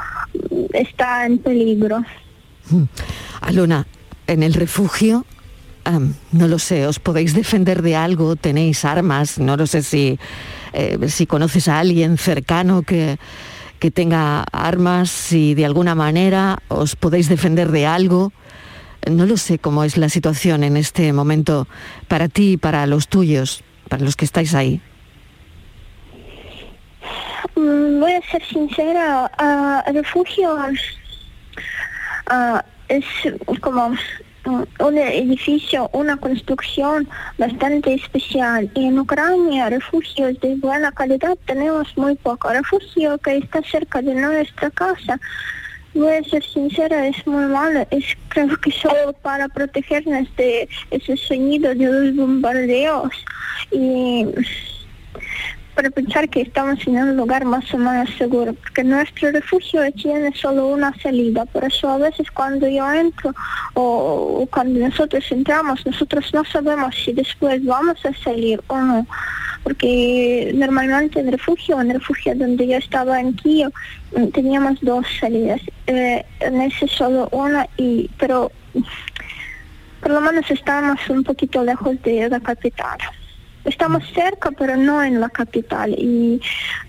está 0.73 1.25
en 1.27 1.37
peligro. 1.37 2.03
Alona, 3.41 3.85
en 4.27 4.41
el 4.41 4.53
refugio, 4.55 5.25
am, 5.83 6.15
no 6.31 6.47
lo 6.47 6.59
sé, 6.59 6.87
¿os 6.87 6.99
podéis 6.99 7.33
defender 7.33 7.81
de 7.81 7.95
algo? 7.95 8.35
¿Tenéis 8.35 8.85
armas? 8.85 9.39
No 9.39 9.57
lo 9.57 9.67
sé 9.67 9.83
si, 9.83 10.19
eh, 10.73 10.97
si 11.07 11.25
conoces 11.27 11.67
a 11.67 11.79
alguien 11.79 12.17
cercano 12.17 12.83
que, 12.83 13.17
que 13.79 13.91
tenga 13.91 14.43
armas, 14.51 15.09
si 15.09 15.55
de 15.55 15.65
alguna 15.65 15.95
manera 15.95 16.59
os 16.69 16.95
podéis 16.95 17.29
defender 17.29 17.71
de 17.71 17.85
algo. 17.85 18.31
No 19.09 19.25
lo 19.25 19.35
sé 19.35 19.59
cómo 19.59 19.83
es 19.83 19.97
la 19.97 20.07
situación 20.07 20.63
en 20.63 20.77
este 20.77 21.11
momento 21.11 21.67
para 22.07 22.29
ti 22.29 22.53
y 22.53 22.57
para 22.57 22.87
los 22.87 23.09
tuyos, 23.09 23.63
para 23.89 24.03
los 24.03 24.15
que 24.15 24.23
estáis 24.23 24.55
ahí. 24.55 24.81
Mm, 27.55 27.99
Voy 27.99 28.13
a 28.13 28.21
ser 28.31 28.43
sincera, 28.45 29.29
ah, 29.37 29.83
el 29.85 29.95
refugio 29.95 30.57
ah, 32.27 32.63
es 32.87 33.05
como 33.59 33.89
mm, 33.89 33.97
un 34.45 34.97
edificio, 34.97 35.89
una 35.93 36.17
construcción 36.17 37.07
bastante 37.37 37.93
especial. 37.93 38.69
Y 38.75 38.85
en 38.85 38.99
Ucrania 38.99 39.69
refugios 39.69 40.39
de 40.41 40.55
buena 40.55 40.91
calidad 40.91 41.37
tenemos 41.45 41.95
muy 41.97 42.15
poco. 42.15 42.49
Refugio 42.49 43.17
que 43.19 43.37
está 43.37 43.61
cerca 43.63 44.01
de 44.01 44.15
nuestra 44.15 44.69
casa, 44.71 45.19
voy 45.93 46.11
a 46.11 46.23
ser 46.23 46.43
sincera, 46.43 47.07
es 47.07 47.25
muy 47.25 47.45
malo. 47.45 47.85
Es 47.91 48.05
creo 48.29 48.55
que 48.57 48.71
solo 48.71 49.13
para 49.21 49.47
protegernos 49.47 50.27
de 50.35 50.67
ese 50.91 51.17
sonido 51.17 51.73
de 51.73 51.85
los 51.85 52.15
bombardeos. 52.15 53.13
Y 53.71 54.25
para 55.75 55.89
pensar 55.89 56.29
que 56.29 56.41
estamos 56.41 56.85
en 56.85 56.97
un 56.97 57.17
lugar 57.17 57.45
más 57.45 57.73
o 57.73 57.77
menos 57.77 58.09
seguro, 58.17 58.53
porque 58.53 58.83
nuestro 58.83 59.31
refugio 59.31 59.81
tiene 59.93 60.31
solo 60.35 60.67
una 60.67 60.93
salida, 60.99 61.45
por 61.45 61.63
eso 61.63 61.89
a 61.89 61.97
veces 61.97 62.29
cuando 62.31 62.67
yo 62.67 62.91
entro 62.91 63.33
o, 63.73 64.47
cuando 64.51 64.79
nosotros 64.79 65.23
entramos, 65.31 65.85
nosotros 65.85 66.29
no 66.33 66.43
sabemos 66.45 66.95
si 66.95 67.13
después 67.13 67.63
vamos 67.65 67.97
a 68.05 68.13
salir 68.23 68.61
o 68.67 68.77
no, 68.77 69.07
porque 69.63 70.51
normalmente 70.53 71.19
en 71.19 71.31
refugio, 71.31 71.81
en 71.81 71.91
refugio 71.91 72.35
donde 72.35 72.67
yo 72.67 72.77
estaba 72.77 73.19
en 73.19 73.33
Kiev, 73.33 73.71
mm, 74.15 74.27
teníamos 74.27 74.79
dos 74.81 75.05
salidas, 75.19 75.61
eh, 75.87 76.23
en 76.39 76.61
ese 76.61 76.87
solo 76.87 77.29
una, 77.31 77.67
y, 77.77 78.09
pero 78.19 78.51
por 80.01 80.11
lo 80.11 80.21
menos 80.21 80.49
estábamos 80.51 80.99
un 81.09 81.23
poquito 81.23 81.63
lejos 81.63 82.01
de 82.03 82.29
la 82.29 82.39
capital. 82.39 82.99
Estamos 83.65 84.03
cerca, 84.13 84.51
pero 84.51 84.75
no 84.75 85.01
en 85.03 85.19
la 85.21 85.29
capital. 85.29 85.95
Y 85.97 86.41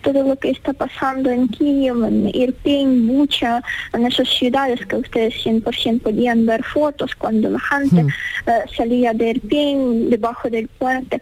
todo 0.02 0.22
lo 0.24 0.36
que 0.36 0.50
está 0.50 0.72
pasando 0.72 1.30
en 1.30 1.48
Kiev, 1.48 2.02
en 2.04 2.30
Irpin, 2.34 3.06
Bucha, 3.06 3.62
en 3.92 4.06
esas 4.06 4.28
ciudades 4.28 4.84
que 4.86 4.96
ustedes 4.96 5.34
100% 5.44 6.00
podían 6.02 6.44
ver 6.46 6.64
fotos 6.64 7.14
cuando 7.14 7.48
la 7.50 7.60
gente 7.60 8.02
Hmm. 8.02 8.08
eh, 8.46 8.52
salía 8.76 9.12
de 9.14 9.30
Irpin, 9.30 10.10
debajo 10.10 10.50
del 10.50 10.66
puente, 10.68 11.20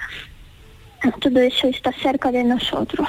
todo 1.21 1.41
eso 1.41 1.67
está 1.69 1.93
cerca 1.93 2.31
de 2.33 2.45
nosotros. 2.45 3.09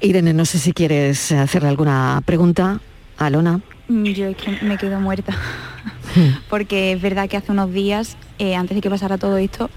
Irene, 0.00 0.32
no 0.32 0.44
sé 0.44 0.58
si 0.58 0.72
quieres 0.72 1.32
hacerle 1.32 1.68
alguna 1.70 2.22
pregunta 2.24 2.80
a 3.16 3.26
Alona. 3.26 3.60
Mm, 3.88 4.04
Yo 4.04 4.26
es 4.28 4.36
que 4.36 4.50
me 4.62 4.76
quedo 4.78 5.00
muerta. 5.00 5.34
Porque 6.50 6.92
es 6.92 7.02
verdad 7.02 7.28
que 7.28 7.36
hace 7.36 7.52
unos 7.52 7.72
días, 7.72 8.16
eh, 8.38 8.54
antes 8.54 8.74
de 8.76 8.80
que 8.80 8.90
pasara 8.90 9.18
todo 9.18 9.36
esto, 9.38 9.70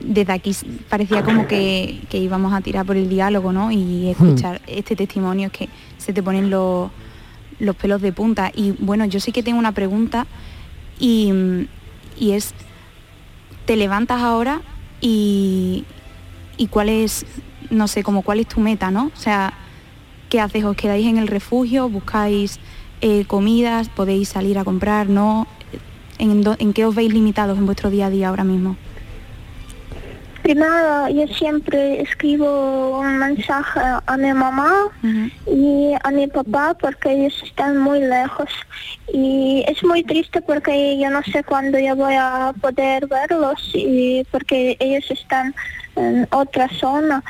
desde 0.00 0.32
aquí 0.32 0.52
parecía 0.88 1.22
como 1.22 1.46
que, 1.46 2.00
que 2.08 2.18
íbamos 2.18 2.52
a 2.52 2.60
tirar 2.60 2.84
por 2.86 2.96
el 2.96 3.08
diálogo, 3.08 3.52
¿no? 3.52 3.70
Y 3.70 4.08
escuchar 4.08 4.60
este 4.66 4.96
testimonio 4.96 5.46
es 5.46 5.52
que 5.52 5.68
se 5.98 6.12
te 6.12 6.22
ponen 6.22 6.50
los, 6.50 6.90
los 7.58 7.76
pelos 7.76 8.02
de 8.02 8.12
punta. 8.12 8.52
Y 8.54 8.72
bueno, 8.72 9.04
yo 9.06 9.20
sí 9.20 9.32
que 9.32 9.42
tengo 9.42 9.58
una 9.58 9.72
pregunta 9.72 10.26
y, 10.98 11.32
y 12.18 12.32
es, 12.32 12.54
¿te 13.64 13.76
levantas 13.76 14.22
ahora 14.22 14.60
y, 15.00 15.84
y 16.56 16.66
cuál 16.68 16.88
es, 16.88 17.24
no 17.70 17.88
sé, 17.88 18.02
como 18.02 18.22
cuál 18.22 18.40
es 18.40 18.48
tu 18.48 18.60
meta, 18.60 18.90
¿no? 18.90 19.10
O 19.14 19.18
sea, 19.18 19.54
¿qué 20.28 20.40
haces? 20.40 20.64
¿Os 20.64 20.76
quedáis 20.76 21.06
en 21.06 21.16
el 21.16 21.28
refugio? 21.28 21.88
¿Buscáis 21.88 22.60
eh, 23.00 23.24
comidas? 23.26 23.88
¿Podéis 23.88 24.28
salir 24.28 24.58
a 24.58 24.64
comprar? 24.64 25.08
¿No? 25.08 25.46
¿En, 26.18 26.42
¿En 26.58 26.72
qué 26.72 26.84
os 26.84 26.94
veis 26.94 27.12
limitados 27.12 27.58
en 27.58 27.66
vuestro 27.66 27.90
día 27.90 28.06
a 28.06 28.10
día 28.10 28.28
ahora 28.28 28.44
mismo? 28.44 28.76
Primero, 30.46 31.08
yo 31.08 31.26
siempre 31.26 32.00
escribo 32.02 33.00
un 33.00 33.18
mensaje 33.18 33.80
a 33.82 34.16
mi 34.16 34.32
mamá 34.32 34.72
y 35.44 35.92
a 36.04 36.10
mi 36.12 36.28
papá 36.28 36.72
porque 36.80 37.14
ellos 37.14 37.34
están 37.42 37.78
muy 37.78 37.98
lejos. 37.98 38.48
Y 39.12 39.64
es 39.66 39.82
muy 39.82 40.04
triste 40.04 40.40
porque 40.40 40.96
yo 41.00 41.10
no 41.10 41.20
sé 41.24 41.42
cuándo 41.42 41.80
yo 41.80 41.96
voy 41.96 42.14
a 42.14 42.54
poder 42.60 43.08
verlos 43.08 43.60
y 43.74 44.22
porque 44.30 44.76
ellos 44.78 45.10
están 45.10 45.52
en 45.96 46.28
otra 46.30 46.68
zona. 46.68 47.24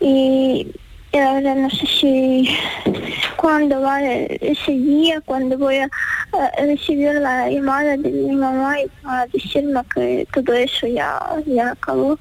Y 0.00 0.66
verdad 1.12 1.56
no 1.56 1.70
sé 1.70 1.86
si 1.86 2.48
cuándo 3.36 3.80
va 3.82 4.02
ese 4.02 4.72
día, 4.72 5.20
cuando 5.20 5.58
voy 5.58 5.76
a, 5.76 5.90
a 6.32 6.62
recibir 6.62 7.14
la 7.14 7.50
llamada 7.50 7.96
de 7.96 8.10
mi 8.10 8.34
mamá 8.34 8.80
y 8.80 8.90
a 9.04 9.26
decirme 9.26 9.80
que 9.94 10.26
todo 10.32 10.54
eso 10.54 10.86
ya, 10.86 11.20
ya 11.46 11.72
acabó. 11.72 12.18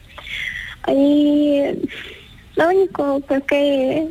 Y 0.87 1.61
lo 2.55 2.69
único 2.69 3.19
porque 3.27 4.07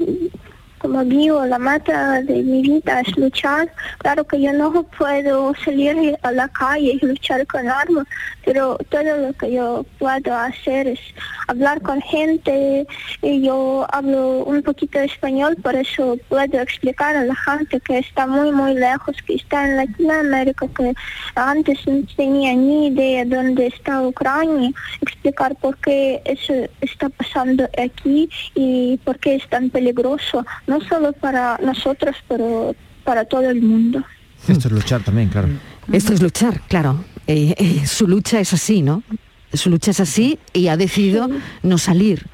como 0.81 1.05
digo, 1.05 1.45
la 1.45 1.59
meta 1.59 2.23
de 2.23 2.43
mi 2.43 2.63
vida 2.63 3.03
es 3.03 3.17
luchar. 3.19 3.71
Claro 3.99 4.27
que 4.27 4.41
yo 4.41 4.51
no 4.55 4.83
puedo 4.83 5.55
salir 5.63 6.17
a 6.23 6.33
la 6.33 6.49
calle 6.49 6.99
y 7.01 7.07
luchar 7.07 7.47
con 7.47 7.69
armas, 7.69 8.07
pero 8.45 8.79
todo 8.89 9.17
lo 9.17 9.33
que 9.35 9.53
yo 9.53 9.85
puedo 9.99 10.35
hacer 10.35 10.89
es 10.89 11.01
hablar 11.47 11.81
con 11.83 12.01
gente. 12.03 12.87
Y 13.23 13.43
yo 13.43 13.87
hablo 13.93 14.45
un 14.45 14.63
poquito 14.63 14.99
de 14.99 15.07
español, 15.07 15.57
por 15.63 15.75
eso 15.75 16.19
puedo 16.29 16.61
explicar 16.61 17.17
a 17.17 17.25
la 17.25 17.35
gente 17.35 17.81
que 17.81 17.99
está 17.99 18.27
muy, 18.27 18.53
muy 18.53 18.75
lejos, 18.75 19.17
que 19.27 19.35
está 19.35 19.69
en 19.69 19.77
Latinoamérica, 19.77 20.67
que 20.69 20.95
antes 21.35 21.87
no 21.87 22.03
tenía 22.17 22.55
ni 22.55 22.89
idea 22.89 23.25
dónde 23.25 23.67
está 23.69 24.03
Ucrania, 24.03 24.71
explicar 25.01 25.57
por 25.57 25.77
qué 25.79 26.23
eso 26.25 26.55
está 26.81 27.09
pasando 27.09 27.69
aquí 27.79 28.29
y 28.55 28.99
por 29.05 29.19
qué 29.19 29.37
es 29.37 29.49
tan 29.49 29.71
peligroso, 29.71 30.45
no 30.67 30.81
solo 30.83 31.13
para 31.13 31.59
nosotros, 31.59 32.17
pero 32.29 32.75
para 33.05 33.25
todo 33.25 33.49
el 33.49 33.63
mundo. 33.63 34.03
Esto 34.49 34.69
es 34.69 34.73
luchar 34.73 35.03
también, 35.03 35.29
claro. 35.29 35.49
Esto 35.93 36.13
es 36.13 36.23
luchar, 36.23 36.61
claro. 36.69 37.05
Eh, 37.33 37.55
eh, 37.59 37.87
su 37.87 38.09
lucha 38.09 38.41
es 38.41 38.53
así, 38.53 38.83
¿no? 38.83 39.05
Su 39.53 39.71
lucha 39.71 39.93
es 39.93 40.01
así 40.01 40.39
y 40.53 40.67
ha 40.67 40.77
decidido 40.77 41.29
no 41.63 41.79
salir. 41.79 42.27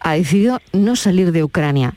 Ha 0.00 0.12
decidido 0.16 0.60
no 0.74 0.96
salir 0.96 1.32
de 1.32 1.42
Ucrania. 1.42 1.94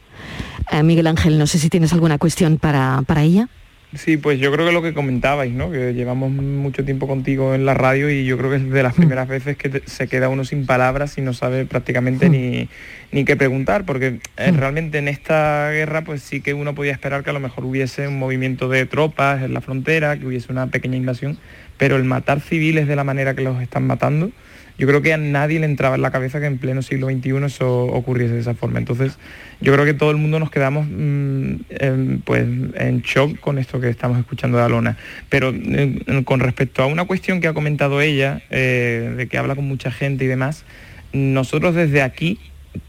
Eh, 0.72 0.82
Miguel 0.82 1.08
Ángel, 1.08 1.38
no 1.38 1.46
sé 1.46 1.60
si 1.60 1.68
tienes 1.70 1.92
alguna 1.92 2.18
cuestión 2.18 2.58
para, 2.58 3.02
para 3.06 3.24
ella. 3.24 3.50
Sí, 3.96 4.16
pues 4.16 4.40
yo 4.40 4.50
creo 4.52 4.66
que 4.66 4.72
lo 4.72 4.82
que 4.82 4.94
comentabais, 4.94 5.54
¿no? 5.54 5.72
Que 5.72 5.94
llevamos 5.94 6.30
mucho 6.32 6.86
tiempo 6.86 7.06
contigo 7.08 7.54
en 7.54 7.66
la 7.66 7.74
radio 7.74 8.10
y 8.10 8.26
yo 8.26 8.38
creo 8.38 8.50
que 8.50 8.58
es 8.58 8.70
de 8.70 8.84
las 8.84 8.94
primeras 8.94 9.28
veces 9.28 9.58
que 9.58 9.68
te- 9.70 9.84
se 9.86 10.08
queda 10.08 10.30
uno 10.30 10.46
sin 10.46 10.66
palabras 10.66 11.18
y 11.18 11.22
no 11.22 11.34
sabe 11.34 11.66
prácticamente 11.66 12.30
ni, 12.30 12.68
ni 13.14 13.26
qué 13.26 13.36
preguntar, 13.38 13.86
porque 13.86 14.20
eh, 14.38 14.52
realmente 14.52 14.98
en 15.00 15.08
esta 15.08 15.70
guerra 15.72 16.04
pues 16.04 16.22
sí 16.22 16.40
que 16.42 16.54
uno 16.54 16.76
podía 16.76 16.92
esperar 16.92 17.24
que 17.24 17.30
a 17.30 17.34
lo 17.34 17.40
mejor 17.40 17.64
hubiese 17.66 18.08
un 18.10 18.20
movimiento 18.20 18.68
de 18.70 18.86
tropas 18.86 19.42
en 19.44 19.54
la 19.54 19.62
frontera, 19.62 20.18
que 20.18 20.26
hubiese 20.26 20.52
una 20.52 20.68
pequeña 20.68 20.98
invasión, 20.98 21.38
pero 21.78 21.96
el 21.96 22.04
matar 22.04 22.42
civiles 22.42 22.88
de 22.88 22.96
la 22.96 23.04
manera 23.04 23.36
que 23.36 23.42
los 23.42 23.62
están 23.62 23.86
matando, 23.88 24.32
yo 24.78 24.86
creo 24.86 25.02
que 25.02 25.12
a 25.12 25.18
nadie 25.18 25.60
le 25.60 25.66
entraba 25.66 25.96
en 25.96 26.04
la 26.04 26.12
cabeza 26.12 26.40
que 26.40 26.46
en 26.46 26.60
pleno 26.60 26.84
siglo 26.84 27.08
XXI 27.08 27.46
eso 27.46 27.86
ocurriese 27.86 28.36
de 28.36 28.42
esa 28.42 28.54
forma. 28.54 28.78
Entonces, 28.78 29.18
yo 29.60 29.74
creo 29.74 29.86
que 29.86 29.96
todo 29.96 30.12
el 30.12 30.18
mundo 30.18 30.40
nos 30.40 30.52
quedamos 30.52 30.86
mm, 30.88 31.56
em, 31.70 32.22
pues 32.22 32.44
en 32.44 33.02
shock 33.02 33.40
con 33.40 33.58
esto 33.58 33.80
que 33.80 33.90
estamos 33.90 34.20
escuchando 34.20 34.60
de 34.60 34.64
Alona. 34.64 34.98
Pero 35.30 35.50
em, 35.50 36.24
con 36.24 36.42
respecto 36.42 36.84
a 36.84 36.86
una 36.86 37.06
cuestión 37.06 37.42
que 37.42 37.48
ha 37.48 37.54
comentado 37.54 38.02
ella, 38.02 38.44
eh, 38.52 39.16
de 39.18 39.28
que 39.28 39.40
habla 39.40 39.56
con 39.56 39.68
mucha 39.68 39.90
gente 39.90 40.26
y 40.26 40.28
demás, 40.28 40.64
nosotros 41.12 41.74
desde 41.74 42.04
aquí, 42.04 42.40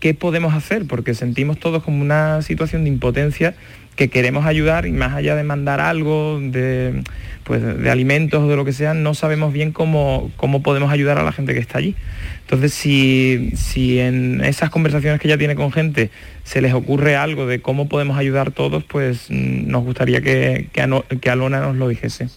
¿qué 0.00 0.14
podemos 0.14 0.54
hacer? 0.54 0.86
Porque 0.86 1.14
sentimos 1.14 1.58
todos 1.58 1.82
como 1.82 2.00
una 2.00 2.42
situación 2.42 2.84
de 2.84 2.90
impotencia 2.90 3.54
que 3.96 4.08
queremos 4.08 4.46
ayudar 4.46 4.86
y 4.86 4.92
más 4.92 5.12
allá 5.14 5.34
de 5.34 5.42
mandar 5.42 5.80
algo, 5.80 6.38
de, 6.40 7.02
pues, 7.42 7.60
de 7.60 7.90
alimentos 7.90 8.40
o 8.40 8.48
de 8.48 8.54
lo 8.54 8.64
que 8.64 8.72
sea, 8.72 8.94
no 8.94 9.12
sabemos 9.12 9.52
bien 9.52 9.72
cómo, 9.72 10.30
cómo 10.36 10.62
podemos 10.62 10.92
ayudar 10.92 11.18
a 11.18 11.24
la 11.24 11.32
gente 11.32 11.52
que 11.52 11.58
está 11.58 11.78
allí. 11.78 11.96
Entonces, 12.42 12.72
si, 12.72 13.50
si 13.56 13.98
en 13.98 14.44
esas 14.44 14.70
conversaciones 14.70 15.20
que 15.20 15.26
ella 15.26 15.36
tiene 15.36 15.56
con 15.56 15.72
gente 15.72 16.10
se 16.44 16.62
les 16.62 16.74
ocurre 16.74 17.16
algo 17.16 17.46
de 17.46 17.60
cómo 17.60 17.88
podemos 17.88 18.16
ayudar 18.16 18.52
todos, 18.52 18.84
pues 18.84 19.30
mm, 19.30 19.68
nos 19.68 19.82
gustaría 19.82 20.20
que, 20.20 20.68
que 20.72 21.30
Alona 21.30 21.60
nos 21.60 21.74
lo 21.74 21.88
dijese. 21.88 22.28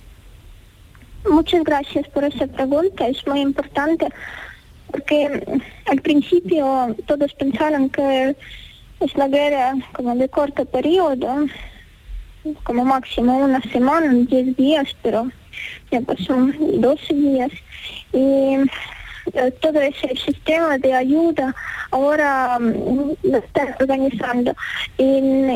Muchas 1.30 1.64
gracias 1.64 2.08
por 2.08 2.24
esa 2.24 2.47
pregunta, 2.47 3.08
es 3.08 3.26
muy 3.28 3.41
importante, 3.41 4.08
porque 4.92 5.62
al 5.88 6.02
principio 6.02 6.96
todos 7.06 7.34
pensaron 7.34 7.89
que 7.89 8.36
es 9.00 9.18
la 9.18 9.28
guerra 9.28 9.76
como 9.94 10.16
de 10.16 10.30
corto 10.30 10.66
periodo, 10.66 11.48
como 12.64 12.86
máximo 12.86 13.38
una 13.38 13.62
semana, 13.62 14.14
10 14.14 14.56
días, 14.56 14.96
pero 15.02 15.30
ya 15.92 16.02
pasó 16.02 16.36
12 16.60 17.14
días. 17.14 17.52
Y 18.14 18.58
todo 19.59 19.80
ese 19.82 20.15
sistema 20.15 20.78
de 20.78 20.93
ayuda 20.93 21.55
ahora 21.91 22.57
mm, 22.59 23.11
lo 23.24 23.38
están 23.38 23.76
organizando. 23.80 24.55
En 24.97 25.47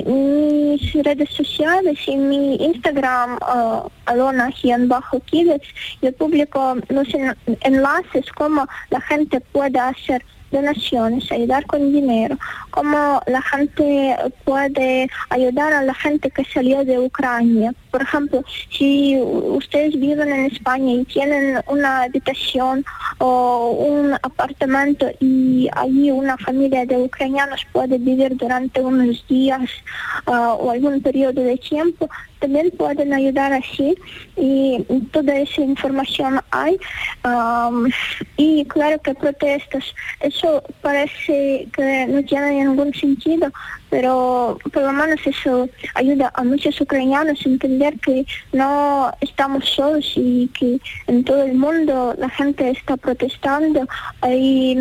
mis 0.72 0.94
redes 1.04 1.30
sociales, 1.32 1.98
en 2.08 2.30
mi 2.30 2.56
Instagram, 2.56 3.38
uh, 3.38 3.90
Alona 4.06 4.50
bajo 4.88 5.20
Kivets, 5.22 5.68
yo 6.02 6.12
publico 6.14 6.76
los 6.90 7.14
en- 7.14 7.36
enlaces 7.62 8.26
cómo 8.34 8.68
la 8.90 9.02
gente 9.02 9.40
puede 9.42 9.80
hacer 9.80 10.24
donaciones, 10.52 11.32
ayudar 11.32 11.66
con 11.66 11.92
dinero, 11.92 12.38
cómo 12.70 13.22
la 13.28 13.42
gente 13.42 14.16
puede 14.46 15.10
ayudar 15.30 15.74
a 15.74 15.82
la 15.82 15.94
gente 15.94 16.30
que 16.32 16.46
salió 16.46 16.86
de 16.86 17.00
Ucrania, 17.00 17.74
por 17.96 18.02
ejemplo, 18.02 18.44
si 18.78 19.18
ustedes 19.22 19.98
viven 19.98 20.28
en 20.28 20.48
España 20.48 20.96
y 20.96 21.06
tienen 21.06 21.62
una 21.68 22.02
habitación 22.02 22.84
o 23.20 23.70
un 23.70 24.14
apartamento 24.22 25.10
y 25.22 25.70
allí 25.72 26.12
una 26.12 26.38
familia 26.38 26.86
de 26.86 26.98
ucranianos 26.98 27.66
puede 27.72 27.98
vivir 27.98 28.36
durante 28.36 28.82
unos 28.82 29.26
días 29.30 29.70
ah, 30.26 30.56
o 30.60 30.72
algún 30.72 31.02
periodo 31.02 31.42
de 31.42 31.56
tiempo, 31.56 32.10
también 32.40 32.70
pueden 32.72 33.14
ayudar 33.14 33.54
así. 33.54 33.96
Y 34.36 34.84
toda 35.14 35.38
esa 35.38 35.62
información 35.62 36.42
hay 36.52 36.78
y 38.36 38.66
claro 38.66 39.02
que 39.02 39.16
protestas 39.16 39.86
eso 40.20 40.62
parece 40.82 41.68
que 41.74 42.08
no 42.08 42.22
tiene 42.24 42.66
ningún 42.66 42.94
sentido 42.94 43.50
pero 43.96 44.60
por 44.74 44.84
lo 44.84 44.92
menos 44.92 45.26
eso 45.26 45.70
ayuda 45.94 46.30
a 46.36 46.44
muchos 46.44 46.82
ucranianos 46.82 47.40
a 47.46 47.50
entender 47.50 47.98
que 48.02 48.26
no 48.52 49.10
estamos 49.22 49.70
solos 49.70 50.12
y 50.18 50.50
que 50.50 50.82
en 51.08 51.24
todo 51.24 51.44
el 51.44 51.54
mundo 51.54 52.14
la 52.18 52.28
gente 52.28 52.72
está 52.72 52.98
protestando. 52.98 53.88
Y 54.28 54.78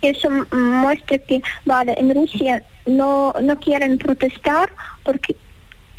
eso 0.00 0.30
muestra 0.50 1.18
que 1.18 1.42
vale 1.66 1.94
en 1.98 2.14
Rusia 2.14 2.64
no 2.86 3.34
no 3.42 3.60
quieren 3.60 3.98
protestar 3.98 4.70
porque 5.04 5.36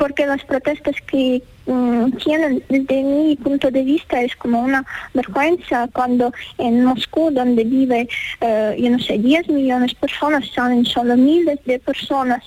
porque 0.01 0.25
las 0.25 0.43
protestas 0.45 0.95
que 1.11 1.43
mm, 1.67 2.11
tienen 2.23 2.63
desde 2.69 3.03
mi 3.03 3.35
punto 3.35 3.69
de 3.69 3.83
vista 3.83 4.19
es 4.19 4.35
como 4.35 4.59
una 4.63 4.83
vergüenza 5.13 5.87
cuando 5.93 6.33
en 6.57 6.83
Moscú 6.83 7.29
donde 7.29 7.63
vive 7.63 8.09
eh, 8.41 8.75
yo 8.79 8.89
no 8.89 8.97
sé 8.97 9.19
10 9.19 9.49
millones 9.49 9.91
de 9.91 9.99
personas 9.99 10.43
salen 10.55 10.85
solo 10.85 11.15
miles 11.15 11.59
de 11.65 11.77
personas 11.77 12.41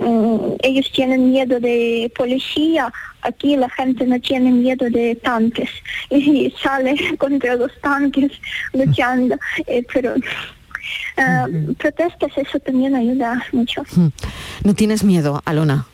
Mm, 0.00 0.54
ellos 0.62 0.88
tienen 0.92 1.30
miedo 1.30 1.58
de 1.58 2.10
policía, 2.16 2.92
aquí 3.22 3.56
la 3.56 3.68
gente 3.68 4.06
no 4.06 4.20
tiene 4.20 4.52
miedo 4.52 4.88
de 4.88 5.16
tanques 5.16 5.70
y 6.10 6.54
sale 6.62 6.94
contra 7.18 7.56
los 7.56 7.72
tanques 7.80 8.30
luchando, 8.72 9.36
eh, 9.66 9.84
pero 9.92 10.14
eh, 10.14 11.74
protestas 11.78 12.30
eso 12.36 12.60
también 12.60 12.94
ayuda 12.94 13.44
mucho. 13.50 13.82
¿No 14.62 14.74
tienes 14.74 15.02
miedo, 15.02 15.42
Alona? 15.44 15.86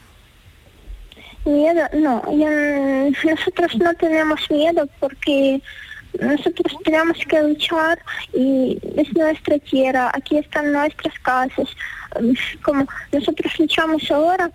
Miedo, 1.44 1.88
no, 1.92 2.22
nosotros 3.24 3.76
no 3.76 3.94
tenemos 3.94 4.50
miedo 4.50 4.88
porque 4.98 5.60
nosotros 6.20 6.72
tenemos 6.84 7.18
que 7.28 7.42
luchar 7.42 7.98
y 8.32 8.78
es 8.96 9.14
nuestra 9.14 9.58
tierra, 9.58 10.10
aquí 10.14 10.38
están 10.38 10.72
nuestras 10.72 11.18
casas, 11.20 11.68
como 12.62 12.86
nosotros 13.12 13.58
luchamos 13.58 14.10
ahora 14.10 14.50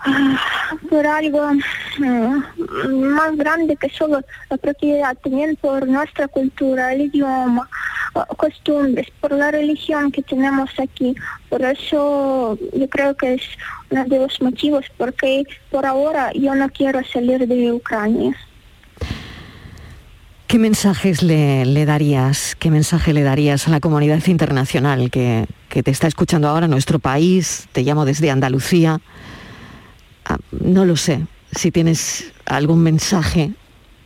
ah, 0.00 0.38
por 0.88 1.06
algo 1.06 1.54
mm, 1.98 2.92
más 2.92 3.36
grande 3.36 3.76
que 3.76 3.88
solo 3.90 4.22
la 4.48 4.56
propiedad, 4.58 5.16
también 5.18 5.56
por 5.56 5.88
nuestra 5.88 6.28
cultura, 6.28 6.92
el 6.92 7.02
idioma, 7.02 7.68
costumbres, 8.36 9.08
por 9.20 9.32
la 9.32 9.50
religión 9.50 10.12
que 10.12 10.22
tenemos 10.22 10.70
aquí. 10.78 11.14
Por 11.48 11.62
eso 11.62 12.58
yo 12.74 12.88
creo 12.88 13.16
que 13.16 13.34
es 13.34 13.42
de 13.90 14.18
los 14.18 14.40
motivos 14.40 14.86
porque 14.96 15.44
por 15.70 15.84
ahora 15.84 16.32
yo 16.34 16.54
no 16.54 16.68
quiero 16.70 17.00
salir 17.04 17.46
de 17.46 17.72
Ucrania. 17.72 18.36
¿Qué 20.46 20.58
mensajes 20.58 21.22
le, 21.22 21.64
le 21.64 21.84
darías, 21.84 22.56
qué 22.58 22.70
mensaje 22.70 23.12
le 23.12 23.22
darías 23.22 23.68
a 23.68 23.70
la 23.70 23.78
comunidad 23.78 24.24
internacional 24.26 25.10
que, 25.10 25.46
que 25.68 25.82
te 25.82 25.92
está 25.92 26.08
escuchando 26.08 26.48
ahora, 26.48 26.66
nuestro 26.66 26.98
país? 26.98 27.68
Te 27.72 27.82
llamo 27.82 28.04
desde 28.04 28.30
Andalucía. 28.30 29.00
Ah, 30.24 30.38
no 30.50 30.84
lo 30.84 30.96
sé, 30.96 31.24
si 31.52 31.70
tienes 31.70 32.32
algún 32.46 32.82
mensaje. 32.82 33.52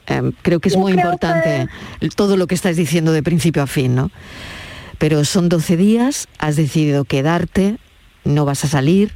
Em, 0.07 0.33
creo 0.43 0.61
que 0.61 0.69
es 0.69 0.75
Yo 0.75 0.81
muy 0.81 0.93
importante 0.93 1.67
todo 2.15 2.37
lo 2.37 2.47
que 2.47 2.55
estás 2.55 2.77
diciendo 2.77 3.13
de 3.13 3.23
principio 3.23 3.63
a 3.63 3.67
fin, 3.67 3.95
¿no? 3.95 4.11
Pero 4.99 5.25
son 5.25 5.49
12 5.49 5.79
días, 5.79 6.29
has 6.39 6.57
decidido 6.57 7.05
quedarte, 7.05 7.79
no 8.25 8.45
vas 8.45 8.65
a 8.65 8.69
salir, 8.69 9.13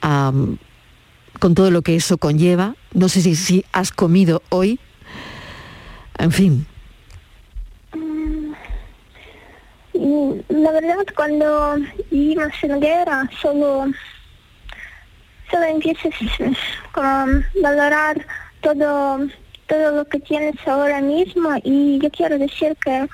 am, 0.00 0.58
con 1.38 1.54
todo 1.54 1.70
lo 1.70 1.82
que 1.82 1.96
eso 1.96 2.18
conlleva. 2.18 2.74
No 2.92 3.08
sé 3.08 3.22
si, 3.34 3.64
has 3.72 3.92
comido 3.92 4.42
hoy, 4.50 4.78
en 6.18 6.32
fin. 6.32 6.66
Mm, 9.94 10.40
La 10.48 10.72
verdad, 10.72 11.04
cuando 11.14 11.76
vivimos 12.10 12.52
en 12.62 12.80
guerra, 12.80 13.28
solo, 13.40 13.86
solo 15.50 15.64
empiezas 15.64 16.14
a 16.94 17.26
valorar 17.62 18.26
todo, 18.60 19.26
todo 19.66 19.96
lo 19.96 20.04
que 20.06 20.20
tienes 20.20 20.56
ahora 20.66 21.00
mismo 21.00 21.50
y 21.64 21.98
yo 22.02 22.10
quiero 22.10 22.38
decir 22.38 22.76
que 22.84 23.08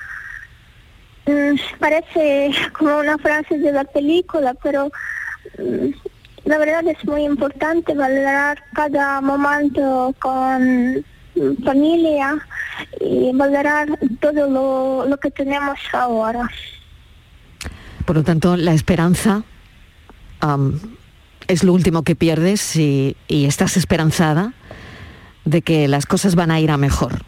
mm, 1.25 1.79
parece 1.79 2.51
como 2.77 2.99
una 2.99 3.17
frase 3.17 3.57
de 3.57 3.71
la 3.71 3.83
película, 3.83 4.53
pero 4.55 4.91
mm, 5.57 5.89
la 6.47 6.57
verdad 6.57 6.87
es 6.87 7.03
muy 7.05 7.23
importante 7.23 7.93
valorar 7.93 8.63
cada 8.73 9.19
momento 9.19 10.15
con 10.19 11.03
familia 11.63 12.37
y 13.01 13.31
valorar 13.33 13.87
todo 14.21 14.49
lo, 14.49 15.05
lo 15.07 15.17
que 15.17 15.29
tenemos 15.29 15.77
ahora. 15.91 16.49
Por 18.05 18.15
lo 18.15 18.23
tanto, 18.23 18.55
la 18.55 18.73
esperanza 18.73 19.43
es 21.47 21.63
lo 21.65 21.73
último 21.73 22.03
que 22.03 22.15
pierdes 22.15 22.77
y, 22.77 23.17
y 23.27 23.45
estás 23.45 23.75
esperanzada 23.75 24.53
de 25.43 25.61
que 25.61 25.89
las 25.89 26.05
cosas 26.05 26.35
van 26.35 26.51
a 26.51 26.61
ir 26.61 26.71
a 26.71 26.77
mejor. 26.77 27.25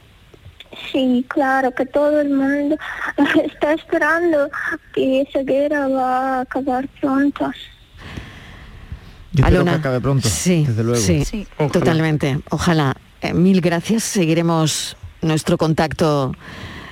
Sí, 0.93 1.25
claro, 1.27 1.71
que 1.75 1.85
todo 1.85 2.21
el 2.21 2.29
mundo 2.29 2.77
está 3.43 3.73
esperando 3.73 4.49
que 4.93 5.21
esa 5.21 5.43
guerra 5.43 5.89
va 5.89 6.37
a 6.37 6.41
acabar 6.41 6.87
pronto. 7.01 7.51
Yo 9.33 9.45
Alona, 9.45 9.73
que 9.73 9.77
acabe 9.77 10.01
pronto, 10.01 10.27
sí, 10.27 10.65
desde 10.65 10.83
luego. 10.83 11.01
Sí, 11.01 11.47
totalmente. 11.71 12.39
Ojalá. 12.49 12.95
Eh, 13.21 13.33
mil 13.33 13.61
gracias. 13.61 14.03
Seguiremos 14.03 14.97
nuestro 15.21 15.57
contacto 15.57 16.33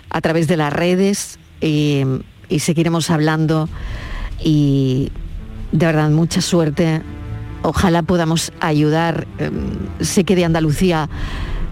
a 0.09 0.21
través 0.21 0.47
de 0.47 0.57
las 0.57 0.71
redes 0.71 1.39
y, 1.61 2.03
y 2.49 2.59
seguiremos 2.59 3.09
hablando 3.09 3.69
y 4.43 5.11
de 5.71 5.85
verdad 5.85 6.09
mucha 6.09 6.41
suerte. 6.41 7.01
Ojalá 7.63 8.03
podamos 8.03 8.51
ayudar. 8.59 9.27
Eh, 9.39 9.51
sé 10.01 10.23
que 10.23 10.35
de 10.35 10.45
Andalucía 10.45 11.09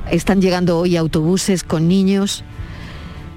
están 0.09 0.41
llegando 0.41 0.80
hoy 0.80 0.97
autobuses 0.97 1.63
con 1.63 1.88
niños. 1.88 2.43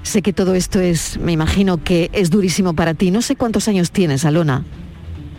Sé 0.03 0.22
que 0.22 0.33
todo 0.33 0.55
esto 0.55 0.81
es, 0.81 1.18
me 1.18 1.33
imagino 1.33 1.83
que 1.83 2.11
es 2.12 2.31
durísimo 2.31 2.74
para 2.74 2.95
ti. 2.95 3.11
No 3.11 3.20
sé 3.20 3.37
cuántos 3.37 3.68
años 3.68 3.91
tienes, 3.91 4.24
Alona. 4.24 4.64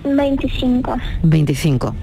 25. 0.04 0.97
25. 1.24 1.95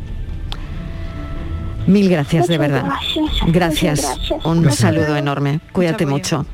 Mil 1.87 2.09
gracias, 2.09 2.49
de 2.49 2.59
verdad. 2.59 2.85
gracias. 2.85 3.25
Gracias. 3.47 4.01
Muchas 4.01 4.17
gracias. 4.19 4.45
Un 4.45 4.63
Gracias. 4.63 4.81
saludo 4.81 5.17
enorme. 5.17 5.61
Cuídate 5.73 6.05
mucho. 6.05 6.45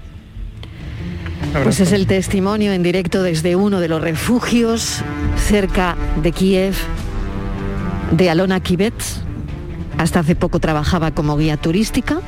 Pues 1.63 1.81
es 1.81 1.93
el 1.93 2.07
testimonio 2.07 2.73
en 2.73 2.83
directo 2.83 3.23
desde 3.23 3.57
uno 3.57 3.81
de 3.81 3.89
los 3.89 4.01
refugios 4.01 5.01
cerca 5.37 5.97
de 6.23 6.33
Kiev 6.33 6.75
de 8.13 8.31
Alona 8.31 8.61
Kivets. 8.61 9.23
Hasta 9.99 10.21
hace 10.21 10.35
poco 10.35 10.59
trabajaba 10.61 11.11
como 11.13 11.37
guía 11.37 11.57
turística 11.57 12.21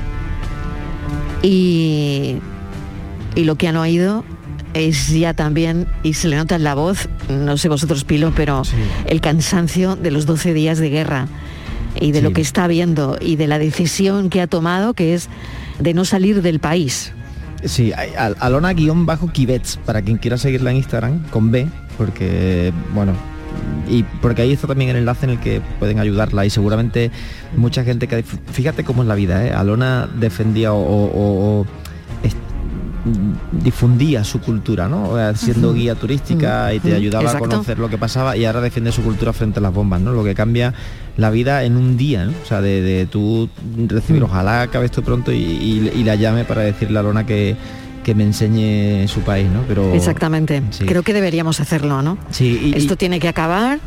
y, 1.42 2.36
y 3.34 3.44
lo 3.44 3.56
que 3.56 3.68
han 3.68 3.76
oído 3.76 4.24
es 4.74 5.08
ya 5.10 5.34
también, 5.34 5.86
y 6.02 6.14
se 6.14 6.28
le 6.28 6.36
nota 6.36 6.56
en 6.56 6.64
la 6.64 6.74
voz, 6.74 7.08
no 7.30 7.56
sé 7.56 7.68
vosotros 7.68 8.04
Pilo, 8.04 8.32
pero 8.36 8.62
el 9.06 9.20
cansancio 9.20 9.96
de 9.96 10.10
los 10.10 10.26
12 10.26 10.52
días 10.52 10.78
de 10.78 10.90
guerra 10.90 11.28
y 12.00 12.10
de 12.12 12.22
lo 12.22 12.32
que 12.32 12.40
está 12.40 12.66
viendo 12.66 13.16
y 13.20 13.36
de 13.36 13.46
la 13.46 13.58
decisión 13.58 14.28
que 14.30 14.40
ha 14.40 14.46
tomado, 14.48 14.94
que 14.94 15.14
es 15.14 15.28
de 15.78 15.94
no 15.94 16.04
salir 16.04 16.42
del 16.42 16.58
país. 16.60 17.12
Sí, 17.64 17.92
hay- 17.96 18.10
al- 18.18 18.36
Alona-Kivets, 18.40 19.78
para 19.86 20.02
quien 20.02 20.18
quiera 20.18 20.36
seguirla 20.36 20.70
en 20.72 20.76
Instagram, 20.78 21.22
con 21.30 21.50
B, 21.50 21.66
porque, 21.96 22.72
bueno, 22.94 23.12
y 23.88 24.02
porque 24.20 24.42
ahí 24.42 24.52
está 24.52 24.66
también 24.66 24.90
el 24.90 24.96
enlace 24.96 25.24
en 25.26 25.30
el 25.30 25.38
que 25.40 25.60
pueden 25.78 25.98
ayudarla 26.00 26.44
y 26.44 26.50
seguramente 26.50 27.10
mucha 27.56 27.84
gente 27.84 28.08
que... 28.08 28.22
Fíjate 28.52 28.82
cómo 28.84 29.02
es 29.02 29.08
la 29.08 29.14
vida, 29.14 29.46
¿eh? 29.46 29.52
Alona 29.52 30.08
defendía 30.18 30.72
o, 30.72 30.78
o- 30.82 31.60
o 31.60 31.66
difundía 33.52 34.24
su 34.24 34.40
cultura, 34.40 34.88
¿no? 34.88 35.14
Sea, 35.14 35.34
Siendo 35.34 35.72
guía 35.74 35.94
turística 35.94 36.72
y 36.72 36.80
te 36.80 36.94
ayudaba 36.94 37.24
exacto. 37.24 37.46
a 37.46 37.48
conocer 37.50 37.78
lo 37.78 37.88
que 37.88 37.98
pasaba 37.98 38.36
y 38.36 38.44
ahora 38.44 38.61
defiende 38.61 38.92
su 38.92 39.02
cultura 39.02 39.32
frente 39.32 39.59
a 39.59 39.62
las 39.62 39.72
bombas, 39.74 40.00
¿no? 40.00 40.12
Lo 40.12 40.24
que 40.24 40.34
cambia 40.34 40.72
la 41.16 41.30
vida 41.30 41.64
en 41.64 41.76
un 41.76 41.96
día, 41.96 42.24
¿no? 42.24 42.32
O 42.42 42.46
sea, 42.46 42.61
de, 42.61 42.80
de 42.82 43.07
tú 43.07 43.48
recibir, 43.88 44.22
ojalá 44.22 44.62
acabe 44.62 44.86
esto 44.86 45.02
pronto 45.02 45.32
y, 45.32 45.36
y- 45.36 45.92
y 45.94 46.05
la 46.05 46.14
llame 46.14 46.44
para 46.44 46.62
decirle 46.62 46.98
a 46.98 47.02
Lona 47.02 47.24
que, 47.26 47.57
que 48.02 48.14
me 48.14 48.24
enseñe 48.24 49.07
su 49.09 49.20
país, 49.20 49.48
¿no? 49.50 49.62
Pero 49.68 49.94
Exactamente. 49.94 50.62
sí. 50.70 50.84
Creo 50.84 51.02
que 51.02 51.12
deberíamos 51.12 51.61
hacerlo, 51.61 52.02
¿no? 52.02 52.18
Sí, 52.30 52.72
y- 52.74 52.76
Esto 52.78 52.96
tiene 52.96 53.20
que 53.20 53.28
acabar 53.28 53.78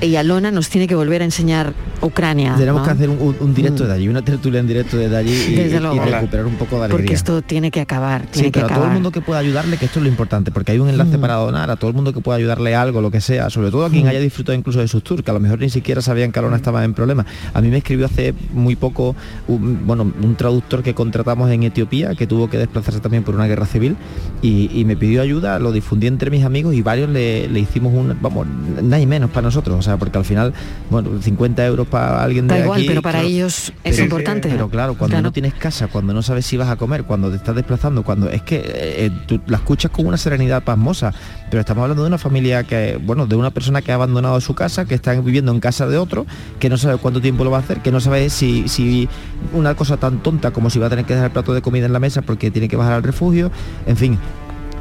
y 0.00 0.16
Alona 0.16 0.50
nos 0.50 0.68
tiene 0.68 0.86
que 0.86 0.94
volver 0.94 1.22
a 1.22 1.24
enseñar 1.24 1.74
Ucrania. 2.02 2.54
Tenemos 2.56 2.80
¿no? 2.80 2.86
que 2.86 2.92
hacer 2.92 3.08
un, 3.10 3.54
directo 3.54 3.84
Mm. 3.84 3.86
de 3.88 3.92
allí, 3.92 4.08
una 4.08 4.22
tertulia 4.22 4.60
en 4.60 4.66
directo 4.66 4.96
desde 4.96 5.16
allí 5.16 5.32
y, 5.32 5.56
recuperar 5.78 6.46
un 6.46 6.54
poco 6.54 6.76
de 6.78 6.84
alegría. 6.84 6.88
Porque 6.96 7.12
esto 7.14 7.42
tiene 7.42 7.70
que 7.70 7.80
acabar, 7.80 8.22
tiene 8.22 8.48
Sí, 8.48 8.52
que 8.52 8.60
pero 8.60 8.72
a 8.72 8.76
todo 8.76 8.86
el 8.86 8.92
mundo 8.92 9.10
que 9.10 9.20
pueda 9.20 9.38
ayudarle, 9.40 9.76
que 9.76 9.84
esto 9.84 9.98
es 9.98 10.04
lo 10.04 10.08
importante, 10.08 10.50
porque 10.50 10.72
hay 10.72 10.78
un 10.78 10.88
enlace 10.88 11.18
Mm. 11.18 11.20
para 11.20 11.34
donar, 11.34 11.70
a 11.70 11.76
todo 11.76 11.90
el 11.90 11.96
mundo 11.96 12.14
que 12.14 12.20
pueda 12.20 12.38
ayudarle 12.38 12.74
algo, 12.74 13.00
lo 13.02 13.10
que 13.10 13.20
sea, 13.20 13.50
sobre 13.50 13.70
todo 13.70 13.84
a 13.84 13.90
quien 13.90 14.06
Mm. 14.06 14.08
haya 14.08 14.20
disfrutado 14.20 14.56
incluso 14.56 14.78
de 14.80 14.88
sus 14.88 15.02
tours, 15.02 15.22
que 15.22 15.30
a 15.30 15.34
lo 15.34 15.40
mejor 15.40 15.58
ni 15.60 15.68
siquiera 15.68 16.00
sabían 16.00 16.32
que 16.32 16.38
Alona 16.38 16.56
estaba 16.56 16.82
en 16.84 16.94
problemas. 16.94 17.26
A 17.52 17.60
mí 17.60 17.68
me 17.68 17.76
escribió 17.78 18.06
hace 18.06 18.32
muy 18.54 18.76
poco 18.76 19.14
un, 19.48 19.86
bueno, 19.86 20.10
un 20.22 20.34
traductor 20.36 20.82
que 20.82 20.94
contratamos 20.94 21.50
en 21.50 21.62
Etiopía, 21.64 22.14
que 22.14 22.26
tuvo 22.26 22.48
que 22.48 22.56
desplazarse 22.56 23.00
también 23.00 23.22
por 23.22 23.34
una 23.34 23.46
guerra 23.46 23.66
civil, 23.66 23.96
y, 24.40 24.70
y 24.72 24.84
me 24.86 24.96
pidió 24.96 25.20
ayuda, 25.20 25.58
lo 25.58 25.72
difundí 25.72 26.06
entre 26.06 26.30
mis 26.30 26.44
amigos 26.44 26.74
y 26.74 26.80
varios 26.80 27.10
le, 27.10 27.48
le 27.48 27.60
hicimos 27.60 27.92
un, 27.92 28.16
vamos, 28.22 28.46
nada 28.82 29.00
y 29.00 29.06
menos 29.06 29.28
para 29.30 29.42
nosotros, 29.42 29.76
o 29.80 29.82
sea, 29.82 29.96
porque 29.96 30.16
al 30.18 30.24
final, 30.24 30.54
bueno, 30.90 31.10
50 31.20 31.66
euros 31.66 31.88
para 31.88 32.22
alguien 32.22 32.46
de 32.46 32.54
Da 32.54 32.60
igual, 32.60 32.78
aquí, 32.78 32.88
pero 32.88 33.02
para 33.02 33.18
claro, 33.18 33.28
ellos 33.28 33.72
es 33.82 33.96
pero- 33.96 34.02
importante. 34.04 34.48
Pero 34.48 34.68
claro, 34.68 34.94
cuando 34.96 35.14
Claro. 35.14 35.22
no 35.24 35.32
tienes 35.32 35.54
casa, 35.54 35.88
cuando 35.88 36.12
no 36.14 36.22
sabes 36.22 36.46
si 36.46 36.56
vas 36.56 36.68
a 36.68 36.76
comer, 36.76 37.04
cuando 37.04 37.30
te 37.30 37.36
estás 37.36 37.54
desplazando, 37.56 38.04
cuando 38.04 38.30
es 38.30 38.42
que 38.42 38.56
eh, 38.56 38.62
eh, 39.06 39.10
tú 39.26 39.40
la 39.46 39.56
escuchas 39.58 39.90
con 39.90 40.06
una 40.06 40.16
serenidad 40.16 40.62
pasmosa, 40.62 41.12
pero 41.50 41.60
estamos 41.60 41.82
hablando 41.82 42.02
de 42.04 42.08
una 42.08 42.18
familia 42.18 42.62
que, 42.64 42.98
bueno, 43.02 43.26
de 43.26 43.34
una 43.36 43.50
persona 43.50 43.82
que 43.82 43.90
ha 43.92 43.96
abandonado 43.96 44.40
su 44.40 44.54
casa, 44.54 44.84
que 44.84 44.94
está 44.94 45.12
viviendo 45.20 45.50
en 45.52 45.60
casa 45.60 45.86
de 45.88 45.98
otro, 45.98 46.26
que 46.58 46.68
no 46.68 46.76
sabe 46.76 46.98
cuánto 46.98 47.20
tiempo 47.20 47.42
lo 47.44 47.50
va 47.50 47.56
a 47.58 47.60
hacer, 47.60 47.80
que 47.80 47.90
no 47.90 47.98
sabe 48.00 48.30
si, 48.30 48.68
si 48.68 49.08
una 49.52 49.74
cosa 49.74 49.96
tan 49.96 50.22
tonta 50.22 50.50
como 50.52 50.70
si 50.70 50.78
va 50.78 50.86
a 50.86 50.90
tener 50.90 51.04
que 51.04 51.14
dejar 51.14 51.26
el 51.30 51.32
plato 51.32 51.54
de 51.54 51.62
comida 51.62 51.86
en 51.86 51.92
la 51.92 51.98
mesa 51.98 52.22
porque 52.22 52.50
tiene 52.50 52.68
que 52.68 52.76
bajar 52.76 52.92
al 52.92 53.02
refugio, 53.02 53.50
en 53.86 53.96
fin, 53.96 54.18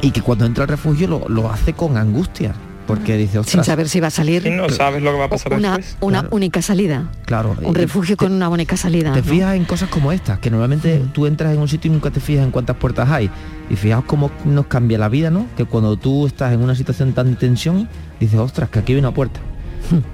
y 0.02 0.12
que 0.12 0.22
cuando 0.22 0.46
entra 0.46 0.64
al 0.64 0.68
refugio 0.70 1.08
lo, 1.08 1.28
lo 1.30 1.50
hace 1.52 1.74
con 1.74 1.98
angustia, 1.98 2.54
porque 2.90 3.18
dice, 3.18 3.44
Sin 3.44 3.64
saber 3.64 3.88
si 3.88 4.00
va 4.00 4.08
a 4.08 4.10
salir. 4.10 4.48
Y 4.48 4.50
no 4.50 4.68
sabes 4.68 5.04
lo 5.04 5.12
que 5.12 5.20
va 5.20 5.26
a 5.26 5.30
pasar 5.30 5.54
una, 5.54 5.78
después. 5.78 5.98
una 6.02 6.28
única 6.32 6.64
salida. 6.64 7.12
claro, 7.24 7.56
Un 7.62 7.76
refugio 7.76 8.18
con 8.18 8.32
una 8.32 8.50
única 8.50 8.78
salida. 8.78 9.14
Te 9.14 9.22
¿no? 9.22 9.28
fijas 9.28 9.56
en 9.56 9.66
cosas 9.66 9.90
como 9.90 10.12
estas, 10.12 10.40
que 10.40 10.50
normalmente 10.50 11.00
tú 11.14 11.28
entras 11.28 11.54
en 11.54 11.62
un 11.62 11.68
sitio 11.68 11.92
y 11.92 11.94
nunca 11.94 12.10
te 12.10 12.20
fijas 12.20 12.44
en 12.44 12.50
cuántas 12.50 12.78
puertas 12.78 13.08
hay. 13.12 13.30
Y 13.70 13.76
fijaos 13.76 14.06
cómo 14.06 14.32
nos 14.44 14.66
cambia 14.66 14.98
la 14.98 15.08
vida, 15.08 15.30
¿no? 15.30 15.46
Que 15.56 15.66
cuando 15.66 15.98
tú 15.98 16.26
estás 16.26 16.52
en 16.52 16.62
una 16.64 16.74
situación 16.74 17.14
tan 17.14 17.30
de 17.30 17.36
tensión, 17.36 17.88
dices, 18.20 18.40
ostras, 18.40 18.72
que 18.72 18.80
aquí 18.80 18.94
hay 18.94 19.00
una 19.00 19.14
puerta. 19.14 19.40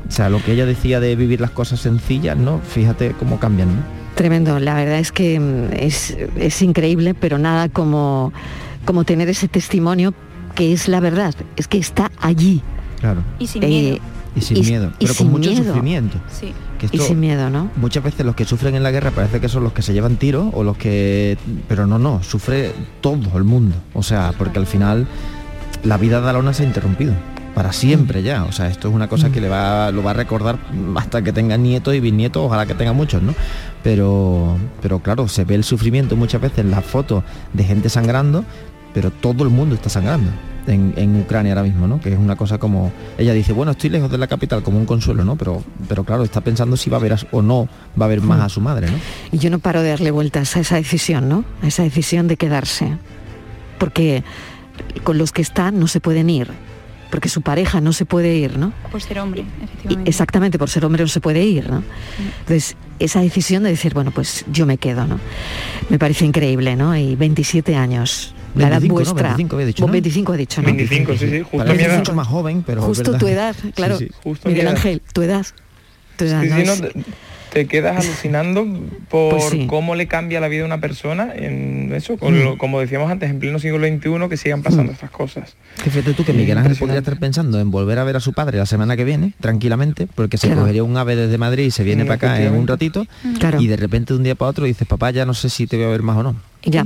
O 0.09 0.11
sea, 0.11 0.27
lo 0.29 0.43
que 0.43 0.51
ella 0.51 0.65
decía 0.65 0.99
de 0.99 1.15
vivir 1.15 1.39
las 1.39 1.51
cosas 1.51 1.79
sencillas, 1.79 2.35
¿no? 2.35 2.59
Fíjate 2.59 3.15
cómo 3.17 3.39
cambian, 3.39 3.69
¿no? 3.69 3.81
Tremendo, 4.15 4.59
la 4.59 4.73
verdad 4.73 4.99
es 4.99 5.13
que 5.13 5.39
mm, 5.39 5.73
es, 5.79 6.17
es 6.35 6.61
increíble, 6.61 7.13
pero 7.13 7.37
nada 7.37 7.69
como, 7.69 8.33
como 8.83 9.05
tener 9.05 9.29
ese 9.29 9.47
testimonio 9.47 10.13
que 10.55 10.73
es 10.73 10.87
la 10.87 10.99
verdad, 10.99 11.35
es 11.55 11.67
que 11.67 11.77
está 11.77 12.11
allí. 12.19 12.61
Claro. 12.99 13.21
Y 13.39 13.47
sin 13.47 13.63
Eh, 13.63 13.67
miedo. 13.67 13.97
Y 14.35 14.41
sin 14.41 14.57
y- 14.57 14.61
miedo, 14.61 14.91
y 14.99 15.05
pero 15.05 15.15
con 15.15 15.31
mucho 15.31 15.49
miedo. 15.51 15.65
sufrimiento. 15.65 16.17
Sí. 16.31 16.51
Que 16.79 16.87
Y 16.87 16.95
esto- 16.97 17.07
sin 17.07 17.19
miedo, 17.19 17.49
¿no? 17.49 17.69
Muchas 17.77 18.03
veces 18.03 18.25
los 18.25 18.35
que 18.35 18.43
sufren 18.43 18.75
en 18.75 18.83
la 18.83 18.91
guerra 18.91 19.11
parece 19.11 19.39
que 19.39 19.47
son 19.47 19.63
los 19.63 19.71
que 19.71 19.81
se 19.81 19.93
llevan 19.93 20.17
tiros 20.17 20.47
o 20.53 20.63
los 20.63 20.75
que... 20.77 21.37
Pero 21.69 21.87
no, 21.87 21.99
no, 21.99 22.21
sufre 22.23 22.73
todo 22.99 23.37
el 23.37 23.43
mundo. 23.45 23.75
O 23.93 24.03
sea, 24.03 24.33
porque 24.37 24.59
al 24.59 24.65
final 24.67 25.07
la 25.83 25.97
vida 25.97 26.19
de 26.19 26.29
Alona 26.29 26.53
se 26.53 26.63
ha 26.63 26.65
interrumpido. 26.65 27.13
Para 27.53 27.71
siempre 27.71 28.21
ya. 28.23 28.43
O 28.43 28.51
sea, 28.51 28.67
esto 28.67 28.89
es 28.89 28.93
una 28.93 29.07
cosa 29.07 29.31
que 29.31 29.39
le 29.39 29.47
va, 29.47 29.89
lo 29.91 30.03
va 30.03 30.11
a 30.11 30.13
recordar 30.15 30.57
hasta 30.97 31.21
que 31.21 31.31
tenga 31.31 31.55
nietos 31.55 31.95
y 31.95 32.01
bisnietos, 32.01 32.43
ojalá 32.45 32.65
que 32.65 32.73
tenga 32.73 32.91
muchos, 32.91 33.21
¿no? 33.23 33.33
Pero, 33.81 34.57
pero 34.81 34.99
claro, 34.99 35.27
se 35.29 35.45
ve 35.45 35.55
el 35.55 35.63
sufrimiento 35.63 36.17
muchas 36.17 36.41
veces 36.41 36.59
en 36.59 36.71
las 36.71 36.83
fotos 36.83 37.23
de 37.53 37.63
gente 37.63 37.87
sangrando, 37.87 38.43
pero 38.95 39.11
todo 39.11 39.43
el 39.43 39.49
mundo 39.49 39.75
está 39.75 39.89
sangrando 39.89 40.31
en, 40.67 40.93
en 40.95 41.19
Ucrania 41.19 41.51
ahora 41.51 41.63
mismo, 41.63 41.85
¿no? 41.85 41.99
Que 41.99 42.13
es 42.13 42.17
una 42.17 42.37
cosa 42.37 42.57
como... 42.57 42.91
Ella 43.17 43.33
dice, 43.33 43.51
bueno, 43.51 43.73
estoy 43.73 43.89
lejos 43.89 44.09
de 44.09 44.17
la 44.17 44.25
capital 44.27 44.63
como 44.63 44.79
un 44.79 44.85
consuelo, 44.85 45.25
¿no? 45.25 45.35
Pero, 45.35 45.61
pero 45.87 46.05
claro, 46.05 46.23
está 46.23 46.39
pensando 46.41 46.77
si 46.77 46.89
va 46.89 46.95
a 46.97 47.01
ver 47.01 47.13
a 47.13 47.17
o 47.31 47.41
no 47.41 47.67
va 48.01 48.05
a 48.05 48.09
ver 48.09 48.21
más 48.21 48.39
a 48.41 48.47
su 48.49 48.61
madre, 48.61 48.89
¿no? 48.89 48.97
Y 49.33 49.37
yo 49.37 49.49
no 49.49 49.59
paro 49.59 49.81
de 49.81 49.89
darle 49.89 50.11
vueltas 50.11 50.55
a 50.55 50.61
esa 50.61 50.77
decisión, 50.77 51.27
¿no? 51.27 51.43
A 51.61 51.67
esa 51.67 51.83
decisión 51.83 52.27
de 52.27 52.37
quedarse. 52.37 52.97
Porque 53.77 54.23
con 55.03 55.17
los 55.17 55.33
que 55.33 55.41
están 55.41 55.77
no 55.77 55.87
se 55.87 55.99
pueden 55.99 56.29
ir. 56.29 56.47
Porque 57.11 57.27
su 57.29 57.41
pareja 57.41 57.81
no 57.81 57.91
se 57.93 58.05
puede 58.05 58.35
ir, 58.35 58.57
¿no? 58.57 58.71
Por 58.91 59.01
ser 59.01 59.19
hombre, 59.19 59.41
Y 59.59 59.63
efectivamente. 59.65 60.09
exactamente, 60.09 60.57
por 60.57 60.69
ser 60.69 60.85
hombre 60.85 61.03
no 61.03 61.09
se 61.09 61.19
puede 61.19 61.43
ir, 61.43 61.69
¿no? 61.69 61.83
Entonces, 62.39 62.75
esa 62.99 63.19
decisión 63.21 63.63
de 63.63 63.69
decir, 63.69 63.93
bueno, 63.93 64.11
pues 64.11 64.45
yo 64.51 64.65
me 64.65 64.77
quedo, 64.77 65.05
¿no? 65.05 65.19
Me 65.89 65.99
parece 65.99 66.25
increíble, 66.25 66.75
¿no? 66.77 66.95
Y 66.97 67.15
27 67.15 67.75
años, 67.75 68.33
la 68.61 68.67
edad 68.69 68.81
25, 68.81 68.87
¿no? 68.87 68.93
vuestra. 69.05 69.27
25 69.29 69.55
había 69.55 69.65
dicho, 69.67 69.81
Vos 69.83 69.87
¿no? 69.87 69.93
25 69.93 70.33
ha 70.33 70.37
dicho, 70.37 70.61
¿no? 70.61 70.65
25, 70.67 71.13
sí, 71.17 71.29
sí, 71.29 71.39
justo 71.41 71.57
Parece 71.57 71.77
mi 71.77 71.83
edad. 71.83 71.97
mucho 71.97 72.13
más 72.15 72.27
joven, 72.27 72.63
pero 72.65 72.81
Justo 72.81 73.17
tu 73.17 73.27
edad, 73.27 73.55
claro. 73.75 73.97
sí. 73.97 74.09
Justo 74.23 74.47
mi 74.49 74.53
Miguel 74.53 74.67
edad. 74.67 74.75
Ángel, 74.77 75.01
tu 75.13 75.21
edad. 75.21 75.45
Tu 76.17 76.25
edad, 76.25 76.41
Sí, 76.43 76.49
¿no? 76.49 76.55
sí, 76.57 76.63
no, 76.65 76.73
Es- 76.73 76.81
te, 76.81 76.93
te 77.51 77.67
quedas 77.67 77.97
alucinando 78.05 78.65
por 79.09 79.31
Pues 79.37 79.45
sí. 79.49 79.65
cómo 79.67 79.95
le 79.95 80.07
cambia 80.07 80.39
la 80.41 80.47
vida 80.49 80.63
a 80.63 80.65
una 80.65 80.79
persona 80.81 81.29
en 81.33 81.91
eso, 81.93 82.17
con 82.17 82.33
Mm. 82.37 82.43
lo- 82.43 82.57
como 82.57 82.79
decíamos 82.81 83.09
antes, 83.09 83.29
en 83.29 83.39
pleno 83.39 83.59
siglo 83.59 83.79
XXI 83.79 84.27
que 84.29 84.35
sigan 84.37 84.61
pasando 84.61 84.91
estas 84.91 85.09
cosas. 85.09 85.55
Que 85.81 85.89
fíjate 85.89 86.13
tú 86.13 86.25
que 86.25 86.33
Miguel 86.33 86.57
Ángel 86.57 86.75
podría 86.77 86.99
estar 86.99 87.17
pensando 87.17 87.59
en 87.61 87.71
volver 87.71 87.99
a 87.99 88.03
ver 88.03 88.15
a 88.17 88.19
su 88.19 88.33
padre 88.33 88.57
la 88.57 88.65
semana 88.65 88.97
que 88.97 89.03
viene, 89.05 89.33
tranquilamente, 89.39 90.07
porque 90.13 90.37
se 90.37 90.47
Claro. 90.47 90.61
cogería 90.61 90.83
un 90.83 90.97
ave 90.97 91.15
desde 91.15 91.37
Madrid 91.37 91.65
y 91.65 91.71
se 91.71 91.83
viene 91.83 92.03
Mm, 92.03 92.07
para 92.07 92.15
acá 92.15 92.41
en 92.41 92.53
un 92.55 92.67
ratito, 92.67 93.07
Claro. 93.39 93.61
y 93.61 93.67
de 93.67 93.77
repente 93.77 94.13
de 94.13 94.17
un 94.17 94.23
día 94.23 94.35
para 94.35 94.49
otro 94.51 94.65
dices, 94.65 94.85
papá, 94.87 95.11
ya 95.11 95.25
no 95.25 95.33
sé 95.33 95.49
si 95.49 95.65
te 95.67 95.77
voy 95.77 95.85
a 95.85 95.89
ver 95.89 96.01
más 96.03 96.17
o 96.17 96.23
no. 96.23 96.35
Ya. 96.63 96.85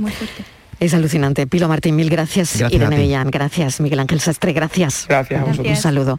Es 0.80 0.94
alucinante. 0.94 1.46
Pilo 1.46 1.68
Martín, 1.68 1.94
mil 1.96 2.08
gracias. 2.10 2.58
Gracias 2.58 2.72
Irene. 2.80 2.96
Villán, 2.98 3.30
gracias. 3.30 3.80
Miguel 3.80 4.00
Ángel 4.00 4.20
Sastre, 4.20 4.52
gracias. 4.52 5.06
Gracias 5.08 5.40
a 5.40 5.44
vosotros. 5.44 5.68
Un 5.68 5.76
saludo. 5.76 6.18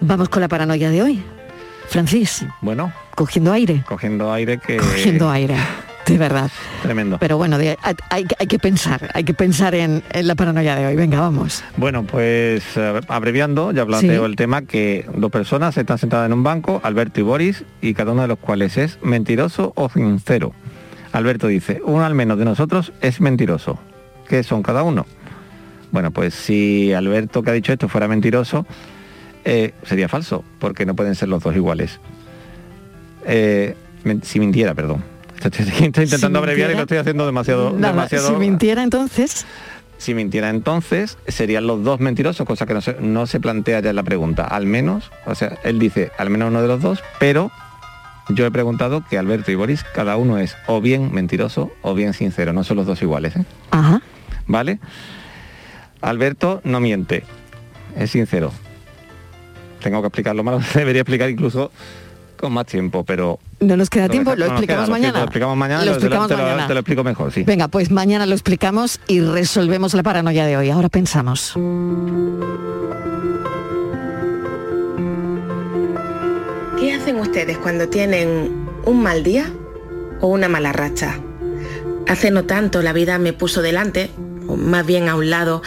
Vamos 0.00 0.28
con 0.28 0.42
la 0.42 0.48
paranoia 0.48 0.90
de 0.90 1.02
hoy. 1.02 1.22
Francis, 1.88 2.44
Bueno, 2.62 2.92
cogiendo 3.14 3.52
aire, 3.52 3.82
cogiendo 3.86 4.32
aire 4.32 4.58
que... 4.58 4.78
cogiendo 4.78 5.30
aire, 5.30 5.54
de 6.06 6.18
verdad. 6.18 6.50
Tremendo. 6.82 7.18
Pero 7.18 7.36
bueno, 7.36 7.58
de- 7.58 7.78
hay, 7.82 7.94
hay- 8.10 8.26
hay 8.38 8.46
que 8.46 8.58
pensar, 8.58 9.10
hay 9.14 9.22
que 9.24 9.34
pensar 9.34 9.74
en, 9.74 10.02
en 10.10 10.26
la 10.26 10.34
paranoia 10.34 10.76
de 10.76 10.86
hoy. 10.86 10.96
Venga, 10.96 11.20
vamos. 11.20 11.62
Bueno, 11.76 12.04
pues 12.04 12.64
abreviando, 13.08 13.70
ya 13.72 13.84
planteo 13.84 14.24
Sí. 14.24 14.30
el 14.30 14.34
tema 14.36 14.62
que 14.62 15.06
dos 15.14 15.30
personas 15.30 15.76
están 15.76 15.98
sentadas 15.98 16.26
en 16.26 16.32
un 16.32 16.42
banco, 16.42 16.80
Alberto 16.82 17.20
y 17.20 17.22
Boris, 17.22 17.64
y 17.82 17.92
cada 17.94 18.12
uno 18.12 18.22
de 18.22 18.28
los 18.28 18.38
cuales 18.38 18.76
es 18.78 18.98
mentiroso 19.02 19.72
o 19.76 19.88
sincero. 19.90 20.52
Alberto 21.14 21.46
dice, 21.46 21.80
uno 21.84 22.04
al 22.04 22.14
menos 22.14 22.38
de 22.38 22.44
nosotros 22.44 22.92
es 23.00 23.20
mentiroso. 23.20 23.78
¿Qué 24.28 24.42
son 24.42 24.62
cada 24.62 24.82
uno? 24.82 25.06
Bueno, 25.92 26.10
pues 26.10 26.34
si 26.34 26.92
Alberto 26.92 27.42
que 27.42 27.50
ha 27.50 27.52
dicho 27.52 27.72
esto 27.72 27.88
fuera 27.88 28.08
mentiroso, 28.08 28.66
eh, 29.44 29.74
sería 29.84 30.08
falso, 30.08 30.44
porque 30.58 30.84
no 30.84 30.96
pueden 30.96 31.14
ser 31.14 31.28
los 31.28 31.42
dos 31.42 31.54
iguales. 31.54 32.00
Eh, 33.26 33.76
si 34.22 34.40
mintiera, 34.40 34.74
perdón. 34.74 35.04
Estoy, 35.44 35.66
estoy 35.66 36.04
intentando 36.04 36.38
Si 36.38 36.42
abreviar 36.42 36.70
y 36.70 36.74
lo 36.74 36.80
estoy 36.80 36.98
haciendo 36.98 37.26
demasiado... 37.26 37.72
Nada, 37.72 37.92
demasiado 37.92 38.30
si 38.30 38.34
mintiera 38.36 38.82
entonces, 38.82 39.46
si 39.98 40.14
mintiera 40.14 40.50
entonces, 40.50 41.18
serían 41.28 41.66
los 41.66 41.84
dos 41.84 42.00
mentirosos, 42.00 42.46
cosa 42.46 42.66
que 42.66 42.74
no 42.74 42.80
se, 42.80 42.96
no 43.00 43.26
se 43.26 43.40
plantea 43.40 43.80
ya 43.80 43.90
en 43.90 43.96
la 43.96 44.02
pregunta. 44.02 44.44
Al 44.44 44.66
menos, 44.66 45.12
o 45.26 45.34
sea, 45.34 45.58
él 45.62 45.78
dice 45.78 46.10
al 46.18 46.30
menos 46.30 46.48
uno 46.48 46.62
de 46.62 46.68
los 46.68 46.80
dos, 46.80 47.04
pero 47.20 47.52
yo 48.28 48.46
he 48.46 48.50
preguntado 48.50 49.04
que 49.08 49.18
Alberto 49.18 49.50
y 49.50 49.54
Boris, 49.54 49.84
cada 49.94 50.16
uno 50.16 50.38
es 50.38 50.56
o 50.66 50.80
bien 50.80 51.12
mentiroso 51.12 51.72
o 51.82 51.94
bien 51.94 52.14
sincero, 52.14 52.52
no 52.52 52.64
son 52.64 52.78
los 52.78 52.86
dos 52.86 53.02
iguales, 53.02 53.36
¿eh? 53.36 53.44
ajá, 53.70 54.02
¿Vale? 54.46 54.78
Alberto 56.00 56.60
no 56.64 56.80
miente, 56.80 57.24
es 57.96 58.10
sincero. 58.10 58.52
Tengo 59.82 60.00
que 60.00 60.08
explicarlo 60.08 60.44
más, 60.44 60.74
debería 60.74 61.02
explicar 61.02 61.30
incluso 61.30 61.70
con 62.38 62.52
más 62.52 62.66
tiempo, 62.66 63.04
pero... 63.04 63.38
no 63.60 63.76
nos 63.76 63.88
queda 63.88 64.08
tiempo, 64.08 64.34
lo 64.34 64.46
explicamos 64.46 64.90
mañana. 64.90 65.18
Lo 65.18 65.24
explicamos 65.24 65.56
mañana, 65.56 65.84
Lo 65.84 65.96
te 66.66 66.74
lo 66.74 66.80
explico 66.80 67.04
mejor, 67.04 67.32
sí. 67.32 67.42
Venga, 67.44 67.68
pues 67.68 67.90
mañana 67.90 68.26
lo 68.26 68.34
explicamos 68.34 69.00
y 69.06 69.20
resolvemos 69.20 69.94
la 69.94 70.02
paranoia 70.02 70.44
de 70.44 70.56
hoy. 70.56 70.70
Ahora 70.70 70.88
pensamos. 70.88 71.54
Hacen 77.04 77.20
ustedes 77.20 77.58
cuando 77.58 77.90
tienen 77.90 78.66
un 78.86 79.02
mal 79.02 79.22
día 79.22 79.52
o 80.22 80.28
una 80.28 80.48
mala 80.48 80.72
racha? 80.72 81.20
Hace 82.08 82.30
no 82.30 82.46
tanto 82.46 82.80
la 82.80 82.94
vida 82.94 83.18
me 83.18 83.34
puso 83.34 83.60
delante, 83.60 84.08
o 84.46 84.56
más 84.56 84.86
bien 84.86 85.10
a 85.10 85.14
un 85.14 85.28
lado, 85.28 85.60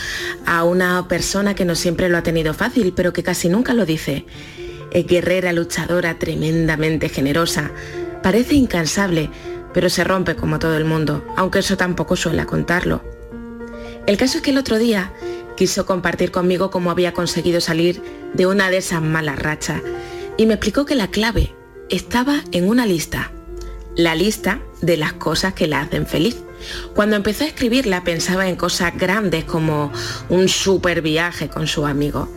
a 0.47 0.63
una 0.63 1.07
persona 1.07 1.53
que 1.53 1.63
no 1.63 1.75
siempre 1.75 2.09
lo 2.09 2.17
ha 2.17 2.23
tenido 2.23 2.55
fácil, 2.55 2.91
pero 2.95 3.13
que 3.13 3.21
casi 3.21 3.49
nunca 3.49 3.75
lo 3.75 3.85
dice. 3.85 4.25
Es 4.89 5.05
guerrera, 5.05 5.53
luchadora, 5.53 6.17
tremendamente 6.17 7.07
generosa. 7.07 7.69
Parece 8.23 8.55
incansable, 8.55 9.29
pero 9.75 9.91
se 9.91 10.03
rompe 10.03 10.35
como 10.35 10.57
todo 10.57 10.75
el 10.75 10.85
mundo, 10.85 11.23
aunque 11.35 11.59
eso 11.59 11.77
tampoco 11.77 12.15
suele 12.15 12.47
contarlo. 12.47 13.03
El 14.07 14.17
caso 14.17 14.37
es 14.37 14.43
que 14.43 14.49
el 14.49 14.57
otro 14.57 14.79
día 14.79 15.13
quiso 15.55 15.85
compartir 15.85 16.31
conmigo 16.31 16.71
cómo 16.71 16.89
había 16.89 17.13
conseguido 17.13 17.61
salir 17.61 18.01
de 18.33 18.47
una 18.47 18.71
de 18.71 18.77
esas 18.77 19.03
malas 19.03 19.37
rachas 19.37 19.83
y 20.37 20.45
me 20.45 20.53
explicó 20.53 20.85
que 20.85 20.95
la 20.95 21.07
clave 21.07 21.53
estaba 21.89 22.43
en 22.51 22.67
una 22.69 22.85
lista. 22.85 23.31
La 23.95 24.15
lista 24.15 24.61
de 24.81 24.97
las 24.97 25.13
cosas 25.13 25.53
que 25.53 25.67
la 25.67 25.81
hacen 25.81 26.05
feliz. 26.05 26.37
Cuando 26.93 27.15
empezó 27.15 27.43
a 27.43 27.47
escribirla 27.47 28.03
pensaba 28.03 28.47
en 28.47 28.55
cosas 28.55 28.95
grandes 28.97 29.43
como 29.45 29.91
un 30.29 30.47
super 30.47 31.01
viaje 31.01 31.49
con 31.49 31.67
su 31.67 31.85
amigo. 31.85 32.29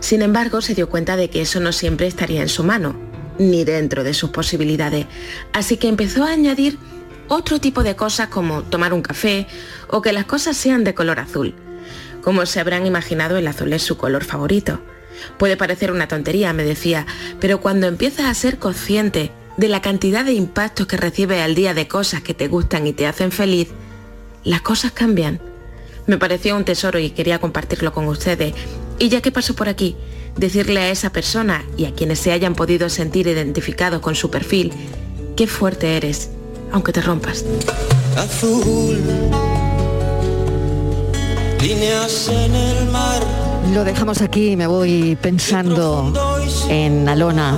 Sin 0.00 0.22
embargo, 0.22 0.60
se 0.60 0.74
dio 0.74 0.88
cuenta 0.88 1.16
de 1.16 1.30
que 1.30 1.42
eso 1.42 1.60
no 1.60 1.72
siempre 1.72 2.06
estaría 2.06 2.42
en 2.42 2.48
su 2.48 2.64
mano. 2.64 2.94
ni 3.36 3.64
dentro 3.64 4.04
de 4.04 4.14
sus 4.14 4.30
posibilidades. 4.30 5.06
Así 5.52 5.76
que 5.76 5.88
empezó 5.88 6.22
a 6.22 6.30
añadir 6.30 6.78
otro 7.26 7.60
tipo 7.60 7.82
de 7.82 7.96
cosas 7.96 8.28
como 8.28 8.62
tomar 8.62 8.92
un 8.92 9.02
café 9.02 9.48
o 9.88 10.02
que 10.02 10.12
las 10.12 10.24
cosas 10.24 10.56
sean 10.56 10.84
de 10.84 10.94
color 10.94 11.18
azul. 11.18 11.52
Como 12.22 12.46
se 12.46 12.60
habrán 12.60 12.86
imaginado, 12.86 13.36
el 13.36 13.48
azul 13.48 13.72
es 13.72 13.82
su 13.82 13.96
color 13.96 14.22
favorito. 14.22 14.80
Puede 15.38 15.56
parecer 15.56 15.90
una 15.92 16.08
tontería, 16.08 16.52
me 16.52 16.64
decía, 16.64 17.06
pero 17.40 17.60
cuando 17.60 17.86
empiezas 17.86 18.26
a 18.26 18.34
ser 18.34 18.58
consciente 18.58 19.30
de 19.56 19.68
la 19.68 19.80
cantidad 19.80 20.24
de 20.24 20.32
impactos 20.32 20.86
que 20.86 20.96
recibes 20.96 21.40
al 21.40 21.54
día 21.54 21.74
de 21.74 21.88
cosas 21.88 22.22
que 22.22 22.34
te 22.34 22.48
gustan 22.48 22.86
y 22.86 22.92
te 22.92 23.06
hacen 23.06 23.30
feliz, 23.30 23.68
las 24.42 24.62
cosas 24.62 24.92
cambian. 24.92 25.40
Me 26.06 26.18
pareció 26.18 26.56
un 26.56 26.64
tesoro 26.64 26.98
y 26.98 27.10
quería 27.10 27.38
compartirlo 27.38 27.92
con 27.92 28.06
ustedes. 28.06 28.54
Y 28.98 29.08
ya 29.08 29.20
que 29.20 29.32
paso 29.32 29.54
por 29.54 29.68
aquí, 29.68 29.96
decirle 30.36 30.80
a 30.80 30.90
esa 30.90 31.10
persona 31.10 31.64
y 31.76 31.86
a 31.86 31.94
quienes 31.94 32.18
se 32.18 32.32
hayan 32.32 32.54
podido 32.54 32.88
sentir 32.88 33.26
identificados 33.26 34.00
con 34.00 34.14
su 34.14 34.30
perfil, 34.30 34.72
qué 35.36 35.46
fuerte 35.46 35.96
eres, 35.96 36.30
aunque 36.72 36.92
te 36.92 37.00
rompas. 37.00 37.44
Azul. 38.16 38.98
Lo 43.72 43.84
dejamos 43.84 44.22
aquí 44.22 44.56
me 44.56 44.66
voy 44.66 45.16
pensando 45.20 46.12
en 46.68 47.08
Alona 47.08 47.56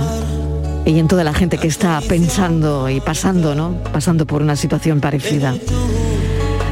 y 0.84 0.98
en 0.98 1.08
toda 1.08 1.24
la 1.24 1.34
gente 1.34 1.58
que 1.58 1.66
está 1.66 2.00
pensando 2.00 2.88
y 2.88 3.00
pasando, 3.00 3.54
¿no? 3.54 3.74
Pasando 3.92 4.26
por 4.26 4.40
una 4.40 4.56
situación 4.56 5.00
parecida. 5.00 5.54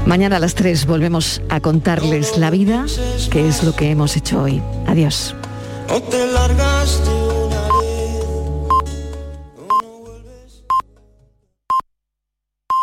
Mañana 0.07 0.37
a 0.37 0.39
las 0.39 0.55
3 0.55 0.87
volvemos 0.87 1.43
a 1.49 1.61
contarles 1.61 2.37
la 2.39 2.51
vida, 2.51 2.87
que 3.30 3.49
es 3.49 3.64
lo 3.64 3.74
que 3.74 3.91
hemos 3.91 4.16
hecho 4.16 4.43
hoy. 4.43 4.62
Adiós. 4.87 5.35